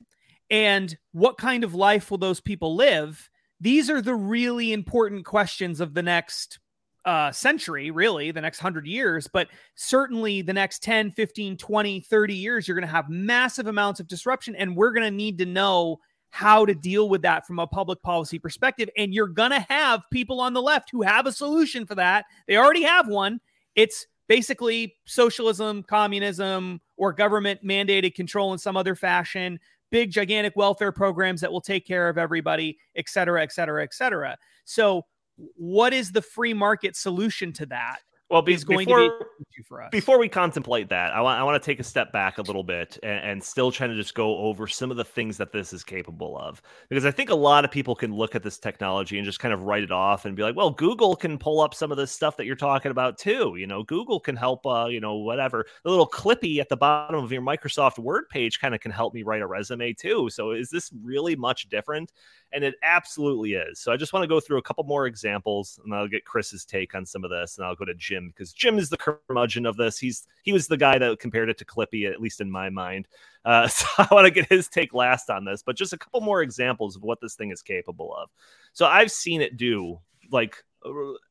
And 0.50 0.94
what 1.12 1.38
kind 1.38 1.64
of 1.64 1.74
life 1.74 2.11
will 2.11 2.18
those 2.18 2.40
people 2.40 2.76
live? 2.76 3.30
These 3.61 3.88
are 3.88 4.02
the 4.02 4.14
really 4.14 4.72
important 4.72 5.24
questions 5.24 5.80
of 5.80 5.94
the 5.94 6.02
next 6.02 6.58
uh, 7.04 7.32
century 7.32 7.90
really 7.90 8.30
the 8.30 8.40
next 8.40 8.62
100 8.62 8.87
years. 8.87 9.28
But 9.32 9.48
certainly 9.74 10.42
the 10.42 10.52
next 10.52 10.82
10 10.82 11.11
15 11.11 11.56
20 11.56 12.00
30 12.00 12.35
years 12.35 12.68
you're 12.68 12.76
going 12.76 12.87
to 12.87 12.94
have 12.94 13.08
massive 13.08 13.66
amounts 13.66 14.00
of 14.00 14.06
disruption 14.06 14.54
and 14.54 14.76
we're 14.76 14.92
going 14.92 15.11
to 15.11 15.16
need 15.16 15.38
to 15.38 15.46
know 15.46 15.98
how 16.32 16.64
to 16.64 16.74
deal 16.74 17.10
with 17.10 17.20
that 17.20 17.46
from 17.46 17.58
a 17.58 17.66
public 17.66 18.02
policy 18.02 18.38
perspective. 18.38 18.88
And 18.96 19.12
you're 19.12 19.28
going 19.28 19.50
to 19.50 19.60
have 19.68 20.00
people 20.10 20.40
on 20.40 20.54
the 20.54 20.62
left 20.62 20.88
who 20.90 21.02
have 21.02 21.26
a 21.26 21.32
solution 21.32 21.84
for 21.84 21.94
that. 21.94 22.24
They 22.48 22.56
already 22.56 22.84
have 22.84 23.06
one. 23.06 23.38
It's 23.76 24.06
basically 24.28 24.96
socialism, 25.04 25.82
communism, 25.82 26.80
or 26.96 27.12
government 27.12 27.62
mandated 27.62 28.14
control 28.14 28.54
in 28.54 28.58
some 28.58 28.78
other 28.78 28.94
fashion, 28.94 29.60
big, 29.90 30.10
gigantic 30.10 30.56
welfare 30.56 30.90
programs 30.90 31.42
that 31.42 31.52
will 31.52 31.60
take 31.60 31.86
care 31.86 32.08
of 32.08 32.16
everybody, 32.16 32.78
et 32.96 33.10
cetera, 33.10 33.42
et 33.42 33.52
cetera, 33.52 33.83
et 33.83 33.92
cetera. 33.92 34.38
So, 34.64 35.02
what 35.37 35.92
is 35.92 36.12
the 36.12 36.22
free 36.22 36.54
market 36.54 36.96
solution 36.96 37.52
to 37.54 37.66
that? 37.66 37.98
Well, 38.33 38.42
be, 38.42 38.56
going 38.56 38.87
before, 38.87 38.98
to 38.98 39.26
be 39.56 39.62
for 39.62 39.83
us. 39.83 39.90
Before 39.92 40.18
we 40.18 40.28
contemplate 40.28 40.88
that, 40.88 41.12
I 41.12 41.20
want 41.20 41.38
I 41.38 41.42
want 41.42 41.62
to 41.62 41.64
take 41.64 41.80
a 41.80 41.85
step 41.85 42.12
back 42.12 42.38
a 42.38 42.42
little 42.42 42.64
bit 42.64 42.98
and, 43.02 43.24
and, 43.24 43.42
still 43.42 43.70
trying 43.70 43.90
to 43.90 43.96
just 43.96 44.14
go 44.14 44.38
over 44.38 44.66
some 44.66 44.90
of 44.90 44.96
the 44.96 45.04
things 45.04 45.37
that 45.37 45.52
this 45.52 45.72
is 45.72 45.85
capable 45.85 46.38
of, 46.38 46.62
because 46.88 47.04
I 47.04 47.10
think 47.10 47.30
a 47.30 47.35
lot 47.35 47.64
of 47.64 47.70
people 47.70 47.94
can 47.94 48.14
look 48.14 48.35
at 48.35 48.42
this 48.42 48.58
technology 48.58 49.18
and 49.18 49.26
just 49.26 49.40
kind 49.40 49.52
of 49.52 49.64
write 49.64 49.83
it 49.83 49.92
off 49.92 50.24
and 50.24 50.35
be 50.35 50.42
like, 50.42 50.56
well, 50.56 50.70
Google 50.70 51.14
can 51.14 51.38
pull 51.38 51.60
up 51.60 51.74
some 51.74 51.90
of 51.90 51.98
this 51.98 52.10
stuff 52.10 52.37
that 52.38 52.46
you're 52.46 52.56
talking 52.56 52.90
about 52.90 53.18
too. 53.18 53.56
You 53.56 53.66
know, 53.66 53.83
Google 53.83 54.18
can 54.20 54.37
help. 54.37 54.64
Uh, 54.64 54.87
you 54.88 55.00
know, 55.00 55.16
whatever 55.16 55.66
the 55.83 55.90
little 55.90 56.08
clippy 56.08 56.58
at 56.58 56.68
the 56.68 56.76
bottom 56.76 57.22
of 57.22 57.33
your 57.33 57.42
Microsoft 57.42 57.98
Word 57.98 58.28
page 58.28 58.60
kind 58.60 58.74
of 58.74 58.80
can 58.80 58.90
help 58.90 59.12
me 59.14 59.22
write 59.22 59.42
a 59.42 59.46
resume 59.46 59.92
too. 59.92 60.30
So 60.30 60.52
is 60.52 60.70
this 60.70 60.90
really 61.02 61.37
much 61.37 61.68
different? 61.68 62.12
And 62.52 62.64
it 62.64 62.74
absolutely 62.83 63.54
is. 63.54 63.80
So 63.80 63.92
I 63.92 63.96
just 63.96 64.12
want 64.12 64.24
to 64.24 64.28
go 64.28 64.38
through 64.38 64.58
a 64.58 64.62
couple 64.62 64.85
more 64.85 65.06
examples, 65.06 65.80
and 65.83 65.94
I'll 65.94 66.08
get 66.08 66.24
Chris's 66.24 66.64
take 66.66 66.94
on 66.94 67.06
some 67.06 67.24
of 67.24 67.30
this, 67.30 67.56
and 67.56 67.66
I'll 67.66 67.74
go 67.74 67.87
to 67.87 67.94
Jim 67.94 68.21
Because 68.29 68.52
Jim 68.52 68.79
is 68.79 68.90
the 68.90 68.96
curmudgeon 68.96 69.66
of 69.66 69.77
this. 69.77 69.98
He's 69.98 70.27
he 70.42 70.52
was 70.52 70.68
the 70.68 70.77
guy 70.77 70.98
that 70.98 71.18
compared 71.18 71.48
it 71.50 71.58
to 71.58 71.64
Clippy, 71.64 72.10
at 72.10 72.20
least 72.20 72.40
in 72.40 72.50
my 72.50 72.70
mind. 72.70 73.08
Uh, 73.44 73.68
so 73.68 73.87
I 73.98 74.08
want 74.10 74.27
to 74.27 74.31
get 74.31 74.48
his 74.48 74.68
take 74.68 74.94
last 74.94 75.31
on 75.31 75.44
this, 75.44 75.62
but 75.62 75.77
just 75.77 75.92
a 75.92 75.98
couple 75.98 76.20
more 76.20 76.42
examples 76.42 76.96
of 76.96 77.02
what 77.02 77.20
this 77.20 77.35
thing 77.35 77.50
is 77.50 77.62
capable 77.62 78.14
of. 78.14 78.31
So 78.73 78.87
I've 78.87 79.10
seen 79.10 79.40
it 79.40 79.56
do 79.56 79.98
like 80.31 80.62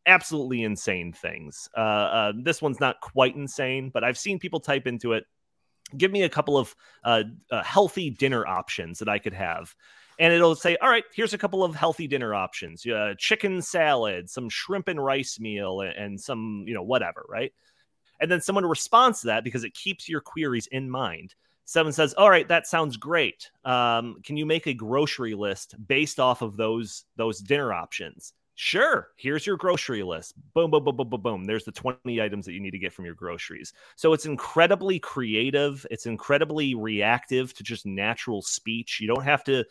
absolutely 0.05 0.63
insane 0.63 1.13
things. 1.13 1.69
Uh, 1.75 1.79
uh, 1.79 2.33
this 2.35 2.61
one's 2.61 2.79
not 2.79 3.01
quite 3.01 3.35
insane, 3.35 3.89
but 3.93 4.03
I've 4.03 4.17
seen 4.17 4.39
people 4.39 4.59
type 4.59 4.87
into 4.87 5.13
it. 5.13 5.25
Give 5.97 6.11
me 6.11 6.23
a 6.23 6.29
couple 6.29 6.57
of 6.57 6.73
uh, 7.03 7.23
uh, 7.51 7.63
healthy 7.63 8.09
dinner 8.09 8.47
options 8.47 8.99
that 8.99 9.09
I 9.09 9.19
could 9.19 9.33
have. 9.33 9.75
And 10.21 10.33
it'll 10.33 10.55
say, 10.55 10.77
all 10.77 10.89
right, 10.89 11.03
here's 11.13 11.33
a 11.33 11.39
couple 11.39 11.65
of 11.65 11.75
healthy 11.75 12.07
dinner 12.07 12.35
options: 12.35 12.85
uh, 12.87 13.15
chicken 13.19 13.61
salad, 13.61 14.29
some 14.29 14.49
shrimp 14.49 14.87
and 14.87 15.03
rice 15.03 15.41
meal, 15.41 15.81
and, 15.81 16.21
some, 16.21 16.63
you 16.67 16.75
know, 16.75 16.83
whatever, 16.83 17.25
right? 17.29 17.53
And 18.19 18.31
then 18.31 18.41
someone 18.41 18.65
responds 18.65 19.21
to 19.21 19.27
that 19.27 19.43
because 19.43 19.63
it 19.63 19.73
keeps 19.73 20.07
your 20.09 20.21
queries 20.21 20.67
in 20.67 20.89
mind. 20.89 21.35
Someone 21.65 21.93
says, 21.93 22.13
"All 22.15 22.29
right, 22.29 22.47
that 22.49 22.67
sounds 22.67 22.97
great. 22.97 23.51
Um, 23.65 24.17
can 24.23 24.37
you 24.37 24.45
make 24.45 24.67
a 24.67 24.73
grocery 24.73 25.35
list 25.35 25.75
based 25.87 26.19
off 26.19 26.41
of 26.41 26.57
those 26.57 27.05
those 27.15 27.39
dinner 27.39 27.73
options?" 27.73 28.33
Sure, 28.55 29.09
here's 29.17 29.47
your 29.47 29.57
grocery 29.57 30.03
list. 30.03 30.35
Boom, 30.53 30.69
boom, 30.69 30.83
boom, 30.83 30.97
boom, 30.97 31.09
boom, 31.09 31.21
boom. 31.21 31.45
There's 31.45 31.65
the 31.65 31.71
20 31.71 32.21
items 32.21 32.45
that 32.45 32.53
you 32.53 32.59
need 32.59 32.71
to 32.71 32.79
get 32.79 32.93
from 32.93 33.05
your 33.05 33.15
groceries. 33.15 33.73
So 33.95 34.13
it's 34.13 34.27
incredibly 34.27 34.99
creative. 34.99 35.85
It's 35.89 36.05
incredibly 36.05 36.75
reactive 36.75 37.53
to 37.55 37.63
just 37.63 37.87
natural 37.87 38.43
speech. 38.43 38.99
You 39.01 39.07
don't 39.07 39.23
have 39.23 39.43
to 39.45 39.65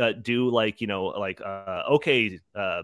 uh, 0.00 0.12
do 0.12 0.50
like, 0.50 0.80
you 0.80 0.86
know, 0.86 1.06
like, 1.06 1.40
uh, 1.40 1.82
okay, 1.90 2.40
uh, 2.54 2.82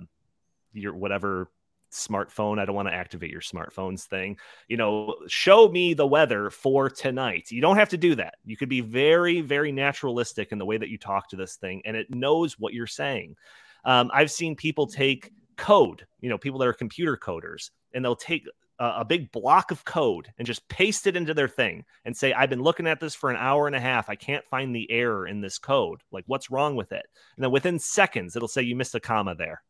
your 0.73 0.95
whatever 0.95 1.51
smartphone. 1.95 2.59
I 2.59 2.65
don't 2.65 2.75
want 2.75 2.89
to 2.89 2.95
activate 2.95 3.31
your 3.31 3.41
smartphones 3.41 4.03
thing. 4.05 4.37
You 4.69 4.77
know, 4.77 5.15
show 5.29 5.69
me 5.69 5.95
the 5.95 6.07
weather 6.07 6.51
for 6.51 6.91
tonight. 6.91 7.51
You 7.51 7.61
don't 7.61 7.77
have 7.77 7.89
to 7.91 7.97
do 7.97 8.15
that. 8.17 8.35
You 8.45 8.57
could 8.57 8.69
be 8.69 8.81
very, 8.81 9.41
very 9.41 9.73
naturalistic 9.73 10.53
in 10.53 10.59
the 10.59 10.67
way 10.67 10.77
that 10.77 10.89
you 10.89 10.99
talk 10.99 11.29
to 11.31 11.37
this 11.37 11.57
thing, 11.57 11.83
and 11.85 11.97
it 11.97 12.13
knows 12.13 12.59
what 12.59 12.75
you're 12.75 12.87
saying. 12.87 13.37
Um, 13.85 14.11
I've 14.13 14.31
seen 14.31 14.57
people 14.57 14.87
take 14.87 15.31
code, 15.57 16.07
you 16.21 16.29
know, 16.29 16.39
people 16.39 16.59
that 16.59 16.69
are 16.69 16.73
computer 16.73 17.17
coders, 17.17 17.71
and 17.93 18.05
they'll 18.05 18.17
take 18.17 18.45
a, 18.79 19.05
big 19.05 19.31
block 19.33 19.71
of 19.71 19.85
code 19.85 20.33
and 20.39 20.47
just 20.47 20.69
paste 20.69 21.07
it 21.07 21.17
into 21.17 21.35
their 21.35 21.49
thing 21.49 21.85
and 22.05 22.17
say, 22.17 22.33
I've 22.33 22.51
been 22.51 22.63
looking 22.63 22.87
at 22.87 23.01
this 23.01 23.15
for 23.15 23.31
an 23.31 23.37
hour 23.37 23.67
and 23.67 23.77
a 23.77 23.81
half. 23.81 24.09
I 24.09 24.17
can't 24.17 24.45
find 24.45 24.75
the 24.75 24.91
error 24.91 25.27
in 25.27 25.41
this 25.41 25.59
code. 25.59 26.01
Like, 26.11 26.25
what's 26.27 26.51
wrong 26.51 26.77
with 26.77 26.93
it? 26.93 27.07
And 27.37 27.45
then 27.45 27.51
within 27.51 27.79
seconds, 27.79 28.37
it'll 28.37 28.49
say 28.49 28.63
you 28.63 28.77
missed 28.77 28.95
a 28.95 29.01
comma 29.01 29.35
there. 29.35 29.63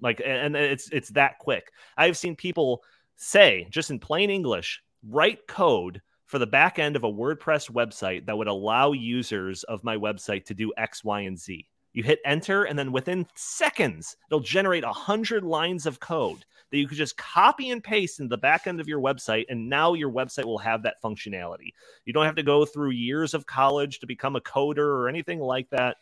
Like, 0.00 0.20
and 0.24 0.56
it's 0.56 0.88
it's 0.90 1.10
that 1.10 1.38
quick. 1.38 1.72
I've 1.96 2.16
seen 2.16 2.36
people 2.36 2.82
say, 3.16 3.66
just 3.70 3.90
in 3.90 3.98
plain 3.98 4.30
English, 4.30 4.82
write 5.08 5.46
code 5.46 6.00
for 6.26 6.38
the 6.38 6.46
back 6.46 6.78
end 6.78 6.94
of 6.94 7.04
a 7.04 7.12
WordPress 7.12 7.70
website 7.70 8.26
that 8.26 8.36
would 8.36 8.48
allow 8.48 8.92
users 8.92 9.64
of 9.64 9.82
my 9.82 9.96
website 9.96 10.44
to 10.44 10.54
do 10.54 10.72
X, 10.76 11.02
Y, 11.02 11.20
and 11.20 11.38
Z. 11.38 11.66
You 11.94 12.02
hit 12.02 12.20
enter, 12.24 12.64
and 12.64 12.78
then 12.78 12.92
within 12.92 13.26
seconds, 13.34 14.16
it'll 14.30 14.40
generate 14.40 14.84
a 14.84 14.92
hundred 14.92 15.42
lines 15.42 15.86
of 15.86 16.00
code 16.00 16.44
that 16.70 16.78
you 16.78 16.86
could 16.88 16.98
just 16.98 17.16
copy 17.16 17.70
and 17.70 17.82
paste 17.82 18.20
in 18.20 18.28
the 18.28 18.38
back 18.38 18.66
end 18.66 18.80
of 18.80 18.88
your 18.88 19.00
website, 19.00 19.46
and 19.48 19.68
now 19.68 19.94
your 19.94 20.10
website 20.10 20.44
will 20.44 20.58
have 20.58 20.82
that 20.82 21.02
functionality. 21.02 21.72
You 22.04 22.12
don't 22.12 22.26
have 22.26 22.36
to 22.36 22.42
go 22.42 22.64
through 22.64 22.90
years 22.90 23.34
of 23.34 23.46
college 23.46 24.00
to 24.00 24.06
become 24.06 24.36
a 24.36 24.40
coder 24.40 24.78
or 24.78 25.08
anything 25.08 25.40
like 25.40 25.70
that. 25.70 25.96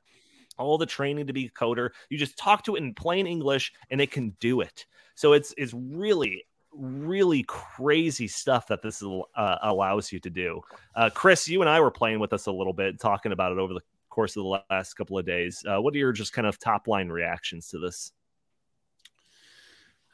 All 0.58 0.78
the 0.78 0.86
training 0.86 1.26
to 1.26 1.32
be 1.32 1.46
a 1.46 1.50
coder. 1.50 1.90
You 2.08 2.16
just 2.16 2.38
talk 2.38 2.64
to 2.64 2.76
it 2.76 2.82
in 2.82 2.94
plain 2.94 3.26
English, 3.26 3.72
and 3.90 4.00
it 4.00 4.10
can 4.10 4.30
do 4.40 4.60
it. 4.60 4.86
So 5.14 5.32
it's 5.32 5.54
it's 5.56 5.74
really 5.74 6.44
really 6.78 7.42
crazy 7.44 8.28
stuff 8.28 8.68
that 8.68 8.82
this 8.82 9.02
uh, 9.02 9.56
allows 9.62 10.12
you 10.12 10.20
to 10.20 10.30
do. 10.30 10.60
Uh, 10.94 11.10
Chris, 11.12 11.48
you 11.48 11.62
and 11.62 11.70
I 11.70 11.80
were 11.80 11.90
playing 11.90 12.20
with 12.20 12.30
this 12.30 12.46
a 12.46 12.52
little 12.52 12.72
bit, 12.72 13.00
talking 13.00 13.32
about 13.32 13.52
it 13.52 13.58
over 13.58 13.74
the 13.74 13.80
course 14.10 14.36
of 14.36 14.42
the 14.44 14.60
last 14.70 14.94
couple 14.94 15.18
of 15.18 15.26
days. 15.26 15.64
Uh, 15.66 15.80
what 15.80 15.94
are 15.94 15.98
your 15.98 16.12
just 16.12 16.32
kind 16.32 16.46
of 16.46 16.58
top 16.58 16.88
line 16.88 17.08
reactions 17.08 17.68
to 17.68 17.78
this? 17.78 18.12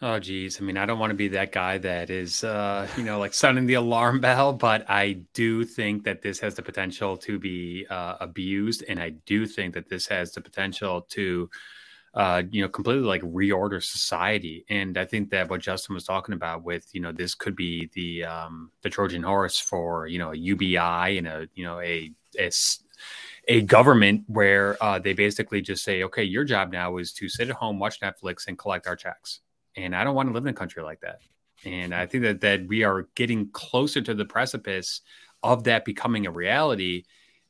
Oh, 0.05 0.19
geez. 0.19 0.61
I 0.61 0.65
mean, 0.65 0.77
I 0.77 0.85
don't 0.85 0.99
want 0.99 1.11
to 1.11 1.17
be 1.17 1.29
that 1.29 1.53
guy 1.53 1.79
that 1.79 2.11
is, 2.11 2.43
uh, 2.43 2.89
you 2.97 3.05
know, 3.05 3.21
like 3.21 3.33
sounding 3.33 3.67
the 3.67 3.75
alarm 3.75 4.21
bell, 4.21 4.53
but 4.53 4.85
I 4.91 5.21
do 5.33 5.65
think 5.65 6.03
that 6.05 6.23
this 6.23 6.41
has 6.41 6.57
the 6.57 6.63
potential 6.63 7.17
to 7.19 7.39
be 7.39 7.87
uh, 7.89 8.17
abused. 8.19 8.83
And 8.89 9.01
I 9.01 9.11
do 9.11 9.47
think 9.47 9.75
that 9.75 9.89
this 9.89 10.09
has 10.09 10.33
the 10.33 10.41
potential 10.41 11.03
to, 11.11 11.49
uh, 12.15 12.43
you 12.51 12.63
know, 12.63 12.69
completely 12.69 13.05
like 13.05 13.23
reorder 13.23 13.81
society. 13.81 14.65
And 14.69 14.99
I 14.99 15.05
think 15.05 15.31
that 15.31 15.49
what 15.49 15.61
Justin 15.61 15.95
was 15.95 16.03
talking 16.05 16.35
about 16.35 16.65
with, 16.65 16.93
you 16.93 17.01
know, 17.01 17.13
this 17.13 17.37
could 17.37 17.55
be 17.55 17.89
the, 17.95 18.25
um, 18.25 18.73
the 18.83 18.91
Trojan 18.91 19.23
horse 19.23 19.61
for, 19.61 20.09
you 20.09 20.19
know, 20.19 20.33
a 20.33 20.37
UBI 20.37 21.19
and 21.19 21.29
a, 21.29 21.49
you 21.55 21.65
know, 21.65 21.79
a, 21.79 22.11
a 22.41 22.51
a 23.49 23.61
government 23.63 24.25
where 24.27 24.83
uh, 24.83 24.99
they 24.99 25.13
basically 25.13 25.61
just 25.61 25.85
say, 25.85 26.05
okay, 26.05 26.23
your 26.23 26.45
job 26.45 26.73
now 26.73 26.97
is 26.97 27.13
to 27.13 27.29
sit 27.29 27.51
at 27.51 27.57
home, 27.57 27.79
watch 27.79 28.01
Netflix, 28.01 28.47
and 28.47 28.57
collect 28.57 28.87
our 28.87 28.95
checks. 28.95 29.41
And 29.77 29.95
I 29.95 30.05
don't 30.05 30.15
want 30.15 30.29
to 30.29 30.33
live 30.33 30.45
in 30.45 30.51
a 30.51 30.55
country 30.55 30.83
like 30.83 31.01
that. 31.01 31.21
And 31.65 31.95
I 31.95 32.07
think 32.07 32.25
that 32.25 32.41
that 32.41 32.67
we 32.67 32.83
are 32.83 33.09
getting 33.15 33.49
closer 33.51 34.01
to 34.01 34.15
the 34.15 34.25
precipice 34.25 35.01
of 35.43 35.65
that 35.65 35.85
becoming 35.85 36.27
a 36.27 36.31
reality. 36.31 37.05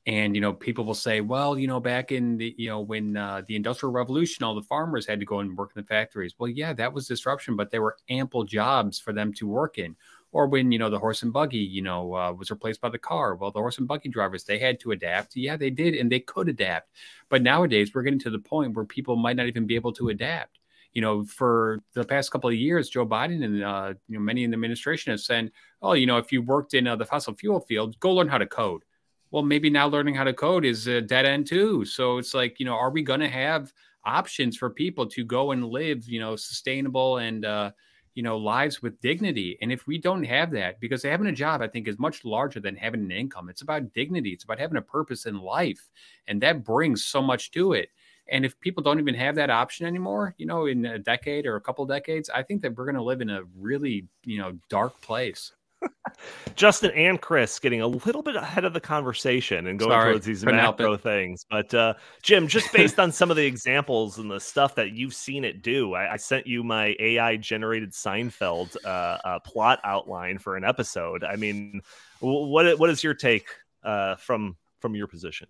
And 0.06 0.34
you 0.34 0.40
know, 0.40 0.52
people 0.52 0.84
will 0.84 0.94
say, 0.94 1.20
well, 1.20 1.58
you 1.58 1.66
know, 1.66 1.80
back 1.80 2.12
in 2.12 2.36
the 2.36 2.54
you 2.58 2.68
know 2.68 2.80
when 2.80 3.16
uh, 3.16 3.42
the 3.46 3.56
Industrial 3.56 3.92
Revolution, 3.92 4.44
all 4.44 4.54
the 4.54 4.62
farmers 4.62 5.06
had 5.06 5.20
to 5.20 5.26
go 5.26 5.40
and 5.40 5.56
work 5.56 5.72
in 5.74 5.82
the 5.82 5.86
factories. 5.86 6.34
Well, 6.38 6.50
yeah, 6.50 6.72
that 6.74 6.92
was 6.92 7.06
disruption, 7.06 7.56
but 7.56 7.70
there 7.70 7.82
were 7.82 7.96
ample 8.10 8.44
jobs 8.44 8.98
for 8.98 9.12
them 9.12 9.32
to 9.34 9.46
work 9.46 9.78
in 9.78 9.96
or 10.32 10.46
when 10.46 10.72
you 10.72 10.78
know 10.78 10.90
the 10.90 10.98
horse 10.98 11.22
and 11.22 11.32
buggy 11.32 11.58
you 11.58 11.82
know 11.82 12.14
uh, 12.14 12.32
was 12.32 12.50
replaced 12.50 12.80
by 12.80 12.88
the 12.88 12.98
car 12.98 13.34
well 13.34 13.50
the 13.50 13.58
horse 13.58 13.78
and 13.78 13.86
buggy 13.86 14.08
drivers 14.08 14.44
they 14.44 14.58
had 14.58 14.80
to 14.80 14.90
adapt 14.90 15.36
yeah 15.36 15.56
they 15.56 15.70
did 15.70 15.94
and 15.94 16.10
they 16.10 16.20
could 16.20 16.48
adapt 16.48 16.90
but 17.28 17.42
nowadays 17.42 17.94
we're 17.94 18.02
getting 18.02 18.18
to 18.18 18.30
the 18.30 18.38
point 18.38 18.74
where 18.74 18.84
people 18.84 19.16
might 19.16 19.36
not 19.36 19.46
even 19.46 19.66
be 19.66 19.76
able 19.76 19.92
to 19.92 20.08
adapt 20.08 20.58
you 20.92 21.00
know 21.00 21.24
for 21.24 21.80
the 21.94 22.04
past 22.04 22.30
couple 22.30 22.50
of 22.50 22.56
years 22.56 22.90
joe 22.90 23.06
biden 23.06 23.44
and 23.44 23.62
uh, 23.62 23.94
you 24.08 24.14
know 24.16 24.20
many 24.20 24.44
in 24.44 24.50
the 24.50 24.54
administration 24.54 25.10
have 25.10 25.20
said 25.20 25.50
oh 25.80 25.94
you 25.94 26.06
know 26.06 26.18
if 26.18 26.30
you 26.30 26.42
worked 26.42 26.74
in 26.74 26.86
uh, 26.86 26.96
the 26.96 27.04
fossil 27.04 27.34
fuel 27.34 27.60
field 27.60 27.98
go 28.00 28.12
learn 28.12 28.28
how 28.28 28.38
to 28.38 28.46
code. 28.46 28.82
Well 29.30 29.42
maybe 29.42 29.70
now 29.70 29.86
learning 29.86 30.14
how 30.14 30.24
to 30.24 30.34
code 30.34 30.64
is 30.64 30.86
a 30.86 31.00
dead 31.00 31.24
end 31.24 31.46
too. 31.46 31.84
So 31.84 32.18
it's 32.18 32.34
like 32.34 32.60
you 32.60 32.66
know 32.66 32.74
are 32.74 32.90
we 32.90 33.02
going 33.02 33.20
to 33.20 33.28
have 33.28 33.72
options 34.04 34.56
for 34.56 34.68
people 34.68 35.06
to 35.06 35.24
go 35.24 35.52
and 35.52 35.64
live 35.64 36.08
you 36.08 36.20
know 36.20 36.36
sustainable 36.36 37.18
and 37.18 37.44
uh, 37.44 37.70
you 38.14 38.22
know 38.22 38.36
lives 38.36 38.82
with 38.82 39.00
dignity? 39.00 39.56
And 39.62 39.72
if 39.72 39.86
we 39.86 39.96
don't 39.96 40.24
have 40.24 40.50
that 40.52 40.80
because 40.80 41.02
having 41.02 41.28
a 41.28 41.32
job 41.32 41.62
i 41.62 41.68
think 41.68 41.88
is 41.88 41.98
much 41.98 42.24
larger 42.24 42.60
than 42.60 42.76
having 42.76 43.00
an 43.00 43.10
income. 43.10 43.48
It's 43.48 43.62
about 43.62 43.92
dignity. 43.94 44.30
It's 44.30 44.44
about 44.44 44.58
having 44.58 44.76
a 44.76 44.82
purpose 44.82 45.24
in 45.24 45.38
life. 45.38 45.88
And 46.26 46.42
that 46.42 46.64
brings 46.64 47.04
so 47.04 47.22
much 47.22 47.50
to 47.52 47.72
it 47.72 47.88
and 48.28 48.44
if 48.44 48.58
people 48.60 48.82
don't 48.82 48.98
even 48.98 49.14
have 49.14 49.34
that 49.34 49.50
option 49.50 49.86
anymore 49.86 50.34
you 50.38 50.46
know 50.46 50.66
in 50.66 50.84
a 50.86 50.98
decade 50.98 51.46
or 51.46 51.56
a 51.56 51.60
couple 51.60 51.84
decades 51.86 52.30
i 52.34 52.42
think 52.42 52.62
that 52.62 52.76
we're 52.76 52.84
going 52.84 52.94
to 52.94 53.02
live 53.02 53.20
in 53.20 53.30
a 53.30 53.42
really 53.58 54.06
you 54.24 54.38
know 54.38 54.52
dark 54.68 55.00
place 55.00 55.52
Justin 56.54 56.90
and 56.92 57.20
Chris 57.20 57.58
getting 57.58 57.80
a 57.80 57.86
little 57.86 58.22
bit 58.22 58.36
ahead 58.36 58.64
of 58.64 58.72
the 58.72 58.80
conversation 58.80 59.66
and 59.66 59.78
going 59.78 59.90
Sorry, 59.90 60.12
towards 60.12 60.26
these 60.26 60.44
macro 60.44 60.96
things. 60.96 61.44
But 61.50 61.72
uh, 61.74 61.94
Jim, 62.22 62.46
just 62.46 62.72
based 62.72 62.98
on 62.98 63.12
some 63.12 63.30
of 63.30 63.36
the 63.36 63.44
examples 63.44 64.18
and 64.18 64.30
the 64.30 64.40
stuff 64.40 64.74
that 64.76 64.92
you've 64.92 65.14
seen 65.14 65.44
it 65.44 65.62
do, 65.62 65.94
I, 65.94 66.12
I 66.12 66.16
sent 66.16 66.46
you 66.46 66.62
my 66.62 66.94
AI 66.98 67.36
generated 67.36 67.92
Seinfeld 67.92 68.76
uh, 68.84 68.88
uh, 68.88 69.38
plot 69.40 69.80
outline 69.84 70.38
for 70.38 70.56
an 70.56 70.64
episode. 70.64 71.24
I 71.24 71.36
mean, 71.36 71.80
what 72.20 72.78
what 72.78 72.90
is 72.90 73.02
your 73.02 73.14
take 73.14 73.46
uh, 73.82 74.16
from 74.16 74.56
from 74.80 74.94
your 74.94 75.06
position? 75.06 75.48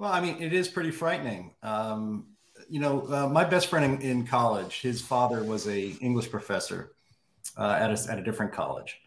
Well, 0.00 0.10
I 0.10 0.20
mean, 0.20 0.42
it 0.42 0.52
is 0.52 0.66
pretty 0.66 0.90
frightening. 0.90 1.52
Um, 1.62 2.26
you 2.68 2.80
know, 2.80 3.06
uh, 3.06 3.28
my 3.28 3.44
best 3.44 3.68
friend 3.68 3.84
in, 3.84 4.00
in, 4.00 4.26
college, 4.26 4.80
his 4.80 5.00
father 5.00 5.44
was 5.44 5.68
a 5.68 5.90
English 6.00 6.30
professor 6.30 6.92
uh, 7.56 7.76
at 7.78 7.90
a, 7.90 8.10
at 8.10 8.18
a 8.18 8.22
different 8.22 8.52
college 8.52 8.98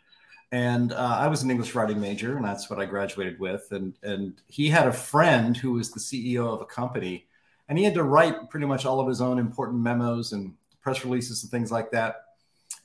and 0.53 0.93
uh, 0.93 1.17
I 1.19 1.29
was 1.29 1.41
an 1.41 1.49
English 1.49 1.73
writing 1.73 1.99
major, 1.99 2.35
and 2.35 2.45
that's 2.45 2.69
what 2.69 2.77
I 2.77 2.85
graduated 2.85 3.39
with. 3.39 3.71
And 3.71 3.95
and 4.03 4.39
he 4.45 4.69
had 4.69 4.87
a 4.87 4.93
friend 4.93 5.57
who 5.57 5.73
was 5.73 5.89
the 5.89 5.99
CEO 5.99 6.53
of 6.53 6.61
a 6.61 6.65
company, 6.65 7.25
and 7.67 7.79
he 7.79 7.83
had 7.83 7.95
to 7.95 8.03
write 8.03 8.51
pretty 8.51 8.67
much 8.67 8.85
all 8.85 8.99
of 8.99 9.07
his 9.07 9.19
own 9.19 9.39
important 9.39 9.81
memos 9.81 10.31
and 10.31 10.53
press 10.79 11.03
releases 11.03 11.41
and 11.41 11.49
things 11.49 11.71
like 11.71 11.89
that. 11.89 12.25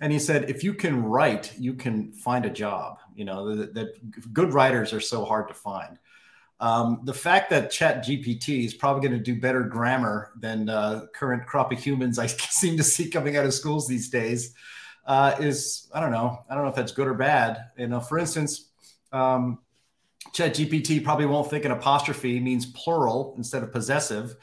And 0.00 0.11
he 0.11 0.18
said, 0.18 0.48
if 0.48 0.64
you 0.64 0.72
can 0.72 1.04
write, 1.04 1.52
you 1.59 1.74
can 1.74 2.11
find 2.12 2.46
a 2.46 2.50
job. 2.50 3.00
You 3.14 3.26
know 3.26 3.54
that, 3.54 3.74
that 3.74 4.32
good 4.32 4.54
writers 4.54 4.94
are 4.94 5.00
so 5.00 5.26
hard 5.26 5.48
to 5.48 5.54
find. 5.54 5.98
Um, 6.61 7.00
the 7.04 7.14
fact 7.14 7.50
that 7.50 7.70
Chat 7.70 8.04
GPT 8.04 8.64
is 8.64 8.74
probably 8.74 9.06
going 9.09 9.18
to 9.18 9.24
do 9.24 9.40
better 9.40 9.62
grammar 9.62 10.32
than 10.40 10.68
uh, 10.68 11.06
current 11.14 11.46
crop 11.46 11.72
of 11.72 11.78
humans 11.78 12.18
I 12.18 12.26
seem 12.26 12.76
to 12.76 12.82
see 12.82 13.09
coming 13.09 13.36
out 13.36 13.46
of 13.46 13.54
schools 13.54 13.86
these 13.86 14.09
days 14.11 14.54
uh, 15.06 15.36
is 15.40 15.88
I 15.92 16.00
don't 16.00 16.12
know. 16.12 16.44
I 16.48 16.54
don't 16.54 16.64
know 16.64 16.70
if 16.70 16.76
that's 16.76 16.92
good 16.92 17.09
or 17.09 17.14
bad. 17.14 17.64
You 17.76 17.86
know, 17.86 18.00
for 18.00 18.18
instance, 18.18 18.70
um, 19.12 19.59
Chat 20.34 20.54
GPT 20.54 21.02
probably 21.02 21.26
won't 21.26 21.48
think 21.48 21.64
an 21.64 21.70
apostrophe 21.70 22.40
means 22.40 22.66
plural 22.66 23.34
instead 23.36 23.62
of 23.62 23.72
possessive. 23.72 24.36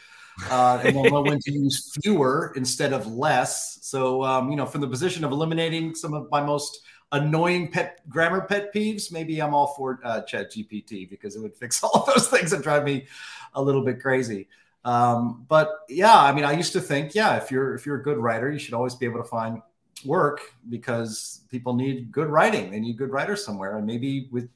Uh, 0.50 0.82
and 0.84 0.94
will 0.94 1.10
know 1.10 1.22
when 1.22 1.40
to 1.40 1.52
use 1.54 1.96
fewer 2.04 2.52
instead 2.58 2.92
of 2.92 3.08
less. 3.08 3.80
So, 3.84 4.22
um, 4.22 4.50
you 4.50 4.58
know, 4.58 4.66
from 4.66 4.82
the 4.82 4.88
position 4.88 5.24
of 5.24 5.32
eliminating 5.32 5.96
some 5.96 6.14
of 6.14 6.28
my 6.30 6.42
most 6.42 6.82
annoying 7.16 7.72
pet 7.72 8.02
grammar 8.10 8.42
pet 8.42 8.74
peeves, 8.74 9.12
maybe 9.12 9.42
I'm 9.42 9.54
all 9.54 9.68
for 9.68 10.00
uh, 10.04 10.22
Chat 10.22 10.52
GPT 10.52 11.10
because 11.10 11.36
it 11.36 11.40
would 11.40 11.56
fix 11.56 11.84
all 11.84 11.92
of 11.94 12.06
those 12.06 12.28
things 12.28 12.52
that 12.52 12.62
drive 12.62 12.84
me 12.84 13.08
a 13.54 13.62
little 13.62 13.84
bit 13.84 14.02
crazy. 14.02 14.48
Um, 14.84 15.46
but 15.48 15.80
yeah, 15.90 16.18
I 16.18 16.32
mean, 16.32 16.46
I 16.46 16.54
used 16.54 16.74
to 16.74 16.82
think, 16.82 17.16
yeah, 17.16 17.38
if 17.38 17.50
you're 17.50 17.74
if 17.74 17.86
you're 17.86 18.00
a 18.00 18.04
good 18.04 18.18
writer, 18.18 18.52
you 18.52 18.60
should 18.60 18.76
always 18.76 18.96
be 18.96 19.06
able 19.06 19.22
to 19.22 19.28
find 19.28 19.62
work 20.06 20.42
because 20.70 21.42
people 21.50 21.74
need 21.74 22.12
good 22.12 22.28
writing. 22.28 22.70
They 22.70 22.80
need 22.80 22.98
good 22.98 23.12
writers 23.12 23.44
somewhere, 23.44 23.78
and 23.78 23.88
maybe 23.88 24.28
with 24.32 24.50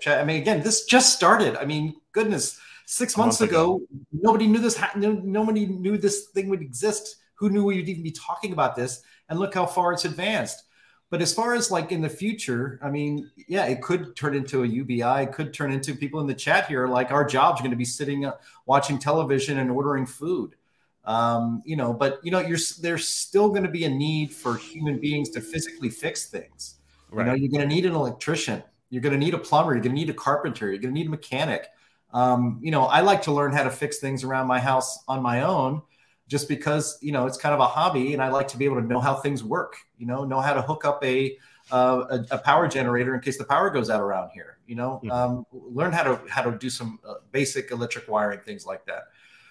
Chat. 0.00 0.20
I 0.20 0.24
mean, 0.24 0.40
again, 0.40 0.62
this 0.62 0.86
just 0.86 1.14
started. 1.14 1.56
I 1.56 1.64
mean, 1.64 1.94
goodness, 2.12 2.58
six 2.86 3.16
months 3.16 3.40
ago, 3.40 3.82
nobody 4.12 4.48
knew 4.48 4.58
this. 4.58 4.80
Nobody 4.96 5.66
knew 5.66 5.98
this 5.98 6.26
thing 6.34 6.48
would 6.48 6.62
exist. 6.62 7.16
Who 7.34 7.50
knew 7.50 7.64
we 7.64 7.76
would 7.76 7.88
even 7.88 8.02
be 8.02 8.12
talking 8.12 8.52
about 8.52 8.74
this? 8.74 9.02
And 9.28 9.38
look 9.38 9.54
how 9.54 9.66
far 9.66 9.92
it's 9.92 10.04
advanced. 10.04 10.64
But 11.08 11.22
as 11.22 11.32
far 11.32 11.54
as 11.54 11.70
like 11.70 11.92
in 11.92 12.00
the 12.00 12.08
future, 12.08 12.80
I 12.82 12.90
mean, 12.90 13.30
yeah, 13.46 13.66
it 13.66 13.80
could 13.80 14.16
turn 14.16 14.34
into 14.34 14.64
a 14.64 14.66
UBI. 14.66 15.22
It 15.22 15.32
could 15.32 15.54
turn 15.54 15.70
into 15.70 15.94
people 15.94 16.20
in 16.20 16.26
the 16.26 16.34
chat 16.34 16.66
here. 16.66 16.88
Like 16.88 17.12
our 17.12 17.24
jobs 17.24 17.60
are 17.60 17.62
going 17.62 17.70
to 17.70 17.76
be 17.76 17.84
sitting 17.84 18.24
uh, 18.24 18.32
watching 18.66 18.98
television 18.98 19.58
and 19.58 19.70
ordering 19.70 20.04
food. 20.04 20.56
Um, 21.04 21.62
you 21.64 21.76
know, 21.76 21.92
but 21.92 22.18
you 22.24 22.32
know, 22.32 22.40
you're 22.40 22.58
there's 22.80 23.06
still 23.06 23.50
going 23.50 23.62
to 23.62 23.70
be 23.70 23.84
a 23.84 23.88
need 23.88 24.34
for 24.34 24.56
human 24.56 24.98
beings 24.98 25.30
to 25.30 25.40
physically 25.40 25.90
fix 25.90 26.26
things. 26.26 26.78
Right. 27.10 27.24
You 27.24 27.30
know, 27.30 27.36
you're 27.36 27.52
going 27.52 27.68
to 27.68 27.72
need 27.72 27.86
an 27.86 27.94
electrician. 27.94 28.64
You're 28.90 29.02
going 29.02 29.12
to 29.12 29.18
need 29.18 29.34
a 29.34 29.38
plumber. 29.38 29.74
You're 29.74 29.82
going 29.82 29.94
to 29.94 30.00
need 30.00 30.10
a 30.10 30.14
carpenter. 30.14 30.70
You're 30.70 30.80
going 30.80 30.92
to 30.92 30.98
need 30.98 31.06
a 31.06 31.10
mechanic. 31.10 31.68
Um, 32.12 32.58
you 32.60 32.72
know, 32.72 32.84
I 32.84 33.00
like 33.00 33.22
to 33.22 33.32
learn 33.32 33.52
how 33.52 33.62
to 33.62 33.70
fix 33.70 33.98
things 33.98 34.24
around 34.24 34.48
my 34.48 34.58
house 34.58 35.04
on 35.06 35.22
my 35.22 35.42
own 35.42 35.82
just 36.28 36.48
because 36.48 36.98
you 37.00 37.12
know 37.12 37.26
it's 37.26 37.36
kind 37.36 37.54
of 37.54 37.60
a 37.60 37.66
hobby 37.66 38.12
and 38.12 38.22
i 38.22 38.28
like 38.28 38.48
to 38.48 38.56
be 38.56 38.64
able 38.64 38.76
to 38.76 38.86
know 38.86 39.00
how 39.00 39.14
things 39.14 39.44
work 39.44 39.76
you 39.98 40.06
know 40.06 40.24
know 40.24 40.40
how 40.40 40.52
to 40.52 40.62
hook 40.62 40.84
up 40.84 41.02
a 41.04 41.36
uh, 41.72 42.06
a, 42.10 42.34
a, 42.36 42.38
power 42.38 42.68
generator 42.68 43.16
in 43.16 43.20
case 43.20 43.38
the 43.38 43.44
power 43.44 43.70
goes 43.70 43.90
out 43.90 44.00
around 44.00 44.30
here 44.32 44.56
you 44.66 44.74
know 44.74 45.00
mm-hmm. 45.02 45.10
um, 45.10 45.46
learn 45.52 45.92
how 45.92 46.02
to 46.02 46.20
how 46.28 46.42
to 46.42 46.56
do 46.58 46.68
some 46.68 46.98
uh, 47.06 47.14
basic 47.32 47.70
electric 47.70 48.08
wiring 48.08 48.40
things 48.40 48.66
like 48.66 48.84
that. 48.86 49.04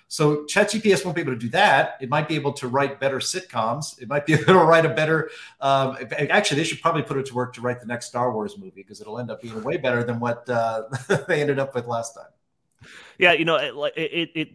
So 0.07 0.45
chat 0.45 0.69
gpt 0.69 1.03
won't 1.03 1.15
be 1.15 1.21
able 1.21 1.34
to 1.34 1.39
do 1.39 1.49
that. 1.49 1.97
It 1.99 2.09
might 2.09 2.28
be 2.28 2.36
able 2.36 2.53
to 2.53 2.67
write 2.67 2.99
better 2.99 3.17
sitcoms. 3.17 3.99
It 3.99 4.07
might 4.07 4.26
be 4.26 4.34
able 4.36 4.45
to 4.45 4.59
write 4.59 4.86
a 4.86 4.89
better 4.89 5.30
um, 5.61 5.97
actually 6.30 6.57
they 6.57 6.63
should 6.63 6.82
probably 6.82 7.01
put 7.01 7.17
it 7.17 7.26
to 7.28 7.34
work 7.34 7.53
to 7.55 7.61
write 7.61 7.80
the 7.80 7.88
next 7.88 8.07
star 8.07 8.32
wars 8.32 8.57
movie 8.57 8.71
because 8.76 9.01
it'll 9.01 9.19
end 9.19 9.32
up 9.32 9.41
being 9.41 9.61
way 9.63 9.78
better 9.78 10.03
than 10.03 10.19
what 10.19 10.47
uh, 10.49 10.84
they 11.28 11.41
ended 11.41 11.59
up 11.59 11.73
with 11.73 11.88
last 11.88 12.13
time. 12.13 12.89
Yeah 13.17 13.34
you 13.34 13.45
know 13.45 13.55
it, 13.55 13.93
it, 13.97 14.32
it 14.36 14.49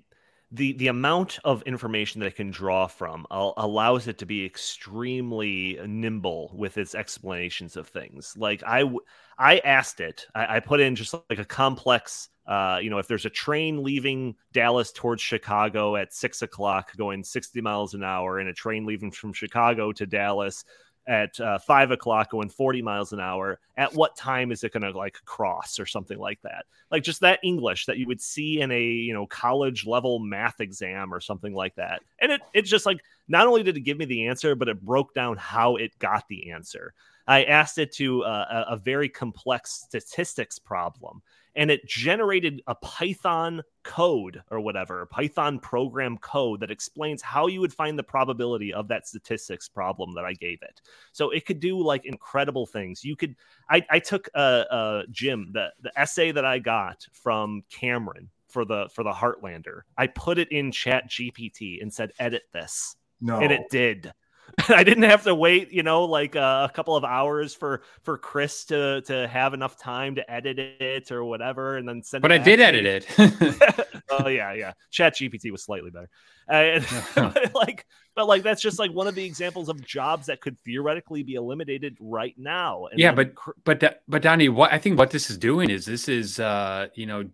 the 0.52 0.72
the 0.74 0.88
amount 0.88 1.38
of 1.44 1.62
information 1.62 2.20
that 2.20 2.26
it 2.26 2.36
can 2.36 2.50
draw 2.50 2.86
from 2.88 3.26
allows 3.30 4.08
it 4.08 4.18
to 4.18 4.26
be 4.26 4.44
extremely 4.44 5.78
nimble 5.86 6.50
with 6.54 6.76
its 6.76 6.94
explanations 6.94 7.76
of 7.76 7.86
things. 7.86 8.34
Like 8.36 8.62
I 8.66 8.90
I 9.38 9.58
asked 9.58 10.00
it, 10.00 10.26
I, 10.34 10.56
I 10.56 10.60
put 10.60 10.80
in 10.80 10.96
just 10.96 11.14
like 11.14 11.38
a 11.38 11.44
complex. 11.44 12.28
Uh, 12.46 12.80
you 12.82 12.90
know, 12.90 12.98
if 12.98 13.06
there's 13.06 13.26
a 13.26 13.30
train 13.30 13.84
leaving 13.84 14.34
Dallas 14.52 14.90
towards 14.90 15.22
Chicago 15.22 15.94
at 15.94 16.12
six 16.12 16.42
o'clock, 16.42 16.96
going 16.96 17.22
60 17.22 17.60
miles 17.60 17.94
an 17.94 18.02
hour, 18.02 18.40
and 18.40 18.48
a 18.48 18.52
train 18.52 18.84
leaving 18.84 19.12
from 19.12 19.32
Chicago 19.32 19.92
to 19.92 20.04
Dallas 20.04 20.64
at 21.10 21.38
uh, 21.40 21.58
five 21.58 21.90
o'clock 21.90 22.30
going 22.30 22.48
40 22.48 22.82
miles 22.82 23.12
an 23.12 23.18
hour 23.18 23.58
at 23.76 23.92
what 23.92 24.16
time 24.16 24.52
is 24.52 24.62
it 24.62 24.72
going 24.72 24.84
to 24.84 24.96
like 24.96 25.18
cross 25.24 25.80
or 25.80 25.84
something 25.84 26.18
like 26.18 26.40
that? 26.42 26.66
Like 26.92 27.02
just 27.02 27.20
that 27.20 27.40
english 27.42 27.86
that 27.86 27.98
you 27.98 28.06
would 28.06 28.20
see 28.20 28.60
in 28.60 28.70
a 28.70 28.80
you 28.80 29.12
know 29.12 29.26
college 29.26 29.86
level 29.86 30.20
math 30.20 30.60
exam 30.60 31.12
or 31.12 31.20
something 31.20 31.52
like 31.52 31.74
that. 31.74 32.00
And 32.20 32.30
it 32.30 32.40
it's 32.54 32.70
just 32.70 32.86
like 32.86 33.02
not 33.26 33.48
only 33.48 33.64
did 33.64 33.76
it 33.76 33.80
give 33.80 33.98
me 33.98 34.04
the 34.04 34.28
answer 34.28 34.54
but 34.54 34.68
it 34.68 34.80
broke 34.80 35.12
down 35.12 35.36
how 35.36 35.76
it 35.76 35.98
got 35.98 36.28
the 36.28 36.52
answer. 36.52 36.94
I 37.26 37.42
asked 37.44 37.78
it 37.78 37.92
to 37.94 38.24
uh, 38.24 38.64
a, 38.68 38.74
a 38.74 38.76
very 38.76 39.08
complex 39.08 39.72
statistics 39.72 40.60
problem 40.60 41.22
and 41.56 41.70
it 41.70 41.86
generated 41.86 42.62
a 42.66 42.74
Python 42.74 43.62
code 43.82 44.42
or 44.50 44.60
whatever, 44.60 45.06
Python 45.06 45.58
program 45.58 46.18
code 46.18 46.60
that 46.60 46.70
explains 46.70 47.22
how 47.22 47.46
you 47.46 47.60
would 47.60 47.72
find 47.72 47.98
the 47.98 48.02
probability 48.02 48.72
of 48.72 48.88
that 48.88 49.06
statistics 49.06 49.68
problem 49.68 50.14
that 50.14 50.24
I 50.24 50.34
gave 50.34 50.62
it. 50.62 50.80
So 51.12 51.30
it 51.30 51.46
could 51.46 51.60
do 51.60 51.82
like 51.82 52.04
incredible 52.04 52.66
things. 52.66 53.04
You 53.04 53.16
could, 53.16 53.36
I, 53.68 53.84
I 53.90 53.98
took 53.98 54.28
a, 54.34 54.66
a 54.70 55.02
Jim, 55.10 55.50
the, 55.52 55.68
the 55.80 55.98
essay 55.98 56.32
that 56.32 56.44
I 56.44 56.58
got 56.58 57.06
from 57.12 57.62
Cameron 57.70 58.30
for 58.48 58.64
the 58.64 58.88
for 58.92 59.04
the 59.04 59.12
Heartlander. 59.12 59.82
I 59.96 60.08
put 60.08 60.38
it 60.38 60.50
in 60.50 60.72
Chat 60.72 61.08
GPT 61.08 61.80
and 61.80 61.92
said, 61.92 62.12
edit 62.18 62.42
this. 62.52 62.96
No. 63.20 63.38
And 63.38 63.52
it 63.52 63.70
did. 63.70 64.12
I 64.68 64.84
didn't 64.84 65.04
have 65.04 65.24
to 65.24 65.34
wait, 65.34 65.72
you 65.72 65.82
know, 65.82 66.04
like 66.04 66.36
uh, 66.36 66.66
a 66.70 66.72
couple 66.72 66.96
of 66.96 67.04
hours 67.04 67.54
for 67.54 67.82
for 68.02 68.18
Chris 68.18 68.64
to 68.66 69.02
to 69.02 69.28
have 69.28 69.54
enough 69.54 69.76
time 69.76 70.14
to 70.16 70.30
edit 70.30 70.58
it 70.58 71.12
or 71.12 71.24
whatever, 71.24 71.76
and 71.76 71.88
then 71.88 72.02
send. 72.02 72.22
But 72.22 72.32
I 72.32 72.38
did 72.38 72.60
edit 72.60 72.86
it. 72.86 74.00
oh 74.10 74.28
yeah, 74.28 74.52
yeah. 74.52 74.72
Chat 74.90 75.16
GPT 75.16 75.50
was 75.50 75.62
slightly 75.62 75.90
better. 75.90 76.08
Uh, 76.48 76.80
but 77.14 77.54
like, 77.54 77.86
but 78.14 78.26
like 78.26 78.42
that's 78.42 78.62
just 78.62 78.78
like 78.78 78.90
one 78.92 79.06
of 79.06 79.14
the 79.14 79.24
examples 79.24 79.68
of 79.68 79.84
jobs 79.84 80.26
that 80.26 80.40
could 80.40 80.58
theoretically 80.60 81.22
be 81.22 81.34
eliminated 81.34 81.96
right 82.00 82.34
now. 82.36 82.86
And 82.86 82.98
yeah, 82.98 83.12
but 83.12 83.34
but 83.64 84.02
but 84.08 84.22
Donnie, 84.22 84.48
what 84.48 84.72
I 84.72 84.78
think 84.78 84.98
what 84.98 85.10
this 85.10 85.30
is 85.30 85.38
doing 85.38 85.70
is 85.70 85.84
this 85.84 86.08
is 86.08 86.40
uh 86.40 86.88
you 86.94 87.06
know 87.06 87.24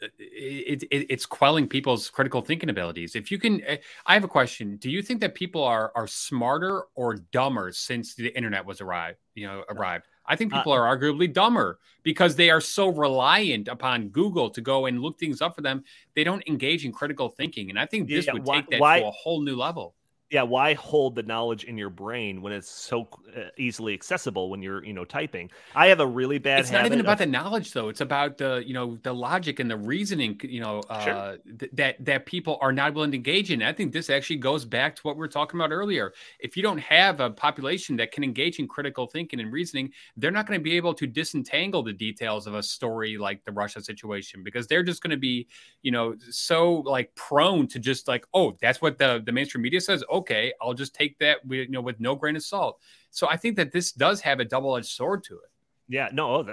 it, 0.00 0.82
it, 0.84 1.06
it's 1.08 1.26
quelling 1.26 1.66
people's 1.68 2.10
critical 2.10 2.42
thinking 2.42 2.68
abilities. 2.68 3.16
If 3.16 3.30
you 3.30 3.38
can, 3.38 3.62
eh, 3.64 3.78
I 4.04 4.14
have 4.14 4.24
a 4.24 4.28
question. 4.28 4.76
Do 4.76 4.90
you 4.90 5.02
think 5.02 5.20
that 5.20 5.34
people 5.34 5.62
are 5.64 5.92
are 5.94 6.06
smarter 6.06 6.84
or 6.94 7.16
dumber 7.32 7.72
since 7.72 8.14
the 8.14 8.28
internet 8.36 8.64
was 8.64 8.80
arrived? 8.80 9.18
You 9.34 9.46
know, 9.46 9.64
arrived. 9.68 10.06
I 10.26 10.36
think 10.36 10.52
uh, 10.52 10.58
people 10.58 10.72
uh, 10.72 10.76
are 10.76 10.96
arguably 10.96 11.32
dumber 11.32 11.78
because 12.02 12.36
they 12.36 12.50
are 12.50 12.60
so 12.60 12.88
reliant 12.88 13.68
upon 13.68 14.08
Google 14.08 14.50
to 14.50 14.60
go 14.60 14.86
and 14.86 15.00
look 15.00 15.18
things 15.18 15.40
up 15.40 15.54
for 15.54 15.62
them. 15.62 15.84
They 16.14 16.24
don't 16.24 16.46
engage 16.46 16.84
in 16.84 16.92
critical 16.92 17.28
thinking, 17.28 17.70
and 17.70 17.78
I 17.78 17.86
think 17.86 18.08
this 18.08 18.26
yeah, 18.26 18.34
would 18.34 18.44
why, 18.44 18.56
take 18.56 18.70
that 18.70 18.80
why, 18.80 19.00
to 19.00 19.06
a 19.06 19.10
whole 19.10 19.40
new 19.40 19.56
level 19.56 19.95
yeah 20.30 20.42
why 20.42 20.74
hold 20.74 21.14
the 21.14 21.22
knowledge 21.22 21.64
in 21.64 21.78
your 21.78 21.90
brain 21.90 22.42
when 22.42 22.52
it's 22.52 22.70
so 22.70 23.08
uh, 23.36 23.42
easily 23.56 23.94
accessible 23.94 24.50
when 24.50 24.62
you're 24.62 24.84
you 24.84 24.92
know 24.92 25.04
typing? 25.04 25.50
I 25.74 25.88
have 25.88 26.00
a 26.00 26.06
really 26.06 26.38
bad 26.38 26.60
it's 26.60 26.70
not 26.70 26.86
even 26.86 27.00
about 27.00 27.14
of... 27.14 27.18
the 27.18 27.26
knowledge 27.26 27.72
though. 27.72 27.88
It's 27.88 28.00
about 28.00 28.38
the 28.38 28.62
you 28.66 28.74
know 28.74 28.98
the 29.02 29.12
logic 29.12 29.60
and 29.60 29.70
the 29.70 29.76
reasoning 29.76 30.40
you 30.42 30.60
know 30.60 30.82
uh, 30.90 31.04
sure. 31.04 31.36
th- 31.58 31.72
that 31.74 32.04
that 32.04 32.26
people 32.26 32.58
are 32.60 32.72
not 32.72 32.94
willing 32.94 33.10
to 33.12 33.16
engage 33.16 33.50
in. 33.50 33.62
I 33.62 33.72
think 33.72 33.92
this 33.92 34.10
actually 34.10 34.36
goes 34.36 34.64
back 34.64 34.96
to 34.96 35.02
what 35.02 35.16
we 35.16 35.20
were 35.20 35.28
talking 35.28 35.58
about 35.58 35.72
earlier. 35.72 36.12
If 36.40 36.56
you 36.56 36.62
don't 36.62 36.78
have 36.78 37.20
a 37.20 37.30
population 37.30 37.96
that 37.96 38.12
can 38.12 38.24
engage 38.24 38.58
in 38.58 38.68
critical 38.68 39.06
thinking 39.06 39.40
and 39.40 39.52
reasoning 39.52 39.92
they're 40.16 40.30
not 40.30 40.46
going 40.46 40.58
to 40.58 40.62
be 40.62 40.76
able 40.76 40.94
to 40.94 41.06
disentangle 41.06 41.82
the 41.82 41.92
details 41.92 42.46
of 42.46 42.54
a 42.54 42.62
story 42.62 43.16
like 43.16 43.44
the 43.44 43.52
russia 43.52 43.80
situation 43.80 44.42
because 44.42 44.66
they're 44.66 44.82
just 44.82 45.02
going 45.02 45.10
to 45.10 45.16
be 45.16 45.46
you 45.82 45.90
know 45.90 46.14
so 46.30 46.76
like 46.80 47.14
prone 47.14 47.66
to 47.66 47.78
just 47.78 48.08
like 48.08 48.26
oh 48.34 48.56
that's 48.60 48.80
what 48.80 48.98
the 48.98 49.22
the 49.26 49.32
mainstream 49.32 49.62
media 49.62 49.80
says 49.80 50.04
okay, 50.16 50.52
I'll 50.60 50.74
just 50.74 50.94
take 50.94 51.18
that 51.18 51.44
with, 51.44 51.60
you 51.60 51.70
know 51.70 51.80
with 51.80 52.00
no 52.00 52.14
grain 52.14 52.36
of 52.36 52.42
salt. 52.42 52.78
So 53.10 53.28
I 53.28 53.36
think 53.36 53.56
that 53.56 53.72
this 53.72 53.92
does 53.92 54.20
have 54.20 54.40
a 54.40 54.44
double 54.44 54.76
edged 54.76 54.88
sword 54.88 55.24
to 55.24 55.34
it. 55.34 55.50
Yeah, 55.88 56.08
no, 56.12 56.44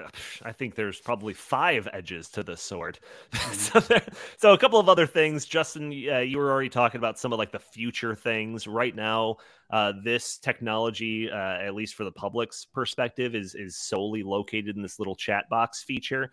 I 0.43 0.51
think 0.51 0.75
there's 0.75 0.99
probably 0.99 1.33
five 1.33 1.87
edges 1.91 2.29
to 2.29 2.43
this 2.43 2.61
sword. 2.61 2.99
Mm-hmm. 3.33 3.53
so, 3.53 3.79
there, 3.79 4.03
so, 4.37 4.53
a 4.53 4.57
couple 4.57 4.79
of 4.79 4.89
other 4.89 5.07
things, 5.07 5.45
Justin. 5.45 5.87
Uh, 5.87 6.19
you 6.19 6.37
were 6.37 6.51
already 6.51 6.69
talking 6.69 6.99
about 6.99 7.17
some 7.17 7.33
of 7.33 7.39
like 7.39 7.51
the 7.51 7.59
future 7.59 8.13
things. 8.13 8.67
Right 8.67 8.95
now, 8.95 9.37
uh, 9.71 9.93
this 10.03 10.37
technology, 10.37 11.31
uh, 11.31 11.35
at 11.35 11.73
least 11.73 11.95
for 11.95 12.03
the 12.03 12.11
public's 12.11 12.65
perspective, 12.65 13.33
is 13.33 13.55
is 13.55 13.75
solely 13.77 14.21
located 14.21 14.75
in 14.75 14.83
this 14.83 14.99
little 14.99 15.15
chat 15.15 15.49
box 15.49 15.83
feature. 15.83 16.31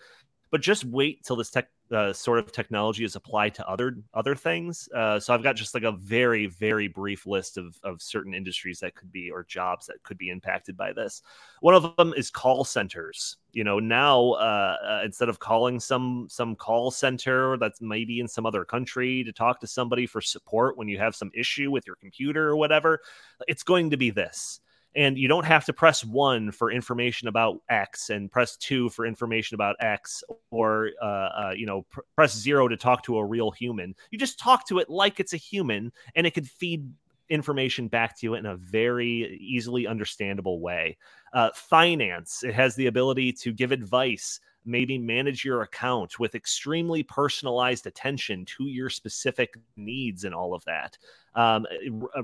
But 0.51 0.62
just 0.62 0.84
wait 0.84 1.24
till 1.24 1.36
this 1.36 1.51
tech 1.51 1.68
uh, 1.92 2.12
sort 2.12 2.38
of 2.38 2.53
technology 2.53 3.05
is 3.05 3.16
applied 3.16 3.55
to 3.55 3.68
other 3.68 3.96
other 4.14 4.34
things. 4.34 4.88
Uh, 4.94 5.18
so 5.18 5.34
I've 5.34 5.42
got 5.42 5.57
just 5.57 5.74
like 5.74 5.82
a 5.82 5.92
very 5.92 6.46
very 6.46 6.88
brief 6.88 7.26
list 7.26 7.57
of 7.57 7.76
of 7.82 8.01
certain 8.01 8.34
industries 8.34 8.80
that 8.80 8.94
could 8.94 9.11
be 9.11 9.30
or 9.30 9.44
jobs 9.44 9.86
that 9.86 10.03
could 10.03 10.18
be 10.18 10.30
impacted 10.30 10.76
by 10.76 10.92
this. 10.92 11.22
One 11.61 11.74
of 11.74 11.96
them 11.96 12.14
is 12.16 12.30
call 12.30 12.64
centers. 12.64 13.36
You 13.53 13.64
know, 13.64 13.78
now 13.80 14.32
uh, 14.32 14.76
uh 14.82 15.03
instead 15.05 15.28
of 15.28 15.40
calling 15.40 15.80
some 15.80 16.26
some 16.30 16.55
call 16.55 16.90
center 16.90 17.57
that's 17.57 17.80
maybe 17.80 18.20
in 18.20 18.28
some 18.28 18.46
other 18.46 18.64
country 18.64 19.24
to 19.24 19.32
talk 19.32 19.61
to 19.61 19.66
somebody 19.66 20.07
for 20.07 20.20
support 20.20 20.76
when 20.76 20.88
you 20.88 20.98
have 20.98 21.16
some 21.16 21.30
issue 21.34 21.70
with 21.70 21.86
your 21.86 21.96
computer 21.96 22.48
or 22.48 22.57
whatever, 22.57 23.01
it's 23.48 23.62
going 23.62 23.90
to 23.90 23.96
be 23.96 24.11
this 24.11 24.61
and 24.97 25.16
you 25.16 25.28
don't 25.28 25.45
have 25.45 25.64
to 25.66 25.72
press 25.72 26.05
one 26.05 26.51
for 26.51 26.70
information 26.70 27.28
about 27.28 27.61
X 27.68 28.11
and 28.11 28.30
press 28.30 28.57
two 28.57 28.88
for 28.91 29.07
information 29.07 29.55
about 29.55 29.76
X, 29.80 30.24
or 30.51 30.91
uh, 31.01 31.05
uh, 31.05 31.53
you 31.57 31.66
know, 31.66 31.82
pr- 31.91 32.01
press 32.16 32.36
zero 32.36 32.66
to 32.66 32.76
talk 32.76 33.03
to 33.05 33.18
a 33.18 33.24
real 33.24 33.51
human. 33.51 33.95
You 34.11 34.18
just 34.18 34.38
talk 34.38 34.66
to 34.68 34.78
it 34.78 34.91
like 34.91 35.20
it's 35.20 35.32
a 35.32 35.36
human, 35.36 35.93
and 36.14 36.26
it 36.26 36.34
could 36.34 36.49
feed 36.49 36.88
information 37.28 37.86
back 37.86 38.18
to 38.18 38.26
you 38.26 38.34
in 38.34 38.47
a 38.47 38.57
very 38.57 39.38
easily 39.41 39.86
understandable 39.86 40.61
way. 40.61 40.97
Uh, 41.32 41.51
finance, 41.55 42.43
it 42.43 42.53
has 42.53 42.74
the 42.74 42.88
ability 42.88 43.32
to 43.32 43.53
give 43.53 43.70
advice, 43.70 44.41
maybe 44.64 44.99
manage 44.99 45.45
your 45.45 45.62
account 45.62 46.18
with 46.18 46.34
extremely 46.34 47.05
personalized 47.05 47.86
attention 47.86 48.45
to 48.45 48.64
your 48.64 48.91
specific 48.91 49.55
needs 49.76 50.24
and 50.24 50.34
all 50.34 50.53
of 50.53 50.64
that. 50.64 50.99
Um, 51.36 51.66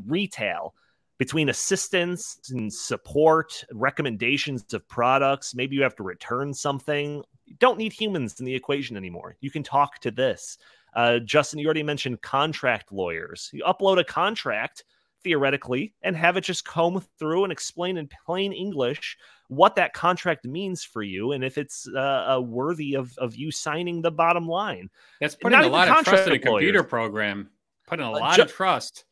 retail 0.04 0.74
between 1.18 1.48
assistance 1.48 2.38
and 2.50 2.72
support, 2.72 3.64
recommendations 3.72 4.72
of 4.74 4.86
products, 4.88 5.54
maybe 5.54 5.76
you 5.76 5.82
have 5.82 5.96
to 5.96 6.02
return 6.02 6.52
something. 6.52 7.22
You 7.46 7.56
don't 7.58 7.78
need 7.78 7.92
humans 7.92 8.38
in 8.38 8.46
the 8.46 8.54
equation 8.54 8.96
anymore. 8.96 9.36
You 9.40 9.50
can 9.50 9.62
talk 9.62 9.98
to 10.00 10.10
this. 10.10 10.58
Uh, 10.94 11.18
Justin, 11.20 11.58
you 11.58 11.66
already 11.66 11.82
mentioned 11.82 12.20
contract 12.22 12.92
lawyers. 12.92 13.50
You 13.52 13.64
upload 13.64 13.98
a 13.98 14.04
contract 14.04 14.84
theoretically 15.22 15.92
and 16.02 16.16
have 16.16 16.36
it 16.36 16.42
just 16.42 16.64
comb 16.64 17.02
through 17.18 17.44
and 17.44 17.52
explain 17.52 17.96
in 17.96 18.08
plain 18.24 18.52
English 18.52 19.16
what 19.48 19.74
that 19.74 19.92
contract 19.92 20.44
means 20.44 20.84
for 20.84 21.02
you 21.02 21.32
and 21.32 21.42
if 21.42 21.58
it's 21.58 21.88
uh, 21.88 22.40
worthy 22.42 22.94
of, 22.94 23.16
of 23.18 23.34
you 23.34 23.50
signing 23.50 24.02
the 24.02 24.10
bottom 24.10 24.46
line. 24.46 24.88
That's 25.20 25.34
putting 25.34 25.58
a 25.58 25.66
lot 25.66 25.88
of 25.88 26.04
trust 26.04 26.28
in 26.28 26.34
a 26.34 26.38
computer 26.38 26.78
lawyers. 26.78 26.88
program, 26.88 27.50
putting 27.86 28.04
a 28.04 28.12
uh, 28.12 28.18
lot 28.20 28.36
ju- 28.36 28.42
of 28.42 28.52
trust. 28.52 29.05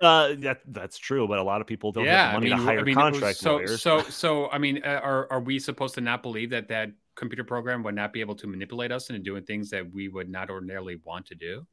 Uh, 0.00 0.34
that 0.38 0.60
that's 0.68 0.96
true, 0.96 1.26
but 1.26 1.38
a 1.38 1.42
lot 1.42 1.60
of 1.60 1.66
people 1.66 1.90
don't 1.90 2.04
yeah, 2.04 2.26
have 2.26 2.34
money 2.34 2.52
I 2.52 2.56
mean, 2.56 2.58
to 2.58 2.64
hire 2.64 2.80
I 2.80 2.82
mean, 2.84 2.94
contract 2.94 3.38
so, 3.38 3.54
lawyers. 3.54 3.82
So, 3.82 4.02
so 4.02 4.48
I 4.50 4.58
mean, 4.58 4.80
uh, 4.84 5.00
are 5.02 5.26
are 5.30 5.40
we 5.40 5.58
supposed 5.58 5.94
to 5.96 6.00
not 6.00 6.22
believe 6.22 6.50
that 6.50 6.68
that 6.68 6.92
computer 7.16 7.42
program 7.42 7.82
would 7.82 7.96
not 7.96 8.12
be 8.12 8.20
able 8.20 8.36
to 8.36 8.46
manipulate 8.46 8.92
us 8.92 9.10
into 9.10 9.20
doing 9.20 9.42
things 9.42 9.70
that 9.70 9.92
we 9.92 10.08
would 10.08 10.28
not 10.28 10.50
ordinarily 10.50 11.00
want 11.04 11.26
to 11.26 11.34
do? 11.34 11.66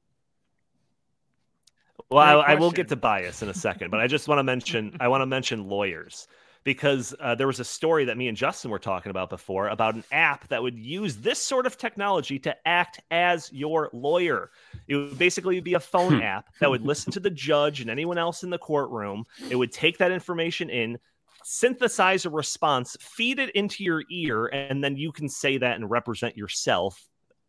Well, 2.10 2.42
I, 2.42 2.54
I, 2.54 2.56
will 2.56 2.72
get 2.72 2.88
to 2.90 2.96
bias 2.96 3.42
in 3.42 3.50
a 3.50 3.54
second, 3.54 3.90
but 3.90 4.00
I 4.00 4.08
just 4.08 4.28
want 4.28 4.40
to 4.40 4.44
mention 4.44 4.98
I 5.00 5.08
want 5.08 5.22
to 5.22 5.28
mention 5.28 5.68
lawyers 5.68 6.28
because 6.66 7.14
uh, 7.20 7.36
there 7.36 7.48
was 7.48 7.60
a 7.60 7.64
story 7.64 8.06
that 8.06 8.18
me 8.18 8.28
and 8.28 8.36
Justin 8.36 8.72
were 8.72 8.80
talking 8.80 9.12
about 9.12 9.30
before 9.30 9.70
about 9.70 9.94
an 9.94 10.04
app 10.12 10.48
that 10.48 10.62
would 10.62 10.78
use 10.78 11.16
this 11.18 11.40
sort 11.40 11.68
of 11.68 11.78
technology 11.78 12.40
to 12.40 12.56
act 12.68 13.00
as 13.12 13.54
your 13.54 13.90
lawyer. 13.94 14.50
It 14.88 14.96
would 14.96 15.18
basically 15.18 15.62
be 15.62 15.76
a 15.76 15.80
phone 15.80 16.16
hmm. 16.16 16.24
app 16.24 16.48
that 16.60 16.70
would 16.70 16.82
listen 16.82 17.14
to 17.14 17.20
the 17.20 17.30
judge 17.30 17.82
and 17.82 17.90
anyone 17.90 18.18
else 18.18 18.44
in 18.44 18.50
the 18.50 18.58
courtroom. 18.58 19.26
It 19.50 19.56
would 19.56 19.72
take 19.72 20.00
that 20.00 20.12
information 20.12 20.72
in, 20.72 20.98
synthesize 21.44 22.26
a 22.26 22.32
response, 22.32 22.98
feed 23.00 23.38
it 23.38 23.52
into 23.52 23.84
your 23.84 24.04
ear, 24.10 24.48
and 24.48 24.84
then 24.84 24.98
you 24.98 25.12
can 25.12 25.30
say 25.30 25.60
that 25.60 25.76
and 25.76 25.90
represent 25.90 26.36
yourself. 26.36 27.08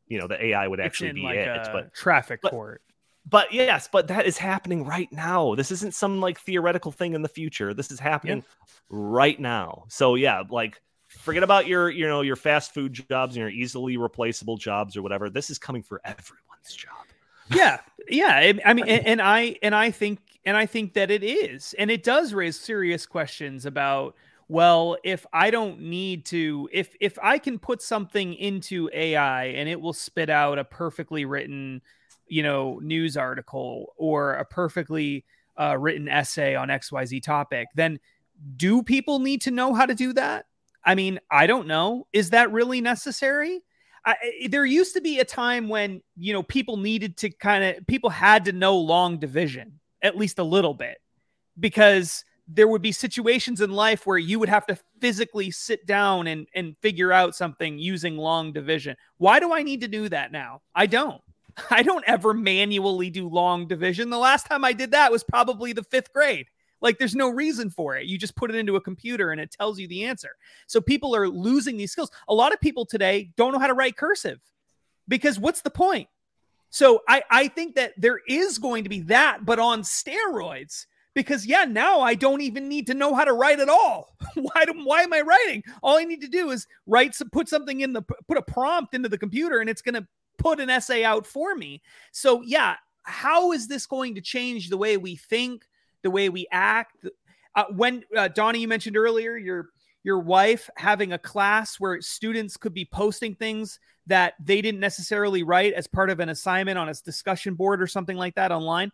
You 0.09 0.19
know, 0.19 0.29
the 0.29 0.45
AI 0.45 0.69
would 0.69 0.79
actually 0.79 1.13
be 1.13 1.23
like 1.23 1.37
it. 1.37 1.69
But 1.73 1.95
traffic 1.95 2.41
but, 2.43 2.51
court 2.51 2.83
but 3.29 3.53
yes, 3.53 3.89
but 3.91 4.09
that 4.09 4.27
is 4.27 4.39
happening 4.39 4.85
right 4.85 5.11
now. 5.13 5.55
This 5.57 5.73
isn't 5.73 5.95
some 5.95 6.21
like 6.21 6.39
theoretical 6.39 6.93
thing 6.93 7.15
in 7.15 7.23
the 7.23 7.29
future. 7.29 7.75
This 7.75 7.91
is 7.91 7.99
happening 7.99 8.39
yeah. 8.39 8.65
right 8.89 9.39
now. 9.39 9.85
So 9.89 10.15
yeah, 10.15 10.45
like 10.49 10.81
forget 11.09 11.43
about 11.43 11.67
your 11.67 11.91
you 11.91 12.07
know 12.07 12.21
your 12.21 12.37
fast 12.37 12.73
food 12.73 12.93
jobs 13.09 13.35
and 13.35 13.41
your 13.41 13.51
easily 13.51 13.97
replaceable 13.97 14.57
jobs 14.57 14.97
or 14.97 15.03
whatever. 15.03 15.29
This 15.29 15.51
is 15.51 15.59
coming 15.59 15.83
for 15.83 16.01
everyone's 16.05 16.75
job. 16.75 16.93
yeah, 17.51 17.81
yeah. 18.09 18.53
I 18.65 18.75
mean, 18.75 18.85
and, 18.89 19.07
and 19.07 19.23
I 19.23 19.57
and 19.61 19.75
I 19.75 19.91
think 19.91 20.21
and 20.45 20.57
I 20.57 20.67
think 20.67 20.95
that 20.95 21.11
it 21.11 21.25
is, 21.25 21.75
and 21.79 21.91
it 21.91 22.05
does 22.05 22.33
raise 22.33 22.59
serious 22.59 23.07
questions 23.07 23.67
about 23.67 24.15
well 24.49 24.97
if 25.03 25.27
i 25.33 25.51
don't 25.51 25.81
need 25.81 26.25
to 26.25 26.69
if 26.73 26.95
if 27.01 27.19
i 27.21 27.37
can 27.37 27.59
put 27.59 27.83
something 27.83 28.33
into 28.35 28.89
ai 28.93 29.47
and 29.47 29.69
it 29.69 29.81
will 29.81 29.93
spit 29.93 30.31
out 30.31 30.57
a 30.57 30.63
perfectly 30.63 31.25
written 31.25 31.83
you 32.29 32.43
know 32.43 32.79
news 32.83 33.17
article 33.17 33.95
or 33.97 34.35
a 34.35 34.45
perfectly 34.45 35.25
uh, 35.59 35.77
written 35.79 36.09
essay 36.09 36.55
on 36.55 36.69
xyz 36.69 37.23
topic 37.23 37.69
then 37.75 37.99
do 38.57 38.83
people 38.83 39.19
need 39.19 39.43
to 39.43 39.51
know 39.51 39.75
how 39.75 39.87
to 39.87 39.95
do 39.95 40.13
that? 40.15 40.47
I 40.85 40.95
mean 40.95 41.19
i 41.31 41.47
don't 41.47 41.67
know. 41.67 42.07
Is 42.13 42.31
that 42.31 42.53
really 42.53 42.81
necessary? 42.81 43.63
I, 44.05 44.15
there 44.49 44.65
used 44.65 44.95
to 44.95 45.01
be 45.01 45.19
a 45.19 45.25
time 45.25 45.69
when 45.69 46.01
you 46.17 46.33
know 46.33 46.43
people 46.43 46.77
needed 46.77 47.17
to 47.19 47.31
kind 47.31 47.65
of 47.65 47.87
people 47.87 48.11
had 48.11 48.45
to 48.45 48.53
know 48.53 48.77
long 48.77 49.19
division 49.19 49.81
at 50.03 50.17
least 50.17 50.39
a 50.39 50.45
little 50.45 50.75
bit 50.75 50.99
because 51.59 52.25
there 52.47 52.69
would 52.69 52.83
be 52.83 52.93
situations 52.93 53.61
in 53.61 53.71
life 53.71 54.07
where 54.07 54.19
you 54.19 54.39
would 54.39 54.49
have 54.49 54.65
to 54.67 54.79
physically 55.01 55.51
sit 55.51 55.87
down 55.87 56.29
and 56.29 56.47
and 56.55 56.77
figure 56.81 57.11
out 57.11 57.35
something 57.35 57.79
using 57.79 58.17
long 58.17 58.53
division. 58.53 58.97
Why 59.19 59.41
do 59.41 59.53
i 59.53 59.63
need 59.65 59.81
to 59.81 59.89
do 59.89 60.09
that 60.09 60.31
now? 60.31 60.63
I 60.75 60.87
don't 60.87 61.21
I 61.71 61.83
don't 61.83 62.05
ever 62.07 62.35
manually 62.35 63.11
do 63.11 63.29
long 63.29 63.67
division. 63.67 64.11
The 64.11 64.19
last 64.19 64.47
time 64.47 64.65
I 64.65 64.73
did 64.73 64.91
that 64.93 65.13
was 65.13 65.25
probably 65.25 65.73
the 65.73 65.85
fifth 65.85 66.13
grade. 66.13 66.47
Like 66.81 66.99
there's 66.99 67.15
no 67.15 67.31
reason 67.31 67.71
for 67.71 67.97
it. 67.97 68.07
You 68.07 68.19
just 68.19 68.37
put 68.37 68.51
it 68.51 68.57
into 68.57 68.77
a 68.77 68.81
computer 68.81 69.31
and 69.31 69.41
it 69.41 69.51
tells 69.51 69.79
you 69.79 69.89
the 69.89 70.05
answer. 70.05 70.37
So 70.67 70.81
people 70.81 71.17
are 71.17 71.29
losing 71.29 71.77
these 71.77 71.93
skills. 71.93 72.11
A 72.29 72.35
lot 72.35 72.53
of 72.53 72.61
people 72.61 72.85
today 72.85 73.31
don't 73.37 73.53
know 73.53 73.59
how 73.59 73.67
to 73.67 73.75
write 73.75 73.97
cursive 73.97 74.41
because 75.09 75.39
what's 75.39 75.63
the 75.63 75.71
point? 75.71 76.09
So 76.71 77.03
I, 77.09 77.23
I 77.31 77.49
think 77.49 77.77
that 77.77 77.95
there 77.97 78.21
is 78.29 78.59
going 78.59 78.85
to 78.85 78.91
be 78.91 79.01
that, 79.03 79.45
but 79.45 79.59
on 79.59 79.83
steroids. 79.83 80.87
Because 81.15 81.47
yeah, 81.47 81.65
now 81.65 82.03
I 82.03 82.15
don't 82.15 82.43
even 82.43 82.69
need 82.69 82.87
to 82.89 82.95
know 82.95 83.15
how 83.15 83.25
to 83.25 83.33
write 83.33 83.59
at 83.59 83.71
all. 83.71 84.15
why 84.35 84.67
do, 84.67 84.75
why 84.85 85.01
am 85.01 85.15
I 85.15 85.23
writing? 85.23 85.65
All 85.83 85.97
I 85.97 86.05
need 86.05 86.21
to 86.21 86.29
do 86.29 86.51
is 86.51 86.67
write 86.87 87.15
some, 87.15 87.31
put 87.31 87.49
something 87.49 87.81
in 87.81 87.95
the 87.95 88.03
put 88.03 88.37
a 88.37 88.43
prompt 88.43 88.95
into 88.95 89.09
the 89.09 89.17
computer 89.17 89.61
and 89.61 89.71
it's 89.71 89.81
going 89.81 89.95
to 89.95 90.07
put 90.39 90.61
an 90.61 90.71
essay 90.71 91.05
out 91.05 91.27
for 91.27 91.55
me. 91.55 91.83
So, 92.13 92.43
yeah, 92.43 92.77
how 93.03 93.53
is 93.53 93.69
this 93.69 93.87
going 93.87 94.15
to 94.17 94.21
change 94.21 94.69
the 94.69 94.77
way 94.77 94.97
we 94.97 95.17
think, 95.17 95.65
the 96.03 96.11
way 96.11 96.29
we 96.29 96.47
act? 96.51 97.07
Uh, 97.55 97.65
when 97.71 98.05
uh, 98.17 98.29
Donnie, 98.29 98.61
you 98.61 98.69
mentioned 98.69 98.97
earlier, 98.97 99.37
your 99.37 99.71
your 100.03 100.19
wife 100.21 100.71
having 100.77 101.13
a 101.13 101.19
class 101.19 101.81
where 101.81 102.01
students 102.01 102.57
could 102.57 102.73
be 102.73 102.85
posting 102.85 103.35
things 103.35 103.81
that 104.07 104.35
they 104.39 104.63
didn't 104.63 104.79
necessarily 104.79 105.43
write 105.43 105.73
as 105.73 105.89
part 105.89 106.11
of 106.11 106.21
an 106.21 106.29
assignment 106.29 106.79
on 106.79 106.89
a 106.89 106.95
discussion 106.95 107.55
board 107.55 107.83
or 107.83 107.89
something 107.89 108.17
like 108.17 108.37
that 108.37 108.53
online. 108.53 108.93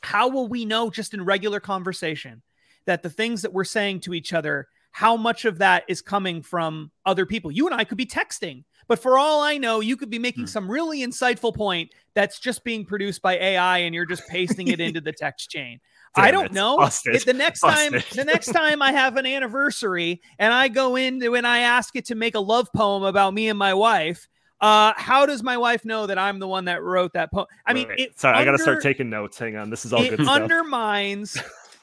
How 0.00 0.28
will 0.28 0.48
we 0.48 0.64
know 0.64 0.90
just 0.90 1.14
in 1.14 1.24
regular 1.24 1.60
conversation 1.60 2.42
that 2.84 3.04
the 3.04 3.10
things 3.10 3.42
that 3.42 3.52
we're 3.52 3.62
saying 3.62 4.00
to 4.00 4.12
each 4.12 4.32
other, 4.32 4.66
how 4.90 5.16
much 5.16 5.44
of 5.44 5.58
that 5.58 5.84
is 5.86 6.02
coming 6.02 6.42
from 6.42 6.90
other 7.06 7.24
people? 7.24 7.52
You 7.52 7.66
and 7.66 7.74
I 7.74 7.84
could 7.84 7.96
be 7.96 8.06
texting 8.06 8.64
but 8.88 8.98
for 8.98 9.18
all 9.18 9.42
I 9.42 9.58
know, 9.58 9.80
you 9.80 9.96
could 9.96 10.10
be 10.10 10.18
making 10.18 10.44
hmm. 10.44 10.48
some 10.48 10.70
really 10.70 11.00
insightful 11.00 11.54
point 11.54 11.92
that's 12.14 12.38
just 12.38 12.64
being 12.64 12.84
produced 12.84 13.22
by 13.22 13.36
AI 13.36 13.78
and 13.78 13.94
you're 13.94 14.06
just 14.06 14.26
pasting 14.28 14.68
it 14.68 14.80
into 14.80 15.00
the 15.00 15.12
text 15.12 15.50
chain. 15.50 15.80
Damn, 16.14 16.24
I 16.26 16.30
don't 16.30 16.52
know. 16.52 16.76
The 16.76 17.34
next 17.34 17.62
busted. 17.62 17.92
time, 17.92 18.02
the 18.14 18.24
next 18.24 18.52
time 18.52 18.82
I 18.82 18.92
have 18.92 19.16
an 19.16 19.24
anniversary 19.24 20.20
and 20.38 20.52
I 20.52 20.68
go 20.68 20.96
into 20.96 21.36
and 21.36 21.46
I 21.46 21.60
ask 21.60 21.96
it 21.96 22.04
to 22.06 22.14
make 22.14 22.34
a 22.34 22.40
love 22.40 22.68
poem 22.76 23.02
about 23.02 23.32
me 23.32 23.48
and 23.48 23.58
my 23.58 23.72
wife, 23.72 24.28
uh, 24.60 24.92
how 24.94 25.24
does 25.24 25.42
my 25.42 25.56
wife 25.56 25.86
know 25.86 26.06
that 26.06 26.18
I'm 26.18 26.38
the 26.38 26.46
one 26.46 26.66
that 26.66 26.82
wrote 26.82 27.14
that 27.14 27.32
poem? 27.32 27.46
I 27.64 27.72
mean, 27.72 27.86
sorry, 28.16 28.36
under, 28.36 28.42
I 28.42 28.44
got 28.44 28.52
to 28.52 28.62
start 28.62 28.82
taking 28.82 29.08
notes. 29.08 29.38
Hang 29.38 29.56
on, 29.56 29.70
this 29.70 29.86
is 29.86 29.94
all 29.94 30.02
it 30.02 30.10
good. 30.10 30.20
It 30.20 30.28
undermines. 30.28 31.38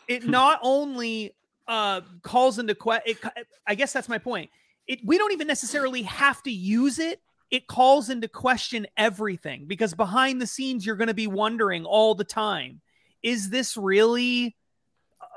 it 0.07 0.23
not 0.27 0.59
only 0.61 1.35
uh, 1.67 2.01
calls 2.21 2.59
into 2.59 2.75
question. 2.75 3.17
I 3.65 3.73
guess 3.73 3.93
that's 3.93 4.07
my 4.07 4.19
point 4.19 4.51
it 4.89 4.99
we 5.05 5.17
don't 5.17 5.31
even 5.31 5.47
necessarily 5.47 6.01
have 6.01 6.43
to 6.43 6.51
use 6.51 6.99
it. 6.99 7.21
It 7.51 7.67
calls 7.67 8.09
into 8.09 8.27
question 8.27 8.87
everything 8.97 9.65
because 9.65 9.93
behind 9.93 10.41
the 10.41 10.47
scenes 10.47 10.85
you're 10.85 10.97
going 10.97 11.07
to 11.07 11.13
be 11.13 11.27
wondering 11.27 11.85
all 11.85 12.15
the 12.15 12.23
time 12.23 12.81
is 13.23 13.49
this 13.49 13.77
really 13.77 14.55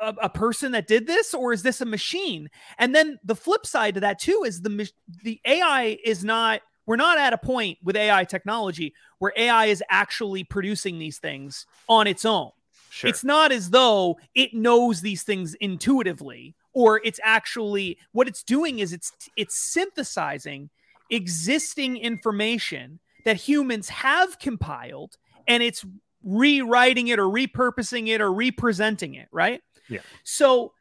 a, 0.00 0.14
a, 0.22 0.28
person 0.28 0.72
that 0.72 0.86
did 0.86 1.06
this 1.06 1.32
or 1.34 1.52
is 1.52 1.62
this 1.62 1.80
a 1.80 1.86
machine? 1.86 2.50
And 2.78 2.94
then 2.94 3.18
the 3.24 3.34
flip 3.34 3.66
side 3.66 3.94
to 3.94 4.00
that 4.00 4.18
too 4.18 4.42
is 4.46 4.62
the 4.62 4.90
the 5.22 5.40
ai 5.44 5.98
is 6.04 6.24
not 6.24 6.62
we're 6.86 6.96
not 6.96 7.18
at 7.18 7.34
a 7.34 7.38
point 7.38 7.78
with 7.82 7.96
ai 7.96 8.24
technology 8.24 8.94
where 9.18 9.32
ai 9.36 9.66
is 9.66 9.84
actually 9.90 10.44
producing 10.44 10.98
these 10.98 11.18
things 11.18 11.66
on 11.88 12.06
its 12.06 12.24
own. 12.24 12.50
Sure. 12.90 13.08
it's 13.08 13.24
not 13.24 13.52
as 13.52 13.70
though 13.70 14.18
it 14.34 14.52
knows 14.52 15.00
these 15.00 15.22
things 15.22 15.54
intuitively 15.54 16.54
or 16.72 17.00
it's 17.04 17.20
actually 17.22 17.98
what 18.12 18.28
it's 18.28 18.42
doing 18.42 18.78
is 18.78 18.92
it's 18.92 19.12
it's 19.36 19.54
synthesizing 19.54 20.70
existing 21.10 21.96
information 21.96 22.98
that 23.24 23.36
humans 23.36 23.88
have 23.88 24.38
compiled 24.38 25.16
and 25.46 25.62
it's 25.62 25.84
rewriting 26.24 27.08
it 27.08 27.18
or 27.18 27.26
repurposing 27.26 28.08
it 28.08 28.20
or 28.20 28.32
representing 28.32 29.14
it 29.14 29.28
right? 29.32 29.60
Yeah. 29.88 30.00
So 30.24 30.72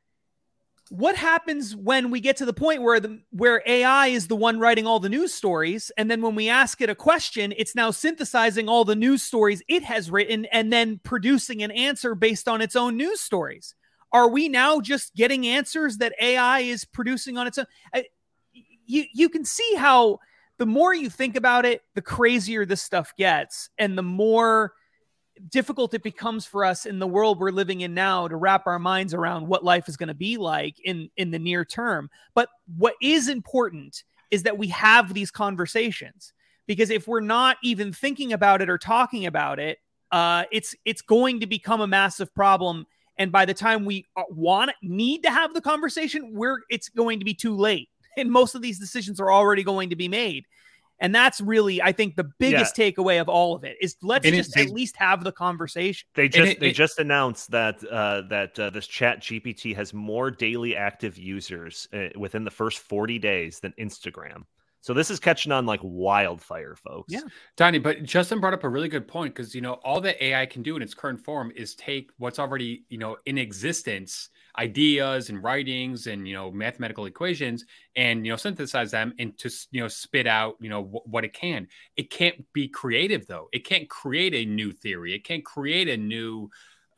what 0.89 1.15
happens 1.15 1.73
when 1.73 2.11
we 2.11 2.19
get 2.19 2.35
to 2.37 2.45
the 2.45 2.53
point 2.53 2.81
where 2.81 2.99
the 2.99 3.21
where 3.31 3.63
AI 3.65 4.07
is 4.07 4.27
the 4.27 4.35
one 4.35 4.59
writing 4.59 4.85
all 4.85 4.99
the 4.99 5.09
news 5.09 5.33
stories? 5.33 5.91
And 5.97 6.11
then 6.11 6.21
when 6.21 6.35
we 6.35 6.49
ask 6.49 6.81
it 6.81 6.89
a 6.89 6.95
question 6.95 7.53
it's 7.57 7.75
now 7.75 7.91
synthesizing 7.91 8.69
all 8.69 8.85
the 8.85 8.95
news 8.95 9.23
stories 9.23 9.61
it 9.67 9.83
has 9.83 10.11
written 10.11 10.45
and 10.45 10.71
then 10.71 10.99
producing 11.03 11.63
an 11.63 11.71
answer 11.71 12.15
based 12.15 12.47
on 12.47 12.61
its 12.61 12.75
own 12.75 12.97
news 12.97 13.21
stories 13.21 13.75
are 14.13 14.29
we 14.29 14.49
now 14.49 14.79
just 14.79 15.15
getting 15.15 15.47
answers 15.47 15.97
that 15.97 16.13
AI 16.19 16.59
is 16.59 16.85
producing 16.85 17.37
on 17.37 17.47
its 17.47 17.57
own? 17.57 17.65
I, 17.93 18.05
you 18.85 19.05
you 19.13 19.29
can 19.29 19.45
see 19.45 19.75
how 19.75 20.19
the 20.57 20.65
more 20.65 20.93
you 20.93 21.09
think 21.09 21.35
about 21.35 21.65
it, 21.65 21.81
the 21.95 22.01
crazier 22.01 22.65
this 22.65 22.81
stuff 22.81 23.13
gets, 23.17 23.69
and 23.77 23.97
the 23.97 24.03
more 24.03 24.73
difficult 25.49 25.93
it 25.93 26.03
becomes 26.03 26.45
for 26.45 26.63
us 26.63 26.85
in 26.85 26.99
the 26.99 27.07
world 27.07 27.39
we're 27.39 27.49
living 27.49 27.81
in 27.81 27.93
now 27.93 28.27
to 28.27 28.35
wrap 28.35 28.67
our 28.67 28.77
minds 28.77 29.13
around 29.13 29.47
what 29.47 29.63
life 29.63 29.89
is 29.89 29.97
going 29.97 30.07
to 30.07 30.13
be 30.13 30.37
like 30.37 30.75
in 30.83 31.09
in 31.17 31.31
the 31.31 31.39
near 31.39 31.65
term. 31.65 32.09
But 32.33 32.49
what 32.77 32.95
is 33.01 33.27
important 33.27 34.03
is 34.29 34.43
that 34.43 34.57
we 34.57 34.67
have 34.67 35.13
these 35.13 35.31
conversations 35.31 36.33
because 36.67 36.89
if 36.89 37.07
we're 37.07 37.21
not 37.21 37.57
even 37.63 37.91
thinking 37.91 38.33
about 38.33 38.61
it 38.61 38.69
or 38.69 38.77
talking 38.77 39.25
about 39.25 39.59
it, 39.59 39.79
uh, 40.11 40.43
it's 40.51 40.75
it's 40.85 41.01
going 41.01 41.39
to 41.39 41.47
become 41.47 41.81
a 41.81 41.87
massive 41.87 42.33
problem 42.33 42.85
And 43.21 43.31
by 43.31 43.45
the 43.45 43.53
time 43.53 43.85
we 43.85 44.07
uh, 44.15 44.23
want 44.31 44.71
need 44.81 45.21
to 45.21 45.29
have 45.29 45.53
the 45.53 45.61
conversation, 45.61 46.33
we're 46.33 46.57
it's 46.71 46.89
going 46.89 47.19
to 47.19 47.25
be 47.25 47.35
too 47.35 47.55
late. 47.55 47.87
And 48.17 48.29
most 48.29 48.55
of 48.55 48.61
these 48.61 48.77
decisions 48.77 49.21
are 49.21 49.31
already 49.31 49.63
going 49.63 49.89
to 49.91 49.95
be 49.95 50.09
made. 50.09 50.43
And 50.99 51.15
that's 51.15 51.39
really, 51.39 51.81
I 51.81 51.93
think, 51.93 52.17
the 52.17 52.25
biggest 52.25 52.77
yeah. 52.77 52.91
takeaway 52.91 53.21
of 53.21 53.29
all 53.29 53.55
of 53.55 53.63
it 53.63 53.77
is 53.79 53.95
let's 54.01 54.25
and 54.25 54.35
just 54.35 54.49
it, 54.49 54.55
they, 54.55 54.65
at 54.65 54.73
least 54.73 54.97
have 54.97 55.23
the 55.23 55.31
conversation. 55.31 56.09
They 56.13 56.27
just 56.27 56.51
it, 56.51 56.59
they 56.59 56.71
it, 56.71 56.73
just 56.73 56.99
announced 56.99 57.51
that 57.51 57.81
uh, 57.85 58.23
that 58.27 58.59
uh, 58.59 58.69
this 58.69 58.85
Chat 58.85 59.21
GPT 59.21 59.73
has 59.77 59.93
more 59.93 60.29
daily 60.29 60.75
active 60.75 61.17
users 61.17 61.87
uh, 61.93 62.09
within 62.17 62.43
the 62.43 62.51
first 62.51 62.79
40 62.79 63.17
days 63.17 63.61
than 63.61 63.73
Instagram. 63.79 64.43
So 64.81 64.93
this 64.93 65.11
is 65.11 65.19
catching 65.19 65.51
on 65.51 65.65
like 65.65 65.79
wildfire, 65.83 66.75
folks. 66.75 67.13
Yeah, 67.13 67.21
Donnie. 67.55 67.79
But 67.79 68.03
Justin 68.03 68.39
brought 68.39 68.53
up 68.53 68.63
a 68.63 68.69
really 68.69 68.89
good 68.89 69.07
point 69.07 69.35
because 69.35 69.53
you 69.53 69.61
know 69.61 69.73
all 69.83 70.01
that 70.01 70.21
AI 70.23 70.45
can 70.47 70.63
do 70.63 70.75
in 70.75 70.81
its 70.81 70.93
current 70.93 71.23
form 71.23 71.51
is 71.55 71.75
take 71.75 72.09
what's 72.17 72.39
already 72.39 72.83
you 72.89 72.97
know 72.97 73.17
in 73.25 73.37
existence 73.37 74.29
ideas 74.57 75.29
and 75.29 75.41
writings 75.43 76.07
and 76.07 76.27
you 76.27 76.33
know 76.33 76.51
mathematical 76.51 77.05
equations 77.05 77.65
and 77.95 78.25
you 78.25 78.31
know 78.31 78.35
synthesize 78.35 78.91
them 78.91 79.13
and 79.19 79.37
to 79.37 79.49
you 79.71 79.81
know 79.81 79.87
spit 79.87 80.27
out 80.27 80.55
you 80.59 80.69
know 80.69 80.81
w- 80.81 81.01
what 81.05 81.23
it 81.23 81.33
can 81.33 81.67
it 81.95 82.09
can't 82.09 82.43
be 82.51 82.67
creative 82.67 83.25
though 83.27 83.47
it 83.53 83.65
can't 83.65 83.89
create 83.89 84.33
a 84.33 84.45
new 84.45 84.71
theory 84.71 85.13
it 85.13 85.23
can't 85.23 85.45
create 85.45 85.87
a 85.87 85.95
new 85.95 86.49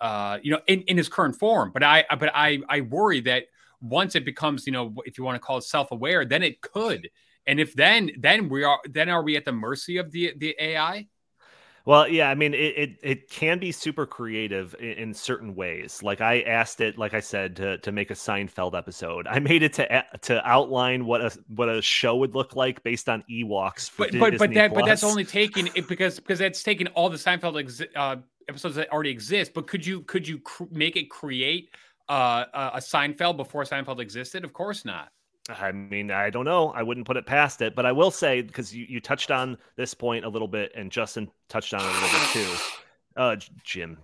uh 0.02 0.40
you 0.42 0.52
know 0.52 0.60
in, 0.68 0.82
in 0.84 0.98
its 0.98 1.08
current 1.08 1.36
form 1.36 1.70
but 1.72 1.84
i 1.84 2.04
but 2.20 2.32
i 2.34 2.60
i 2.70 2.82
worry 2.82 3.22
that 3.22 3.44
once 3.82 4.16
it 4.16 4.26
becomes 4.26 4.66
you 4.66 4.74
know 4.74 4.94
if 5.06 5.18
you 5.18 5.24
want 5.24 5.36
to 5.36 5.46
call 5.46 5.58
it 5.58 5.64
self-aware 5.64 6.26
then 6.26 6.42
it 6.42 6.60
could 6.62 7.08
and 7.48 7.60
if 7.60 7.76
then 7.76 8.12
then 8.20 8.50
we 8.50 8.64
are 8.64 8.80
then 8.90 9.10
are 9.10 9.24
we 9.24 9.36
at 9.36 9.46
the 9.46 9.52
mercy 9.52 9.98
of 9.98 10.12
the 10.12 10.34
the 10.38 10.56
ai 10.60 11.08
well, 11.86 12.08
yeah, 12.08 12.30
I 12.30 12.36
mean, 12.36 12.54
it, 12.54 12.78
it, 12.78 12.90
it 13.04 13.30
can 13.30 13.60
be 13.60 13.74
super 13.74 14.06
creative 14.06 14.74
in, 14.80 14.92
in, 14.92 15.14
certain 15.14 15.54
ways. 15.54 16.02
Like 16.02 16.22
I 16.22 16.40
asked 16.42 16.80
it, 16.80 16.98
like 16.98 17.14
I 17.14 17.20
said, 17.20 17.58
to, 17.58 17.78
to 17.80 17.92
make 17.92 18.10
a 18.10 18.14
Seinfeld 18.14 18.74
episode. 18.78 19.28
I 19.28 19.40
made 19.40 19.64
it 19.64 19.74
to 19.74 20.06
to 20.22 20.48
outline 20.48 21.06
what 21.06 21.20
a 21.20 21.38
what 21.48 21.68
a 21.68 21.82
show 21.82 22.16
would 22.16 22.36
look 22.36 22.56
like 22.56 22.82
based 22.84 23.10
on 23.10 23.24
Ewoks. 23.30 23.92
but 23.98 24.18
but 24.18 24.38
but 24.38 24.54
that 24.54 24.72
Plus. 24.72 24.82
but 24.82 24.86
that's 24.88 25.04
only 25.04 25.26
taking 25.26 25.68
it 25.76 25.90
because 25.90 26.20
because 26.20 26.40
that's 26.40 26.64
taking 26.64 26.88
all 26.88 27.10
the 27.10 27.18
Seinfeld 27.18 27.60
ex, 27.60 27.82
uh, 27.98 28.16
episodes 28.48 28.76
that 28.76 28.90
already 28.90 29.12
exist. 29.12 29.54
But 29.54 29.68
could 29.68 29.86
you 29.86 30.02
could 30.04 30.26
you 30.26 30.40
cr- 30.40 30.64
make 30.72 30.96
it 30.96 31.10
create 31.10 31.70
uh, 32.08 32.46
a 32.54 32.80
Seinfeld 32.80 33.36
before 33.36 33.66
Seinfeld 33.66 34.00
existed? 34.00 34.46
Of 34.46 34.54
course 34.54 34.86
not. 34.86 35.10
I 35.50 35.72
mean, 35.72 36.10
I 36.10 36.30
don't 36.30 36.46
know. 36.46 36.70
I 36.70 36.84
wouldn't 36.84 37.06
put 37.06 37.18
it 37.18 37.26
past 37.26 37.62
it, 37.62 37.76
but 37.76 37.86
I 37.86 37.92
will 37.92 38.12
say 38.12 38.42
because 38.42 38.74
you, 38.74 38.86
you 38.88 39.00
touched 39.02 39.30
on 39.30 39.58
this 39.76 39.94
point 39.94 40.24
a 40.24 40.30
little 40.30 40.48
bit, 40.48 40.72
and 40.76 40.92
Justin 40.92 41.30
touched 41.50 41.74
on 41.74 41.82
it 41.82 41.86
a 41.86 41.94
little 41.94 42.10
bit 42.10 42.28
too. 42.30 42.56
Uh, 43.16 43.36
Jim 43.64 43.96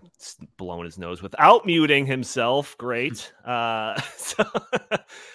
blowing 0.57 0.85
his 0.85 0.99
nose 0.99 1.23
without 1.23 1.65
muting 1.65 2.05
himself. 2.05 2.77
Great. 2.77 3.33
Uh, 3.43 3.99
so, 4.17 4.43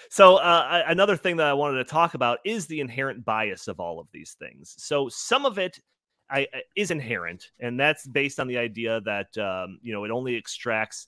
so 0.09 0.35
uh, 0.37 0.83
another 0.87 1.17
thing 1.17 1.35
that 1.35 1.47
I 1.47 1.51
wanted 1.51 1.79
to 1.79 1.83
talk 1.83 2.13
about 2.13 2.39
is 2.45 2.67
the 2.67 2.79
inherent 2.79 3.25
bias 3.25 3.67
of 3.67 3.81
all 3.81 3.99
of 3.99 4.07
these 4.13 4.37
things. 4.39 4.73
So 4.77 5.09
some 5.09 5.45
of 5.45 5.59
it 5.59 5.77
I, 6.29 6.47
is 6.77 6.91
inherent, 6.91 7.51
and 7.59 7.77
that's 7.77 8.07
based 8.07 8.39
on 8.39 8.47
the 8.47 8.57
idea 8.57 9.01
that 9.01 9.37
um, 9.37 9.79
you 9.81 9.91
know 9.91 10.05
it 10.05 10.11
only 10.11 10.37
extracts 10.37 11.07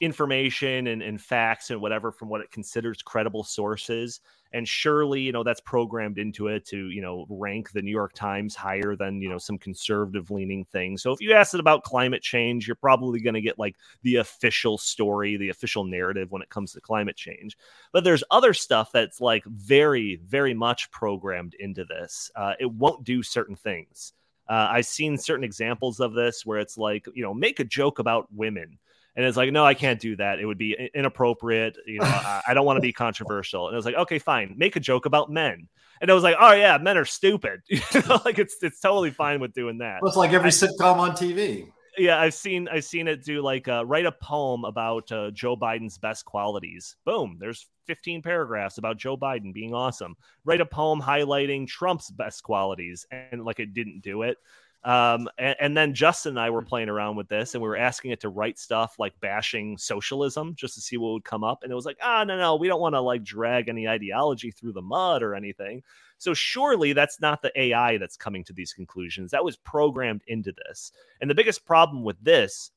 information 0.00 0.86
and, 0.86 1.02
and 1.02 1.20
facts 1.20 1.70
and 1.70 1.80
whatever 1.80 2.10
from 2.10 2.28
what 2.30 2.40
it 2.40 2.50
considers 2.50 3.02
credible 3.02 3.44
sources. 3.44 4.20
And 4.52 4.66
surely 4.66 5.20
you 5.20 5.30
know 5.30 5.44
that's 5.44 5.60
programmed 5.60 6.18
into 6.18 6.48
it 6.48 6.64
to 6.66 6.88
you 6.88 7.00
know 7.00 7.24
rank 7.28 7.70
the 7.70 7.82
new 7.82 7.90
york 7.92 8.14
times 8.14 8.56
higher 8.56 8.96
than 8.96 9.22
you 9.22 9.28
know 9.28 9.38
some 9.38 9.58
conservative 9.58 10.30
leaning 10.32 10.64
thing. 10.64 10.98
So 10.98 11.12
if 11.12 11.20
you 11.20 11.32
ask 11.34 11.54
it 11.54 11.60
about 11.60 11.84
climate 11.84 12.22
change 12.22 12.66
you're 12.66 12.74
probably 12.74 13.20
going 13.20 13.34
to 13.34 13.40
get 13.40 13.60
like 13.60 13.76
the 14.02 14.16
official 14.16 14.76
story 14.76 15.36
the 15.36 15.50
official 15.50 15.84
narrative 15.84 16.32
when 16.32 16.42
it 16.42 16.48
comes 16.48 16.72
to 16.72 16.80
climate 16.80 17.16
change. 17.16 17.56
But 17.92 18.02
there's 18.02 18.24
other 18.30 18.52
stuff 18.52 18.90
that's 18.90 19.20
like 19.20 19.44
very 19.44 20.16
very 20.26 20.54
much 20.54 20.90
programmed 20.90 21.54
into 21.54 21.84
this. 21.84 22.28
Uh, 22.34 22.54
it 22.58 22.72
won't 22.72 23.04
do 23.04 23.22
certain 23.22 23.56
things. 23.56 24.14
Uh, 24.48 24.66
i've 24.72 24.86
seen 24.86 25.16
certain 25.16 25.44
examples 25.44 26.00
of 26.00 26.12
this 26.12 26.44
where 26.44 26.58
it's 26.58 26.76
like 26.76 27.06
you 27.14 27.22
know 27.22 27.32
make 27.32 27.60
a 27.60 27.64
joke 27.64 28.00
about 28.00 28.26
women 28.32 28.78
and 29.16 29.26
it's 29.26 29.36
like, 29.36 29.52
no, 29.52 29.64
I 29.64 29.74
can't 29.74 30.00
do 30.00 30.16
that. 30.16 30.38
It 30.38 30.46
would 30.46 30.58
be 30.58 30.76
inappropriate. 30.94 31.76
You 31.86 31.98
know, 31.98 32.06
I, 32.06 32.42
I 32.48 32.54
don't 32.54 32.64
want 32.64 32.76
to 32.76 32.82
be 32.82 32.92
controversial. 32.92 33.66
And 33.66 33.74
it 33.74 33.76
was 33.76 33.84
like, 33.84 33.96
okay, 33.96 34.18
fine, 34.18 34.54
make 34.56 34.76
a 34.76 34.80
joke 34.80 35.06
about 35.06 35.30
men. 35.30 35.68
And 36.00 36.10
I 36.10 36.14
was 36.14 36.22
like, 36.22 36.36
oh 36.40 36.52
yeah, 36.52 36.78
men 36.78 36.96
are 36.96 37.04
stupid. 37.04 37.60
like 38.24 38.38
it's 38.38 38.56
it's 38.62 38.80
totally 38.80 39.10
fine 39.10 39.40
with 39.40 39.52
doing 39.52 39.78
that. 39.78 40.00
It's 40.02 40.16
like 40.16 40.32
every 40.32 40.48
I, 40.48 40.50
sitcom 40.50 40.96
on 40.96 41.12
TV. 41.12 41.70
Yeah, 41.98 42.18
I've 42.18 42.34
seen 42.34 42.68
I've 42.68 42.84
seen 42.84 43.08
it 43.08 43.24
do 43.24 43.42
like 43.42 43.68
uh, 43.68 43.84
write 43.84 44.06
a 44.06 44.12
poem 44.12 44.64
about 44.64 45.10
uh, 45.12 45.30
Joe 45.32 45.56
Biden's 45.56 45.98
best 45.98 46.24
qualities. 46.24 46.96
Boom, 47.04 47.36
there's 47.38 47.68
15 47.86 48.22
paragraphs 48.22 48.78
about 48.78 48.96
Joe 48.96 49.16
Biden 49.16 49.52
being 49.52 49.74
awesome. 49.74 50.16
Write 50.44 50.60
a 50.60 50.66
poem 50.66 51.00
highlighting 51.00 51.66
Trump's 51.66 52.10
best 52.10 52.42
qualities, 52.42 53.04
and 53.10 53.44
like 53.44 53.60
it 53.60 53.74
didn't 53.74 54.00
do 54.00 54.22
it. 54.22 54.38
Um, 54.82 55.28
and, 55.36 55.56
and, 55.60 55.76
then 55.76 55.92
Justin 55.92 56.30
and 56.30 56.40
I 56.40 56.48
were 56.48 56.62
playing 56.62 56.88
around 56.88 57.16
with 57.16 57.28
this 57.28 57.54
and 57.54 57.62
we 57.62 57.68
were 57.68 57.76
asking 57.76 58.12
it 58.12 58.20
to 58.20 58.30
write 58.30 58.58
stuff 58.58 58.98
like 58.98 59.12
bashing 59.20 59.76
socialism 59.76 60.54
just 60.54 60.74
to 60.74 60.80
see 60.80 60.96
what 60.96 61.12
would 61.12 61.24
come 61.24 61.44
up. 61.44 61.62
And 61.62 61.70
it 61.70 61.74
was 61.74 61.84
like, 61.84 61.98
ah, 62.02 62.22
oh, 62.22 62.24
no, 62.24 62.38
no, 62.38 62.56
we 62.56 62.66
don't 62.66 62.80
want 62.80 62.94
to 62.94 63.00
like 63.00 63.22
drag 63.22 63.68
any 63.68 63.86
ideology 63.86 64.50
through 64.50 64.72
the 64.72 64.80
mud 64.80 65.22
or 65.22 65.34
anything. 65.34 65.82
So 66.16 66.32
surely 66.32 66.94
that's 66.94 67.20
not 67.20 67.42
the 67.42 67.52
AI 67.60 67.98
that's 67.98 68.16
coming 68.16 68.42
to 68.44 68.54
these 68.54 68.72
conclusions. 68.72 69.32
That 69.32 69.44
was 69.44 69.56
programmed 69.56 70.22
into 70.28 70.54
this. 70.66 70.92
And 71.20 71.28
the 71.28 71.34
biggest 71.34 71.66
problem 71.66 72.02
with 72.02 72.16
this 72.22 72.70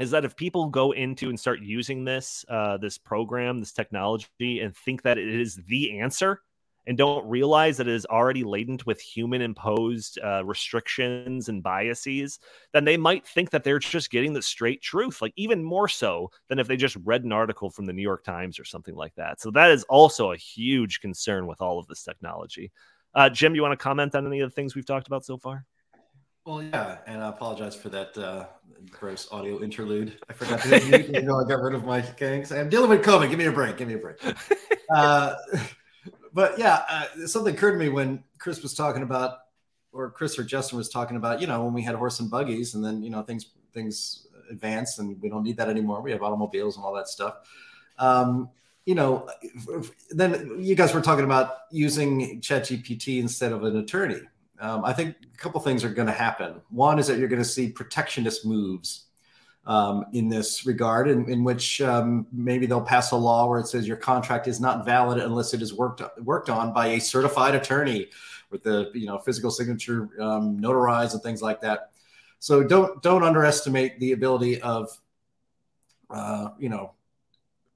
is 0.00 0.10
that 0.12 0.24
if 0.24 0.36
people 0.36 0.68
go 0.68 0.92
into 0.92 1.28
and 1.28 1.38
start 1.38 1.60
using 1.60 2.04
this 2.04 2.44
uh, 2.48 2.76
this 2.78 2.96
program, 2.96 3.60
this 3.60 3.72
technology, 3.72 4.60
and 4.60 4.74
think 4.74 5.02
that 5.02 5.18
it 5.18 5.28
is 5.28 5.56
the 5.66 6.00
answer, 6.00 6.42
and 6.86 6.96
don't 6.96 7.26
realize 7.26 7.76
that 7.76 7.88
it 7.88 7.94
is 7.94 8.06
already 8.06 8.44
laden 8.44 8.78
with 8.86 9.00
human 9.00 9.42
imposed 9.42 10.18
uh, 10.24 10.44
restrictions 10.44 11.48
and 11.48 11.62
biases, 11.62 12.38
then 12.72 12.84
they 12.84 12.96
might 12.96 13.26
think 13.26 13.50
that 13.50 13.64
they're 13.64 13.78
just 13.78 14.10
getting 14.10 14.32
the 14.32 14.42
straight 14.42 14.82
truth, 14.82 15.20
like 15.20 15.32
even 15.36 15.62
more 15.62 15.88
so 15.88 16.30
than 16.48 16.58
if 16.58 16.68
they 16.68 16.76
just 16.76 16.96
read 17.04 17.24
an 17.24 17.32
article 17.32 17.70
from 17.70 17.86
the 17.86 17.92
New 17.92 18.02
York 18.02 18.24
Times 18.24 18.58
or 18.58 18.64
something 18.64 18.94
like 18.94 19.14
that. 19.16 19.40
So 19.40 19.50
that 19.52 19.70
is 19.70 19.84
also 19.84 20.32
a 20.32 20.36
huge 20.36 21.00
concern 21.00 21.46
with 21.46 21.60
all 21.60 21.78
of 21.78 21.86
this 21.86 22.02
technology. 22.02 22.70
Uh, 23.14 23.30
Jim, 23.30 23.54
you 23.54 23.62
want 23.62 23.72
to 23.72 23.82
comment 23.82 24.14
on 24.14 24.26
any 24.26 24.40
of 24.40 24.50
the 24.50 24.54
things 24.54 24.74
we've 24.74 24.86
talked 24.86 25.06
about 25.06 25.24
so 25.24 25.38
far? 25.38 25.64
Well, 26.44 26.62
yeah, 26.62 26.98
and 27.08 27.24
I 27.24 27.30
apologize 27.30 27.74
for 27.74 27.88
that 27.88 28.16
uh, 28.16 28.46
gross 28.88 29.26
audio 29.32 29.60
interlude. 29.64 30.16
I 30.28 30.32
forgot 30.32 30.60
to 30.60 30.68
mute. 30.68 31.08
you 31.12 31.22
know, 31.22 31.40
I 31.40 31.48
got 31.48 31.60
rid 31.60 31.74
of 31.74 31.84
my 31.84 32.02
gangs. 32.16 32.52
I'm 32.52 32.68
dealing 32.68 32.88
with 32.88 33.02
COVID. 33.02 33.30
Give 33.30 33.38
me 33.38 33.46
a 33.46 33.52
break. 33.52 33.76
Give 33.76 33.88
me 33.88 33.94
a 33.94 33.98
break. 33.98 34.18
Uh, 34.94 35.34
but 36.36 36.58
yeah, 36.58 36.82
uh, 36.90 37.26
something 37.26 37.54
occurred 37.54 37.72
to 37.72 37.78
me 37.78 37.88
when 37.88 38.22
Chris 38.38 38.62
was 38.62 38.74
talking 38.74 39.02
about, 39.02 39.38
or 39.90 40.10
Chris 40.10 40.38
or 40.38 40.44
Justin 40.44 40.76
was 40.76 40.90
talking 40.90 41.16
about, 41.16 41.40
you 41.40 41.46
know, 41.46 41.64
when 41.64 41.72
we 41.72 41.80
had 41.80 41.94
horse 41.94 42.20
and 42.20 42.30
buggies, 42.30 42.74
and 42.74 42.84
then 42.84 43.02
you 43.02 43.08
know 43.08 43.22
things 43.22 43.52
things 43.72 44.26
advanced, 44.50 44.98
and 44.98 45.18
we 45.22 45.30
don't 45.30 45.44
need 45.44 45.56
that 45.56 45.70
anymore. 45.70 46.02
We 46.02 46.12
have 46.12 46.22
automobiles 46.22 46.76
and 46.76 46.84
all 46.84 46.92
that 46.92 47.08
stuff. 47.08 47.36
Um, 47.98 48.50
you 48.84 48.94
know, 48.94 49.30
then 50.10 50.62
you 50.62 50.74
guys 50.74 50.92
were 50.92 51.00
talking 51.00 51.24
about 51.24 51.54
using 51.72 52.42
ChatGPT 52.42 53.18
instead 53.18 53.52
of 53.52 53.64
an 53.64 53.78
attorney. 53.78 54.20
Um, 54.60 54.84
I 54.84 54.92
think 54.92 55.16
a 55.34 55.38
couple 55.38 55.58
things 55.62 55.84
are 55.84 55.88
going 55.88 56.06
to 56.06 56.12
happen. 56.12 56.60
One 56.68 56.98
is 56.98 57.06
that 57.06 57.18
you're 57.18 57.28
going 57.28 57.42
to 57.42 57.48
see 57.48 57.70
protectionist 57.70 58.44
moves 58.44 59.05
um, 59.66 60.06
in 60.12 60.28
this 60.28 60.64
regard, 60.64 61.08
in, 61.08 61.28
in 61.28 61.42
which 61.42 61.80
um, 61.80 62.26
maybe 62.32 62.66
they'll 62.66 62.80
pass 62.80 63.10
a 63.10 63.16
law 63.16 63.48
where 63.48 63.58
it 63.58 63.66
says 63.66 63.86
your 63.86 63.96
contract 63.96 64.46
is 64.46 64.60
not 64.60 64.84
valid 64.84 65.18
unless 65.18 65.54
it 65.54 65.60
is 65.60 65.74
worked 65.74 66.02
worked 66.22 66.48
on 66.48 66.72
by 66.72 66.88
a 66.88 67.00
certified 67.00 67.54
attorney 67.54 68.08
with 68.50 68.62
the 68.62 68.90
you 68.94 69.06
know 69.06 69.18
physical 69.18 69.50
signature 69.50 70.08
um, 70.20 70.58
notarized 70.60 71.14
and 71.14 71.22
things 71.22 71.42
like 71.42 71.60
that. 71.60 71.90
So 72.38 72.62
don't 72.62 73.02
don't 73.02 73.24
underestimate 73.24 73.98
the 73.98 74.12
ability 74.12 74.62
of 74.62 74.88
uh, 76.10 76.50
you 76.58 76.68
know 76.68 76.92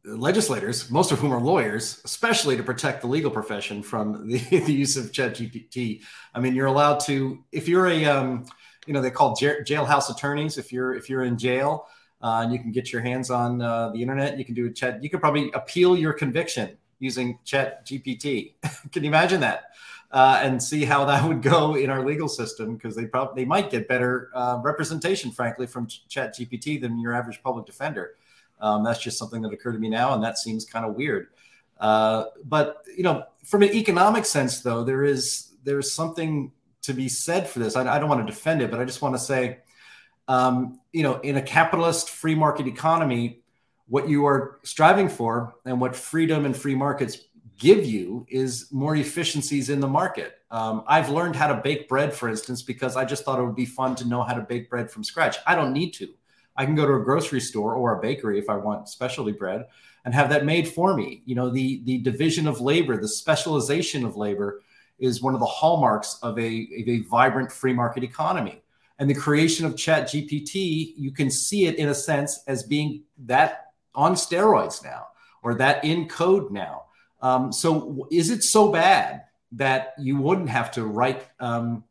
legislators, 0.05 0.91
most 0.91 1.12
of 1.12 1.18
whom 1.18 1.32
are 1.32 1.41
lawyers, 1.41 2.01
especially 2.05 2.57
to 2.57 2.62
protect 2.62 3.03
the 3.03 3.07
legal 3.07 3.30
profession 3.30 3.82
from 3.82 4.28
the, 4.28 4.38
the 4.51 4.72
use 4.72 4.97
of 4.97 5.12
ChatGPT. 5.12 6.03
I 6.34 6.41
mean, 6.41 6.55
you're 6.55 6.66
allowed 6.66 7.01
to 7.01 7.45
if 7.51 7.68
you're 7.68 7.88
a 7.88 8.05
um, 8.05 8.47
you 8.91 8.95
know 8.95 9.01
they 9.01 9.12
call 9.12 9.36
jailhouse 9.36 10.11
attorneys. 10.11 10.59
If 10.59 10.72
you're 10.72 10.97
if 10.97 11.09
you're 11.09 11.22
in 11.22 11.38
jail 11.38 11.86
uh, 12.20 12.41
and 12.43 12.53
you 12.53 12.59
can 12.59 12.72
get 12.72 12.93
your 12.93 13.01
hands 13.01 13.30
on 13.30 13.62
uh, 13.62 13.91
the 13.91 14.03
internet, 14.03 14.36
you 14.36 14.45
can 14.45 14.53
do 14.53 14.66
a 14.66 14.70
chat. 14.70 15.01
You 15.01 15.09
could 15.09 15.20
probably 15.20 15.49
appeal 15.53 15.97
your 15.97 16.12
conviction 16.12 16.76
using 16.99 17.38
Chat 17.45 17.86
GPT. 17.86 18.55
can 18.91 19.05
you 19.05 19.09
imagine 19.09 19.41
that? 19.43 19.66
Uh, 20.11 20.41
and 20.43 20.61
see 20.61 20.84
how 20.84 21.05
that 21.05 21.22
would 21.28 21.41
go 21.41 21.76
in 21.76 21.88
our 21.88 22.05
legal 22.05 22.28
system 22.28 22.74
because 22.74 22.97
they 22.97 23.07
probably 23.07 23.45
they 23.45 23.47
might 23.47 23.70
get 23.70 23.86
better 23.86 24.28
uh, 24.34 24.59
representation, 24.61 25.30
frankly, 25.30 25.68
from 25.68 25.86
Chat 25.86 26.34
GPT 26.36 26.80
than 26.80 26.99
your 26.99 27.14
average 27.14 27.41
public 27.45 27.66
defender. 27.66 28.16
Um, 28.61 28.82
that's 28.82 28.99
just 28.99 29.18
something 29.18 29.41
that 29.43 29.53
occurred 29.53 29.74
to 29.74 29.78
me 29.78 29.88
now, 29.88 30.14
and 30.14 30.24
that 30.24 30.36
seems 30.36 30.64
kind 30.64 30.84
of 30.84 30.97
weird. 30.97 31.28
Uh, 31.78 32.24
but 32.45 32.84
you 32.97 33.05
know, 33.05 33.22
from 33.45 33.62
an 33.62 33.72
economic 33.72 34.24
sense, 34.24 34.62
though, 34.62 34.82
there 34.82 35.05
is 35.05 35.53
there's 35.62 35.93
something 35.93 36.51
to 36.83 36.93
be 36.93 37.09
said 37.09 37.49
for 37.49 37.59
this. 37.59 37.76
I, 37.76 37.97
I 37.97 37.99
don't 37.99 38.09
want 38.09 38.26
to 38.26 38.33
defend 38.33 38.62
it, 38.62 38.70
but 38.70 38.81
I 38.81 38.85
just 38.85 39.03
want 39.03 39.14
to 39.14 39.18
say, 39.18 39.59
um, 40.28 40.81
you 40.93 41.03
know, 41.03 41.20
in 41.20 41.37
a 41.37 41.43
capitalist 41.43 42.11
free 42.11 42.35
market 42.35 42.66
economy, 42.66 43.43
what 43.89 44.09
you 44.09 44.26
are 44.26 44.61
striving 44.62 45.09
for 45.09 45.57
and 45.64 45.81
what 45.81 45.97
freedom 45.97 46.45
and 46.47 46.57
free 46.57 46.74
markets 46.74 47.18
give 47.59 47.85
you 47.85 48.26
is 48.28 48.68
more 48.72 48.97
efficiencies 48.97 49.68
in 49.68 49.81
the 49.81 49.89
market. 49.89 50.39
Um, 50.51 50.83
I've 50.87 51.11
learned 51.11 51.37
how 51.37 51.49
to 51.49 51.61
bake 51.61 51.89
bread, 51.89 52.14
for 52.14 52.28
instance, 52.28 52.62
because 52.62 52.97
I 52.97 53.05
just 53.05 53.24
thought 53.24 53.39
it 53.39 53.45
would 53.45 53.57
be 53.57 53.66
fun 53.66 53.95
to 53.97 54.09
know 54.09 54.22
how 54.22 54.35
to 54.35 54.41
bake 54.41 54.70
bread 54.70 54.91
from 54.91 55.05
scratch. 55.05 55.37
I 55.47 55.55
don't 55.55 55.72
need 55.72 55.91
to. 55.95 56.09
I 56.57 56.64
can 56.64 56.74
go 56.74 56.87
to 56.87 56.95
a 56.95 57.05
grocery 57.05 57.41
store 57.41 57.74
or 57.74 57.99
a 57.99 58.01
bakery 58.01 58.39
if 58.39 58.49
I 58.49 58.57
want 58.57 58.89
specialty 58.89 59.33
bread 59.33 59.66
and 60.05 60.14
have 60.14 60.31
that 60.31 60.45
made 60.45 60.68
for 60.68 60.97
me. 60.97 61.22
You 61.24 61.35
know, 61.35 61.51
the 61.51 61.83
the 61.85 61.99
division 61.99 62.47
of 62.47 62.61
labor, 62.61 62.97
the 62.97 63.09
specialization 63.09 64.05
of 64.05 64.16
labor 64.16 64.62
is 65.01 65.22
one 65.22 65.34
of 65.34 65.40
the 65.40 65.46
hallmarks 65.46 66.18
of 66.22 66.38
a, 66.38 66.68
of 66.78 66.88
a 66.88 67.01
vibrant 67.01 67.51
free 67.51 67.72
market 67.72 68.05
economy. 68.05 68.62
And 68.98 69.09
the 69.09 69.14
creation 69.14 69.64
of 69.64 69.76
Chat 69.76 70.09
GPT, 70.09 70.92
you 70.96 71.11
can 71.11 71.30
see 71.30 71.66
it 71.66 71.76
in 71.76 71.88
a 71.88 71.94
sense 71.94 72.42
as 72.46 72.62
being 72.62 73.05
that 73.24 73.72
on 73.94 74.14
steroids 74.14 74.84
now, 74.84 75.07
or 75.42 75.55
that 75.55 75.84
in 75.84 76.07
code 76.07 76.51
now. 76.51 76.84
Um, 77.22 77.53
so 77.53 78.07
is 78.11 78.30
it 78.30 78.44
so 78.44 78.70
bad 78.70 79.24
that 79.53 79.94
you 79.98 80.18
wouldn't 80.18 80.51
have 80.51 80.70
to 80.72 80.84
write? 80.84 81.26
Um, 81.40 81.84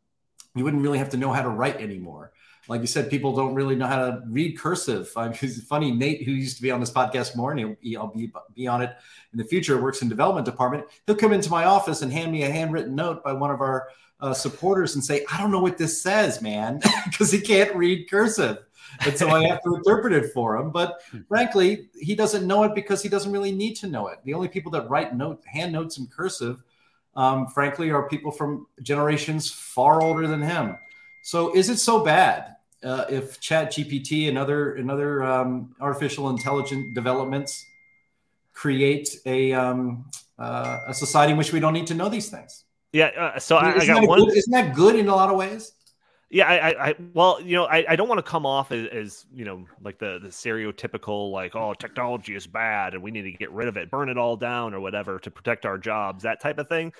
you 0.54 0.64
wouldn't 0.64 0.82
really 0.82 0.98
have 0.98 1.10
to 1.10 1.16
know 1.16 1.32
how 1.32 1.42
to 1.42 1.48
write 1.48 1.80
anymore. 1.80 2.32
Like 2.70 2.80
you 2.80 2.86
said, 2.86 3.10
people 3.10 3.34
don't 3.34 3.54
really 3.54 3.74
know 3.74 3.86
how 3.86 3.96
to 3.96 4.22
read 4.26 4.56
cursive. 4.56 5.12
I 5.16 5.28
mean, 5.28 5.38
it's 5.42 5.62
funny. 5.64 5.90
Nate, 5.90 6.22
who 6.22 6.32
used 6.32 6.56
to 6.56 6.62
be 6.62 6.70
on 6.70 6.80
this 6.80 6.92
podcast 6.92 7.36
more, 7.36 7.50
and 7.50 7.76
he'll, 7.80 8.06
be 8.06 8.32
be 8.54 8.66
on 8.66 8.80
it 8.80 8.96
in 9.32 9.38
the 9.38 9.44
future, 9.44 9.82
works 9.82 10.02
in 10.02 10.08
development 10.08 10.46
department. 10.46 10.86
He'll 11.06 11.16
come 11.16 11.32
into 11.32 11.50
my 11.50 11.64
office 11.64 12.02
and 12.02 12.12
hand 12.12 12.32
me 12.32 12.44
a 12.44 12.50
handwritten 12.50 12.94
note 12.94 13.22
by 13.22 13.32
one 13.32 13.50
of 13.50 13.60
our 13.60 13.88
uh, 14.20 14.32
supporters 14.32 14.94
and 14.94 15.04
say, 15.04 15.26
"I 15.32 15.38
don't 15.38 15.50
know 15.50 15.60
what 15.60 15.78
this 15.78 16.00
says, 16.00 16.40
man," 16.40 16.80
because 17.10 17.32
he 17.32 17.40
can't 17.40 17.74
read 17.74 18.08
cursive 18.08 18.58
and 19.04 19.16
so 19.16 19.28
I 19.28 19.46
have 19.46 19.62
to 19.62 19.74
interpret 19.76 20.12
it 20.12 20.32
for 20.32 20.56
him. 20.56 20.70
But 20.70 21.02
frankly, 21.28 21.88
he 21.98 22.14
doesn't 22.14 22.46
know 22.46 22.64
it 22.64 22.74
because 22.74 23.02
he 23.02 23.08
doesn't 23.08 23.32
really 23.32 23.52
need 23.52 23.74
to 23.76 23.86
know 23.86 24.08
it. 24.08 24.18
The 24.24 24.34
only 24.34 24.48
people 24.48 24.70
that 24.72 24.88
write 24.88 25.14
note 25.14 25.42
hand 25.46 25.72
notes 25.72 25.98
in 25.98 26.06
cursive, 26.06 26.62
um, 27.16 27.46
frankly, 27.48 27.90
are 27.90 28.08
people 28.08 28.30
from 28.30 28.66
generations 28.82 29.50
far 29.50 30.02
older 30.02 30.26
than 30.26 30.42
him. 30.42 30.76
So 31.22 31.54
is 31.54 31.68
it 31.68 31.78
so 31.78 32.04
bad 32.04 32.56
uh, 32.82 33.04
if 33.08 33.40
Chat 33.40 33.72
GPT 33.72 34.28
and 34.28 34.38
other 34.38 34.74
and 34.74 34.90
other 34.90 35.22
um, 35.22 35.74
artificial 35.80 36.30
intelligent 36.30 36.94
developments 36.94 37.64
create 38.52 39.08
a 39.26 39.52
um, 39.52 40.04
uh, 40.38 40.80
a 40.86 40.94
society 40.94 41.32
in 41.32 41.38
which 41.38 41.52
we 41.52 41.60
don't 41.60 41.74
need 41.74 41.86
to 41.88 41.94
know 41.94 42.08
these 42.08 42.30
things? 42.30 42.64
Yeah. 42.92 43.06
Uh, 43.06 43.38
so 43.38 43.56
I, 43.56 43.76
I 43.76 43.86
got 43.86 44.06
one. 44.06 44.20
Good, 44.20 44.36
isn't 44.36 44.52
that 44.52 44.74
good 44.74 44.96
in 44.96 45.08
a 45.08 45.14
lot 45.14 45.30
of 45.30 45.36
ways? 45.36 45.72
Yeah, 46.32 46.46
I, 46.46 46.90
I, 46.90 46.94
well, 47.12 47.40
you 47.42 47.56
know, 47.56 47.64
I, 47.64 47.84
I 47.88 47.96
don't 47.96 48.08
want 48.08 48.24
to 48.24 48.30
come 48.30 48.46
off 48.46 48.70
as, 48.70 48.86
as, 48.92 49.26
you 49.34 49.44
know, 49.44 49.66
like 49.82 49.98
the 49.98 50.20
the 50.22 50.28
stereotypical 50.28 51.32
like, 51.32 51.56
oh, 51.56 51.74
technology 51.74 52.36
is 52.36 52.46
bad 52.46 52.94
and 52.94 53.02
we 53.02 53.10
need 53.10 53.22
to 53.22 53.32
get 53.32 53.50
rid 53.50 53.66
of 53.66 53.76
it, 53.76 53.90
burn 53.90 54.08
it 54.08 54.16
all 54.16 54.36
down 54.36 54.72
or 54.72 54.78
whatever 54.78 55.18
to 55.18 55.30
protect 55.30 55.66
our 55.66 55.76
jobs, 55.76 56.22
that 56.22 56.40
type 56.40 56.58
of 56.58 56.68
thing. 56.68 56.92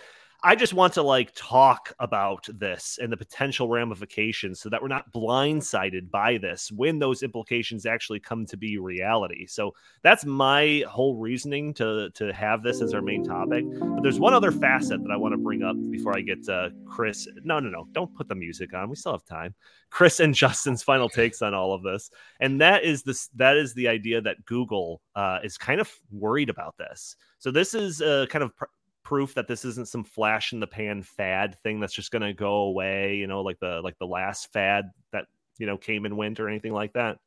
I 0.43 0.57
just 0.57 0.73
want 0.73 0.95
to 0.95 1.03
like 1.03 1.35
talk 1.35 1.93
about 1.99 2.49
this 2.55 2.99
and 3.01 3.13
the 3.13 3.17
potential 3.17 3.69
ramifications 3.69 4.59
so 4.61 4.71
that 4.71 4.81
we're 4.81 4.89
not 4.89 5.13
blindsided 5.13 6.11
by 6.11 6.39
this 6.39 6.73
when 6.73 6.99
those 6.99 7.23
implications 7.23 7.85
actually 7.85 8.21
come 8.21 8.47
to 8.47 8.57
be 8.57 8.79
reality. 8.79 9.47
So 9.47 9.75
that's 10.03 10.25
my 10.25 10.83
whole 10.89 11.17
reasoning 11.17 11.75
to 11.75 12.11
to 12.15 12.33
have 12.33 12.63
this 12.63 12.81
as 12.81 12.95
our 12.95 13.03
main 13.03 13.23
topic. 13.23 13.65
But 13.79 14.03
there's 14.03 14.19
one 14.19 14.33
other 14.33 14.51
facet 14.51 15.03
that 15.03 15.11
I 15.11 15.17
want 15.17 15.35
to 15.35 15.39
bring 15.39 15.63
up 15.63 15.77
before 15.91 16.17
I 16.17 16.23
get 16.23 16.49
uh, 16.49 16.71
Chris. 16.87 17.29
No, 17.45 17.61
no, 17.61 17.69
no, 17.69 17.87
don't 17.93 18.15
put 18.15 18.29
the 18.29 18.35
music 18.35 18.73
on. 18.73 18.89
We 18.89 18.97
still 18.97 19.13
have 19.13 19.27
time. 19.27 19.55
Chris 19.91 20.21
and 20.21 20.35
Justin's 20.41 20.83
final 20.83 21.11
takes 21.11 21.43
on 21.43 21.53
all 21.53 21.75
of 21.75 21.83
this, 21.83 22.11
and 22.41 22.59
that 22.63 22.83
is 22.83 23.03
this. 23.03 23.29
That 23.35 23.59
is 23.59 23.75
the 23.75 23.89
idea 23.89 24.23
that 24.23 24.45
Google 24.47 25.03
uh, 25.15 25.41
is 25.45 25.59
kind 25.59 25.83
of 25.83 25.93
worried 26.11 26.49
about 26.49 26.79
this. 26.79 27.17
So 27.39 27.51
this 27.51 27.75
is 27.75 28.01
uh, 28.01 28.27
kind 28.31 28.45
of 28.45 28.57
pr- 28.57 28.65
proof 29.11 29.35
that 29.35 29.49
this 29.49 29.65
isn't 29.65 29.89
some 29.89 30.05
flash 30.05 30.53
in 30.53 30.61
the 30.61 30.67
pan 30.69 31.03
fad 31.03 31.59
thing 31.65 31.81
that's 31.81 31.93
just 31.93 32.13
going 32.13 32.23
to 32.23 32.33
go 32.33 32.53
away 32.71 33.17
you 33.17 33.27
know 33.27 33.41
like 33.41 33.59
the 33.59 33.81
like 33.83 33.99
the 33.99 34.07
last 34.07 34.53
fad 34.53 34.85
that 35.11 35.25
you 35.59 35.67
know 35.67 35.77
came 35.77 36.05
and 36.05 36.17
went 36.17 36.39
or 36.39 36.49
anything 36.49 36.73
like 36.73 36.93
that. 36.93 37.19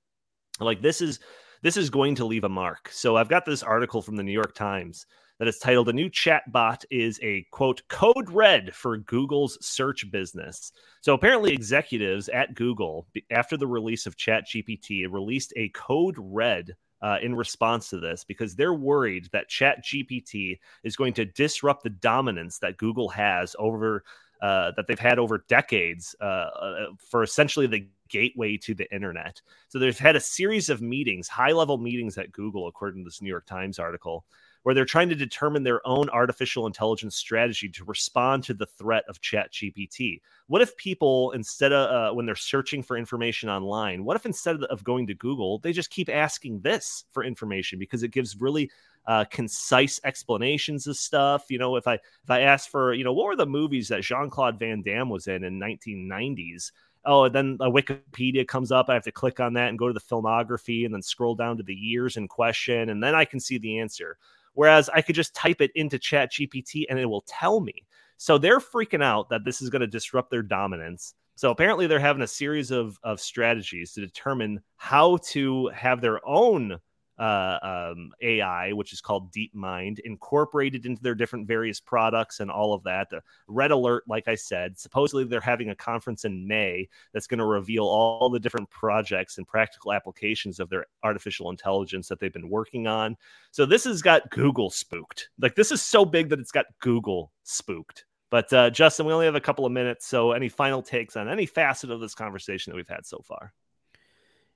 Like 0.62 0.82
this 0.82 1.02
is 1.02 1.20
this 1.62 1.76
is 1.76 1.90
going 1.90 2.16
to 2.16 2.26
leave 2.26 2.46
a 2.46 2.50
mark. 2.50 2.90
So 2.90 3.18
i've 3.18 3.28
got 3.28 3.46
this 3.46 3.64
article 3.64 4.02
from 4.02 4.16
the 4.16 4.24
new 4.24 4.32
york 4.32 4.56
times 4.56 5.06
that 5.40 5.48
is 5.50 5.60
titled 5.60 5.90
a 5.90 5.94
new 5.94 6.10
chatbot 6.10 6.86
is 6.90 7.20
a 7.22 7.46
quote 7.52 7.82
code 7.90 8.30
red 8.30 8.74
for 8.74 8.98
google's 9.00 9.58
search 9.60 10.10
business. 10.10 10.72
So 11.02 11.14
apparently 11.14 11.52
executives 11.52 12.30
at 12.30 12.56
google 12.56 13.08
after 13.30 13.58
the 13.58 13.68
release 13.68 14.06
of 14.06 14.16
chat 14.16 14.46
gpt 14.48 15.12
released 15.12 15.52
a 15.58 15.68
code 15.70 16.16
red 16.18 16.78
uh, 17.04 17.18
in 17.22 17.36
response 17.36 17.90
to 17.90 18.00
this 18.00 18.24
because 18.24 18.56
they're 18.56 18.74
worried 18.74 19.30
that 19.34 19.50
Chat 19.50 19.84
GPT 19.84 20.58
is 20.84 20.96
going 20.96 21.14
to 21.14 21.26
disrupt 21.26 21.84
the 21.84 21.90
dominance 21.90 22.60
that 22.60 22.78
Google 22.78 23.10
has 23.10 23.56
over 23.60 24.04
uh, 24.42 24.72
that 24.76 24.88
they've 24.88 25.00
had 25.00 25.20
over 25.20 25.46
decades 25.48 26.16
uh, 26.20 26.24
uh, 26.24 26.86
for 26.98 27.24
essentially 27.24 27.68
the 27.68 27.88
gateway 28.10 28.58
to 28.58 28.74
the 28.74 28.94
internet. 28.94 29.42
So 29.70 29.80
they've 29.80 29.98
had 29.98 30.18
a 30.18 30.22
series 30.22 30.70
of 30.70 30.82
meetings, 30.82 31.28
high 31.28 31.52
level 31.52 31.78
meetings 31.78 32.18
at 32.18 32.32
Google, 32.32 32.68
according 32.68 33.04
to 33.04 33.08
this 33.08 33.22
New 33.22 33.30
York 33.30 33.46
Times 33.46 33.80
article, 33.80 34.26
where 34.64 34.74
they're 34.74 34.86
trying 34.86 35.10
to 35.10 35.16
determine 35.16 35.64
their 35.64 35.86
own 35.86 36.10
artificial 36.10 36.66
intelligence 36.66 37.16
strategy 37.16 37.70
to 37.70 37.84
respond 37.86 38.44
to 38.44 38.54
the 38.54 38.66
threat 38.66 39.04
of 39.08 39.22
chat 39.22 39.52
gpt 39.52 40.20
what 40.48 40.62
if 40.62 40.76
people 40.78 41.32
instead 41.32 41.72
of 41.72 41.90
uh, 41.90 42.14
when 42.16 42.26
they're 42.26 42.36
searching 42.36 42.82
for 42.82 42.98
information 42.98 43.50
online 43.50 44.04
what 44.04 44.16
if 44.16 44.26
instead 44.26 44.62
of 44.64 44.84
going 44.84 45.08
to 45.08 45.14
google 45.14 45.60
they 45.60 45.72
just 45.72 45.90
keep 45.90 46.10
asking 46.10 46.60
this 46.62 47.06
for 47.12 47.24
information 47.24 47.78
because 47.78 48.04
it 48.04 48.12
gives 48.12 48.40
really 48.42 48.70
uh, 49.06 49.26
concise 49.26 50.00
explanations 50.04 50.88
of 50.88 50.98
stuff 50.98 51.46
you 51.50 51.58
know 51.58 51.76
if 51.76 51.88
i 51.88 51.96
if 51.96 52.30
i 52.30 52.42
ask 52.42 52.70
for 52.70 52.94
you 52.94 53.04
know 53.04 53.14
what 53.14 53.26
were 53.26 53.36
the 53.36 53.46
movies 53.46 53.88
that 53.88 54.02
jean-claude 54.02 54.58
van 54.58 54.82
damme 54.82 55.10
was 55.10 55.28
in 55.28 55.44
in 55.44 55.60
1990s 55.60 56.72
oh, 57.06 57.30
then 57.30 57.58
a 57.60 57.70
Wikipedia 57.70 58.48
comes 58.48 58.72
up. 58.72 58.90
I 58.90 58.94
have 58.94 59.04
to 59.04 59.12
click 59.12 59.40
on 59.40 59.54
that 59.54 59.70
and 59.70 59.78
go 59.78 59.88
to 59.88 59.94
the 59.94 60.00
filmography 60.00 60.86
and 60.86 60.94
then 60.94 61.02
scroll 61.02 61.36
down 61.36 61.58
to 61.58 61.64
the 61.64 61.76
years 61.76 62.18
in 62.18 62.28
question, 62.28 62.90
and 62.90 63.04
then 63.04 63.16
I 63.16 63.26
can 63.26 63.40
see 63.40 63.58
the 63.58 63.80
answer. 63.80 64.18
Whereas 64.54 64.90
I 64.90 65.02
could 65.02 65.16
just 65.16 65.36
type 65.36 65.62
it 65.62 65.72
into 65.76 66.00
Chat 66.00 66.32
GPT 66.32 66.86
and 66.90 67.00
it 67.00 67.06
will 67.06 67.26
tell 67.28 67.60
me. 67.60 67.86
So 68.18 68.38
they're 68.38 68.60
freaking 68.60 69.04
out 69.04 69.30
that 69.30 69.44
this 69.44 69.62
is 69.62 69.70
going 69.70 69.82
to 69.82 69.88
disrupt 69.88 70.32
their 70.32 70.44
dominance. 70.44 71.16
So 71.36 71.50
apparently 71.50 71.88
they're 71.88 72.00
having 72.00 72.22
a 72.22 72.28
series 72.28 72.72
of, 72.72 73.00
of 73.04 73.20
strategies 73.20 73.94
to 73.94 74.02
determine 74.02 74.62
how 74.78 75.18
to 75.30 75.68
have 75.70 76.00
their 76.00 76.26
own 76.28 76.78
uh, 77.20 77.92
um, 77.94 78.12
AI, 78.22 78.74
which 78.74 78.94
is 78.94 79.02
called 79.02 79.32
DeepMind, 79.32 80.00
incorporated 80.00 80.86
into 80.86 81.02
their 81.02 81.16
different 81.16 81.48
various 81.48 81.80
products 81.80 82.40
and 82.40 82.50
all 82.50 82.74
of 82.74 82.84
that. 82.84 83.10
The 83.10 83.22
Red 83.48 83.72
Alert, 83.72 84.04
like 84.08 84.28
I 84.28 84.36
said, 84.36 84.80
supposedly 84.80 85.24
they're 85.24 85.42
having 85.42 85.70
a 85.70 85.76
conference 85.76 86.26
in 86.26 86.48
May 86.48 86.90
that's 87.14 87.28
going 87.28 87.40
to 87.40 87.46
reveal 87.46 87.86
all 87.86 88.30
the 88.30 88.40
different 88.40 88.70
projects 88.70 89.38
and 89.38 89.48
practical 89.48 89.94
applications 89.94 90.60
of 90.60 90.70
their 90.70 90.86
artificial 91.04 91.50
intelligence 91.50 92.08
that 92.08 92.20
they've 92.20 92.34
been 92.34 92.50
working 92.50 92.88
on. 92.88 93.16
So 93.52 93.66
this 93.66 93.84
has 93.84 94.02
got 94.02 94.30
Google 94.32 94.70
spooked. 94.70 95.30
Like 95.40 95.56
this 95.56 95.72
is 95.72 95.82
so 95.82 96.06
big 96.06 96.30
that 96.30 96.40
it's 96.40 96.52
got 96.52 96.66
Google 96.80 97.32
spooked. 97.44 98.06
But 98.32 98.52
uh, 98.52 98.72
Justin, 98.72 99.06
we 99.06 99.14
only 99.14 99.28
have 99.28 99.36
a 99.36 99.42
couple 99.42 99.64
of 99.64 99.72
minutes. 99.72 100.08
So 100.08 100.32
any 100.32 100.50
final 100.50 100.82
takes 100.82 101.16
on 101.16 101.30
any 101.30 101.46
facet 101.46 101.92
of 101.92 102.00
this 102.00 102.16
conversation 102.16 102.72
that 102.72 102.76
we've 102.78 102.88
had 102.88 103.06
so 103.06 103.22
far? 103.28 103.54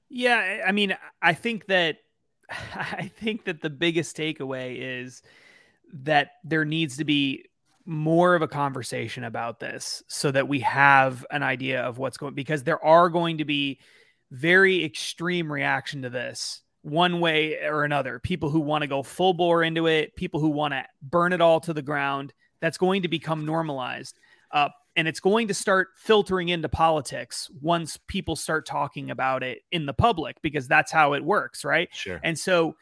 Yeah, 0.09 0.63
I 0.65 0.71
mean, 0.71 0.97
I 1.21 1.33
think 1.33 1.67
that 1.67 1.97
I 2.75 3.11
think 3.19 3.45
that 3.45 3.61
the 3.61 3.69
biggest 3.69 4.15
takeaway 4.15 4.77
is 4.79 5.21
that 5.93 6.31
there 6.43 6.65
needs 6.65 6.97
to 6.97 7.05
be 7.05 7.45
more 7.85 8.35
of 8.35 8.41
a 8.41 8.47
conversation 8.47 9.23
about 9.23 9.59
this 9.59 10.03
so 10.07 10.29
that 10.31 10.47
we 10.47 10.59
have 10.59 11.25
an 11.31 11.41
idea 11.41 11.81
of 11.81 11.97
what's 11.97 12.17
going 12.17 12.33
because 12.33 12.63
there 12.63 12.83
are 12.83 13.09
going 13.09 13.37
to 13.37 13.45
be 13.45 13.79
very 14.31 14.83
extreme 14.83 15.51
reaction 15.51 16.01
to 16.01 16.09
this 16.09 16.61
one 16.81 17.21
way 17.21 17.57
or 17.63 17.85
another. 17.85 18.19
People 18.19 18.49
who 18.49 18.59
want 18.59 18.81
to 18.81 18.87
go 18.87 19.03
full 19.03 19.33
bore 19.33 19.63
into 19.63 19.87
it 19.87 20.15
people 20.15 20.39
who 20.39 20.49
want 20.49 20.73
to 20.73 20.85
burn 21.01 21.31
it 21.31 21.41
all 21.41 21.59
to 21.61 21.73
the 21.73 21.81
ground 21.81 22.33
that's 22.59 22.77
going 22.77 23.03
to 23.03 23.07
become 23.07 23.45
normalized 23.45 24.19
uh, 24.51 24.69
and 24.95 25.07
it's 25.07 25.19
going 25.19 25.47
to 25.47 25.53
start 25.53 25.89
filtering 25.95 26.49
into 26.49 26.67
politics 26.67 27.49
once 27.61 27.99
people 28.07 28.35
start 28.35 28.65
talking 28.65 29.11
about 29.11 29.43
it 29.43 29.59
in 29.71 29.85
the 29.85 29.93
public 29.93 30.41
because 30.41 30.67
that's 30.67 30.91
how 30.91 31.13
it 31.13 31.23
works 31.23 31.63
right? 31.63 31.89
Sure. 31.93 32.19
And 32.23 32.37
so 32.37 32.75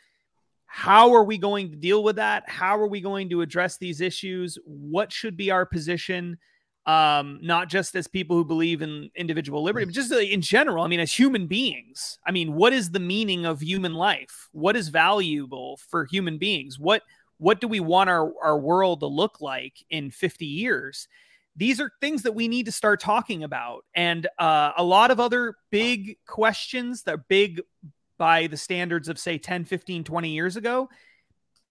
how 0.66 1.14
are 1.14 1.24
we 1.24 1.38
going 1.38 1.70
to 1.70 1.76
deal 1.76 2.04
with 2.04 2.16
that? 2.16 2.50
How 2.50 2.78
are 2.78 2.88
we 2.88 3.02
going 3.02 3.30
to 3.30 3.42
address 3.42 3.78
these 3.78 4.02
issues? 4.02 4.58
What 4.66 5.12
should 5.12 5.38
be 5.38 5.52
our 5.52 5.66
position 5.66 6.38
um 6.88 7.40
not 7.42 7.68
just 7.68 7.96
as 7.96 8.08
people 8.08 8.36
who 8.38 8.46
believe 8.46 8.84
in 8.84 9.10
individual 9.16 9.64
liberty 9.64 9.86
but 9.86 9.94
just 9.96 10.12
in 10.12 10.40
general 10.40 10.84
i 10.84 10.88
mean 10.88 11.00
as 11.00 11.12
human 11.12 11.48
beings 11.48 12.20
i 12.28 12.32
mean 12.32 12.54
what 12.54 12.74
is 12.74 12.92
the 12.92 13.00
meaning 13.00 13.44
of 13.44 13.60
human 13.60 13.96
life? 13.96 14.50
What 14.52 14.76
is 14.76 14.90
valuable 14.90 15.80
for 15.90 16.06
human 16.06 16.38
beings? 16.38 16.78
What 16.78 17.02
what 17.38 17.60
do 17.60 17.68
we 17.68 17.80
want 17.80 18.10
our, 18.10 18.32
our 18.42 18.58
world 18.58 19.00
to 19.02 19.08
look 19.08 19.42
like 19.42 19.84
in 19.90 20.12
50 20.12 20.46
years 20.46 21.08
these 21.56 21.80
are 21.80 21.92
things 22.02 22.24
that 22.24 22.34
we 22.34 22.48
need 22.48 22.66
to 22.66 22.72
start 22.72 23.00
talking 23.00 23.44
about. 23.44 23.86
And 23.96 24.28
uh, 24.40 24.74
a 24.78 24.84
lot 24.84 25.12
of 25.12 25.20
other 25.20 25.56
big 25.72 26.18
questions 26.28 27.04
that 27.04 27.16
are 27.16 27.26
big 27.30 27.62
by 28.18 28.48
the 28.48 28.58
standards 28.58 29.10
of 29.10 29.20
say 29.20 29.38
10 29.38 29.66
15 29.66 30.06
20 30.06 30.30
years 30.30 30.56
ago 30.56 30.88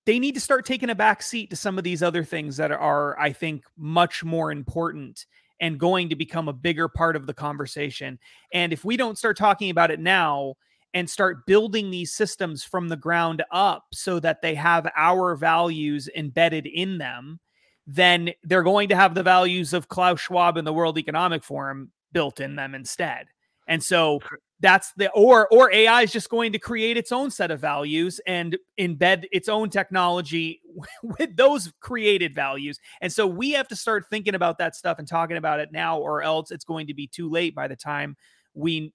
they 0.05 0.18
need 0.18 0.35
to 0.35 0.41
start 0.43 0.66
taking 0.66 0.91
a 0.91 0.95
back 0.95 1.22
seat 1.22 1.49
to 1.49 1.57
some 1.57 1.78
of 1.78 1.85
these 1.85 2.03
other 2.03 2.22
things 2.22 2.59
that 2.59 2.70
are 2.70 3.18
i 3.18 3.32
think 3.32 3.64
much 3.78 4.22
more 4.22 4.53
important 4.53 5.24
and 5.61 5.78
going 5.78 6.09
to 6.09 6.16
become 6.16 6.49
a 6.49 6.53
bigger 6.53 6.89
part 6.89 7.16
of 7.16 7.26
the 7.26 7.35
conversation. 7.35 8.18
And 8.53 8.72
if 8.72 8.85
we 8.85 8.97
don't 8.97 9.18
start 9.18 9.37
talking 9.37 9.70
about 9.70 9.91
it 9.91 10.01
now 10.01 10.55
and 10.93 11.09
start 11.09 11.47
building 11.47 11.91
these 11.91 12.12
systems 12.12 12.62
from 12.62 12.89
the 12.89 12.97
ground 12.97 13.43
up 13.51 13.87
so 13.93 14.20
that 14.20 14.43
they 14.43 14.55
have 14.55 14.91
our 14.97 15.35
values 15.35 16.09
embedded 16.14 16.66
in 16.66 16.99
them 16.99 17.41
then 17.87 18.30
they're 18.43 18.62
going 18.62 18.89
to 18.89 18.97
have 18.97 19.14
the 19.14 19.22
values 19.22 19.72
of 19.72 19.89
Klaus 19.89 20.20
Schwab 20.20 20.57
and 20.57 20.66
the 20.66 20.72
World 20.72 20.99
Economic 20.99 21.45
Forum 21.45 21.91
built 22.12 22.41
in 22.41 22.57
them 22.57 22.74
instead. 22.74 23.26
And 23.66 23.82
so 23.82 24.20
that's 24.61 24.93
the 24.97 25.11
or 25.11 25.49
or 25.49 25.72
AI 25.72 26.03
is 26.03 26.12
just 26.12 26.30
going 26.30 26.53
to 26.53 26.59
create 26.59 26.97
its 26.97 27.12
own 27.12 27.30
set 27.30 27.51
of 27.51 27.61
values 27.61 28.20
and 28.26 28.57
embed 28.78 29.24
its 29.32 29.49
own 29.49 29.68
technology 29.68 30.61
with 31.03 31.37
those 31.37 31.72
created 31.80 32.35
values. 32.35 32.78
And 33.01 33.12
so 33.12 33.26
we 33.26 33.53
have 33.53 33.68
to 33.68 33.76
start 33.76 34.07
thinking 34.09 34.35
about 34.35 34.59
that 34.59 34.76
stuff 34.76 34.99
and 34.99 35.09
talking 35.09 35.37
about 35.37 35.61
it 35.61 35.70
now, 35.72 35.99
or 35.99 36.22
else 36.22 36.51
it's 36.51 36.64
going 36.64 36.87
to 36.87 36.95
be 36.95 37.07
too 37.07 37.28
late 37.28 37.55
by 37.55 37.68
the 37.68 37.76
time 37.76 38.16
we 38.55 38.93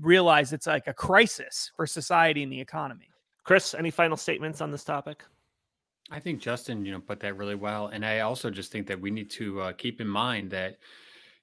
realize 0.00 0.52
it's 0.52 0.66
like 0.66 0.86
a 0.86 0.94
crisis 0.94 1.70
for 1.76 1.86
society 1.86 2.42
and 2.42 2.52
the 2.52 2.60
economy. 2.60 3.10
Chris, 3.44 3.74
any 3.74 3.90
final 3.90 4.16
statements 4.16 4.60
on 4.60 4.70
this 4.70 4.84
topic? 4.84 5.22
I 6.10 6.20
think 6.20 6.40
Justin, 6.40 6.84
you 6.84 6.92
know, 6.92 7.00
put 7.00 7.20
that 7.20 7.36
really 7.36 7.54
well, 7.54 7.86
and 7.88 8.04
I 8.04 8.20
also 8.20 8.50
just 8.50 8.70
think 8.70 8.86
that 8.88 9.00
we 9.00 9.10
need 9.10 9.30
to 9.30 9.60
uh, 9.60 9.72
keep 9.72 10.00
in 10.02 10.06
mind 10.06 10.50
that, 10.50 10.76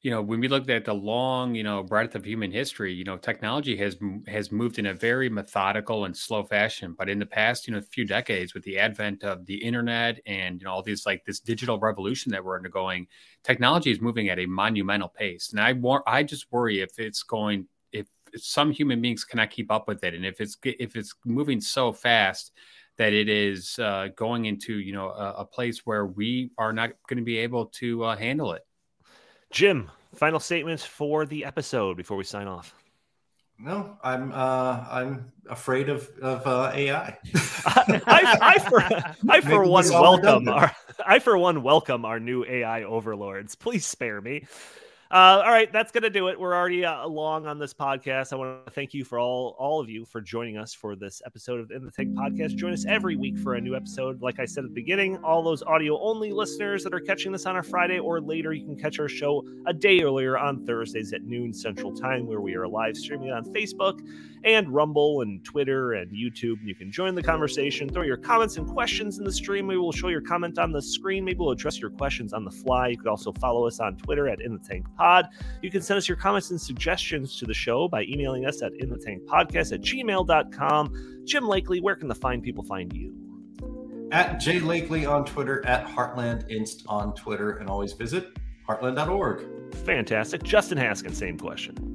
you 0.01 0.11
know, 0.11 0.21
when 0.21 0.39
we 0.39 0.47
look 0.47 0.69
at 0.69 0.85
the 0.85 0.93
long, 0.93 1.55
you 1.55 1.63
know, 1.63 1.83
breadth 1.83 2.15
of 2.15 2.25
human 2.25 2.51
history, 2.51 2.93
you 2.93 3.03
know, 3.03 3.17
technology 3.17 3.75
has 3.77 3.97
has 4.27 4.51
moved 4.51 4.79
in 4.79 4.87
a 4.87 4.93
very 4.93 5.29
methodical 5.29 6.05
and 6.05 6.15
slow 6.15 6.43
fashion. 6.43 6.95
But 6.97 7.09
in 7.09 7.19
the 7.19 7.25
past, 7.25 7.67
you 7.67 7.73
know, 7.73 7.79
a 7.79 7.83
few 7.83 8.05
decades, 8.05 8.53
with 8.53 8.63
the 8.63 8.79
advent 8.79 9.23
of 9.23 9.45
the 9.47 9.55
internet 9.55 10.19
and 10.27 10.61
you 10.61 10.65
know 10.65 10.73
all 10.73 10.83
these 10.83 11.05
like 11.07 11.25
this 11.25 11.39
digital 11.39 11.79
revolution 11.79 12.31
that 12.31 12.43
we're 12.45 12.57
undergoing, 12.57 13.07
technology 13.43 13.91
is 13.91 14.01
moving 14.01 14.29
at 14.29 14.39
a 14.39 14.45
monumental 14.45 15.09
pace, 15.09 15.51
and 15.51 15.61
I 15.61 15.73
war- 15.73 16.07
I 16.07 16.23
just 16.23 16.51
worry 16.51 16.81
if 16.81 16.99
it's 16.99 17.23
going 17.23 17.67
if 17.91 18.07
some 18.35 18.71
human 18.71 19.01
beings 19.01 19.23
cannot 19.25 19.49
keep 19.51 19.71
up 19.71 19.87
with 19.87 20.03
it, 20.03 20.13
and 20.15 20.25
if 20.25 20.39
it's 20.41 20.57
if 20.63 20.95
it's 20.95 21.15
moving 21.25 21.61
so 21.61 21.91
fast 21.91 22.51
that 23.01 23.13
it 23.13 23.29
is 23.29 23.79
uh, 23.79 24.09
going 24.15 24.45
into 24.45 24.77
you 24.77 24.93
know 24.93 25.09
a, 25.09 25.33
a, 25.39 25.45
place 25.45 25.87
where 25.87 26.05
we 26.05 26.51
are 26.59 26.71
not 26.71 26.91
going 27.09 27.17
to 27.17 27.23
be 27.23 27.39
able 27.39 27.65
to 27.65 28.03
uh, 28.03 28.15
handle 28.15 28.53
it. 28.53 28.61
Jim, 29.49 29.89
final 30.13 30.39
statements 30.39 30.85
for 30.85 31.25
the 31.25 31.43
episode 31.43 31.97
before 31.97 32.15
we 32.15 32.23
sign 32.23 32.45
off. 32.45 32.75
No, 33.57 33.97
I'm 34.03 34.31
uh, 34.31 34.85
I'm 34.87 35.31
afraid 35.49 35.89
of 35.89 36.07
of 36.21 36.45
uh, 36.45 36.71
AI. 36.75 37.17
I, 37.65 38.01
I, 38.05 38.37
I, 38.39 38.69
for 38.69 38.83
I 39.27 39.41
for 39.41 39.65
one 39.65 39.89
welcome 39.89 40.47
our 40.47 40.71
I 41.03 41.17
for 41.17 41.35
one 41.39 41.63
welcome 41.63 42.05
our 42.05 42.19
new 42.19 42.45
AI 42.45 42.83
overlords. 42.83 43.55
Please 43.55 43.83
spare 43.83 44.21
me. 44.21 44.45
Uh, 45.11 45.43
all 45.43 45.51
right, 45.51 45.69
that's 45.73 45.91
going 45.91 46.03
to 46.03 46.09
do 46.09 46.29
it. 46.29 46.39
We're 46.39 46.55
already 46.55 46.85
uh, 46.85 47.05
long 47.05 47.45
on 47.45 47.59
this 47.59 47.73
podcast. 47.73 48.31
I 48.31 48.37
want 48.37 48.65
to 48.65 48.71
thank 48.71 48.93
you 48.93 49.03
for 49.03 49.19
all 49.19 49.57
all 49.59 49.81
of 49.81 49.89
you 49.89 50.05
for 50.05 50.21
joining 50.21 50.57
us 50.57 50.73
for 50.73 50.95
this 50.95 51.21
episode 51.25 51.59
of 51.59 51.67
the 51.67 51.75
In 51.75 51.83
the 51.83 51.91
podcast. 51.91 52.55
Join 52.55 52.71
us 52.71 52.85
every 52.85 53.17
week 53.17 53.37
for 53.37 53.55
a 53.55 53.61
new 53.61 53.75
episode. 53.75 54.21
Like 54.21 54.39
I 54.39 54.45
said 54.45 54.63
at 54.63 54.69
the 54.69 54.73
beginning, 54.73 55.17
all 55.17 55.43
those 55.43 55.63
audio 55.63 55.99
only 56.01 56.31
listeners 56.31 56.85
that 56.85 56.93
are 56.93 57.01
catching 57.01 57.33
this 57.33 57.45
on 57.45 57.57
a 57.57 57.63
Friday 57.63 57.99
or 57.99 58.21
later, 58.21 58.53
you 58.53 58.63
can 58.63 58.79
catch 58.79 58.99
our 59.01 59.09
show 59.09 59.45
a 59.67 59.73
day 59.73 59.99
earlier 60.01 60.37
on 60.37 60.65
Thursdays 60.65 61.11
at 61.11 61.23
noon 61.23 61.53
Central 61.53 61.93
Time, 61.93 62.25
where 62.25 62.39
we 62.39 62.55
are 62.55 62.65
live 62.65 62.95
streaming 62.95 63.31
on 63.31 63.43
Facebook 63.43 63.99
and 64.43 64.69
Rumble 64.73 65.21
and 65.21 65.43
Twitter 65.43 65.93
and 65.93 66.11
YouTube. 66.11 66.59
And 66.59 66.67
you 66.67 66.75
can 66.75 66.91
join 66.91 67.15
the 67.15 67.23
conversation, 67.23 67.89
throw 67.89 68.03
your 68.03 68.17
comments 68.17 68.57
and 68.57 68.67
questions 68.67 69.17
in 69.17 69.23
the 69.23 69.31
stream. 69.31 69.67
Maybe 69.67 69.77
we'll 69.77 69.91
show 69.91 70.07
your 70.07 70.21
comment 70.21 70.57
on 70.57 70.71
the 70.71 70.81
screen. 70.81 71.25
Maybe 71.25 71.39
we'll 71.39 71.51
address 71.51 71.79
your 71.79 71.91
questions 71.91 72.33
on 72.33 72.43
the 72.43 72.51
fly. 72.51 72.89
You 72.89 72.97
could 72.97 73.07
also 73.07 73.31
follow 73.33 73.67
us 73.67 73.79
on 73.79 73.97
Twitter 73.97 74.27
at 74.27 74.41
In 74.41 74.53
the 74.53 74.59
Tank 74.59 74.85
Pod. 74.97 75.27
You 75.61 75.69
can 75.71 75.81
send 75.81 75.97
us 75.97 76.07
your 76.07 76.17
comments 76.17 76.51
and 76.51 76.59
suggestions 76.59 77.37
to 77.39 77.45
the 77.45 77.53
show 77.53 77.87
by 77.87 78.03
emailing 78.03 78.45
us 78.45 78.61
at 78.61 78.73
inthetankpodcast 78.73 79.73
at 79.73 79.81
gmail.com. 79.81 81.23
Jim 81.25 81.43
Lakely, 81.43 81.81
where 81.81 81.95
can 81.95 82.07
the 82.07 82.15
fine 82.15 82.41
people 82.41 82.63
find 82.63 82.93
you? 82.93 83.13
At 84.11 84.41
Jay 84.41 84.59
Lakely 84.59 85.09
on 85.09 85.23
Twitter, 85.23 85.65
at 85.65 85.87
Heartland 85.87 86.49
Inst 86.49 86.83
on 86.87 87.13
Twitter, 87.15 87.57
and 87.57 87.69
always 87.69 87.93
visit 87.93 88.37
heartland.org. 88.67 89.75
Fantastic. 89.85 90.43
Justin 90.43 90.77
Haskins, 90.77 91.17
same 91.17 91.37
question. 91.37 91.90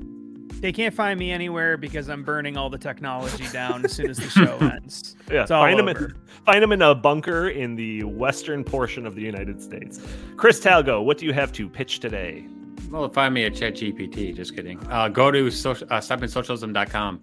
They 0.61 0.73
can't 0.73 0.95
find 0.95 1.19
me 1.19 1.31
anywhere 1.31 1.77
because 1.77 2.09
I'm 2.09 2.23
burning 2.23 2.57
all 2.57 2.71
the 2.71 2.79
technology 2.79 3.47
down 3.49 3.85
as 3.85 3.93
soon 3.93 4.11
as 4.11 4.17
the 4.17 4.29
show 4.29 4.57
ends. 4.61 5.17
Yeah, 5.31 5.47
find 5.47 5.79
him, 5.79 5.89
in, 5.89 6.15
find 6.47 6.65
him 6.65 6.73
in 6.73 6.83
a 6.83 6.95
bunker 6.95 7.49
in 7.49 7.77
the 7.77 8.05
western 8.05 8.65
portion 8.65 9.07
of 9.07 9.15
the 9.15 9.23
United 9.23 9.63
States. 9.63 10.01
Chris 10.37 10.61
Talgo, 10.61 11.05
what 11.05 11.19
do 11.19 11.27
you 11.27 11.33
have 11.33 11.53
to 11.53 11.69
pitch 11.69 12.01
today? 12.01 12.47
Well, 12.91 13.09
find 13.09 13.35
me 13.35 13.45
at 13.45 13.53
ChatGPT. 13.53 14.35
Just 14.35 14.55
kidding. 14.55 14.85
Uh, 14.89 15.09
go 15.09 15.31
to 15.31 15.51
social, 15.51 15.87
uh, 15.91 15.99
stoppingsocialism.com. 15.99 17.21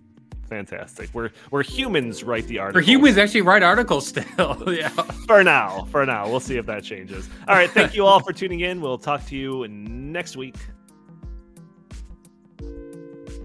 Fantastic. 0.49 1.09
We're 1.13 1.31
we're 1.49 1.63
humans 1.63 2.23
write 2.23 2.45
the 2.47 2.59
articles. 2.59 2.85
For 2.85 2.91
humans 2.91 3.17
actually 3.17 3.41
write 3.41 3.63
articles 3.63 4.05
still. 4.07 4.63
yeah. 4.67 4.89
For 5.25 5.43
now. 5.43 5.85
For 5.85 6.05
now. 6.05 6.29
We'll 6.29 6.39
see 6.41 6.57
if 6.57 6.65
that 6.67 6.83
changes. 6.83 7.27
All 7.47 7.55
right. 7.55 7.71
Thank 7.71 7.95
you 7.95 8.05
all 8.05 8.19
for 8.19 8.33
tuning 8.33 8.59
in. 8.59 8.81
We'll 8.81 8.99
talk 8.99 9.25
to 9.27 9.35
you 9.35 9.67
next 9.67 10.37
week. 10.37 10.55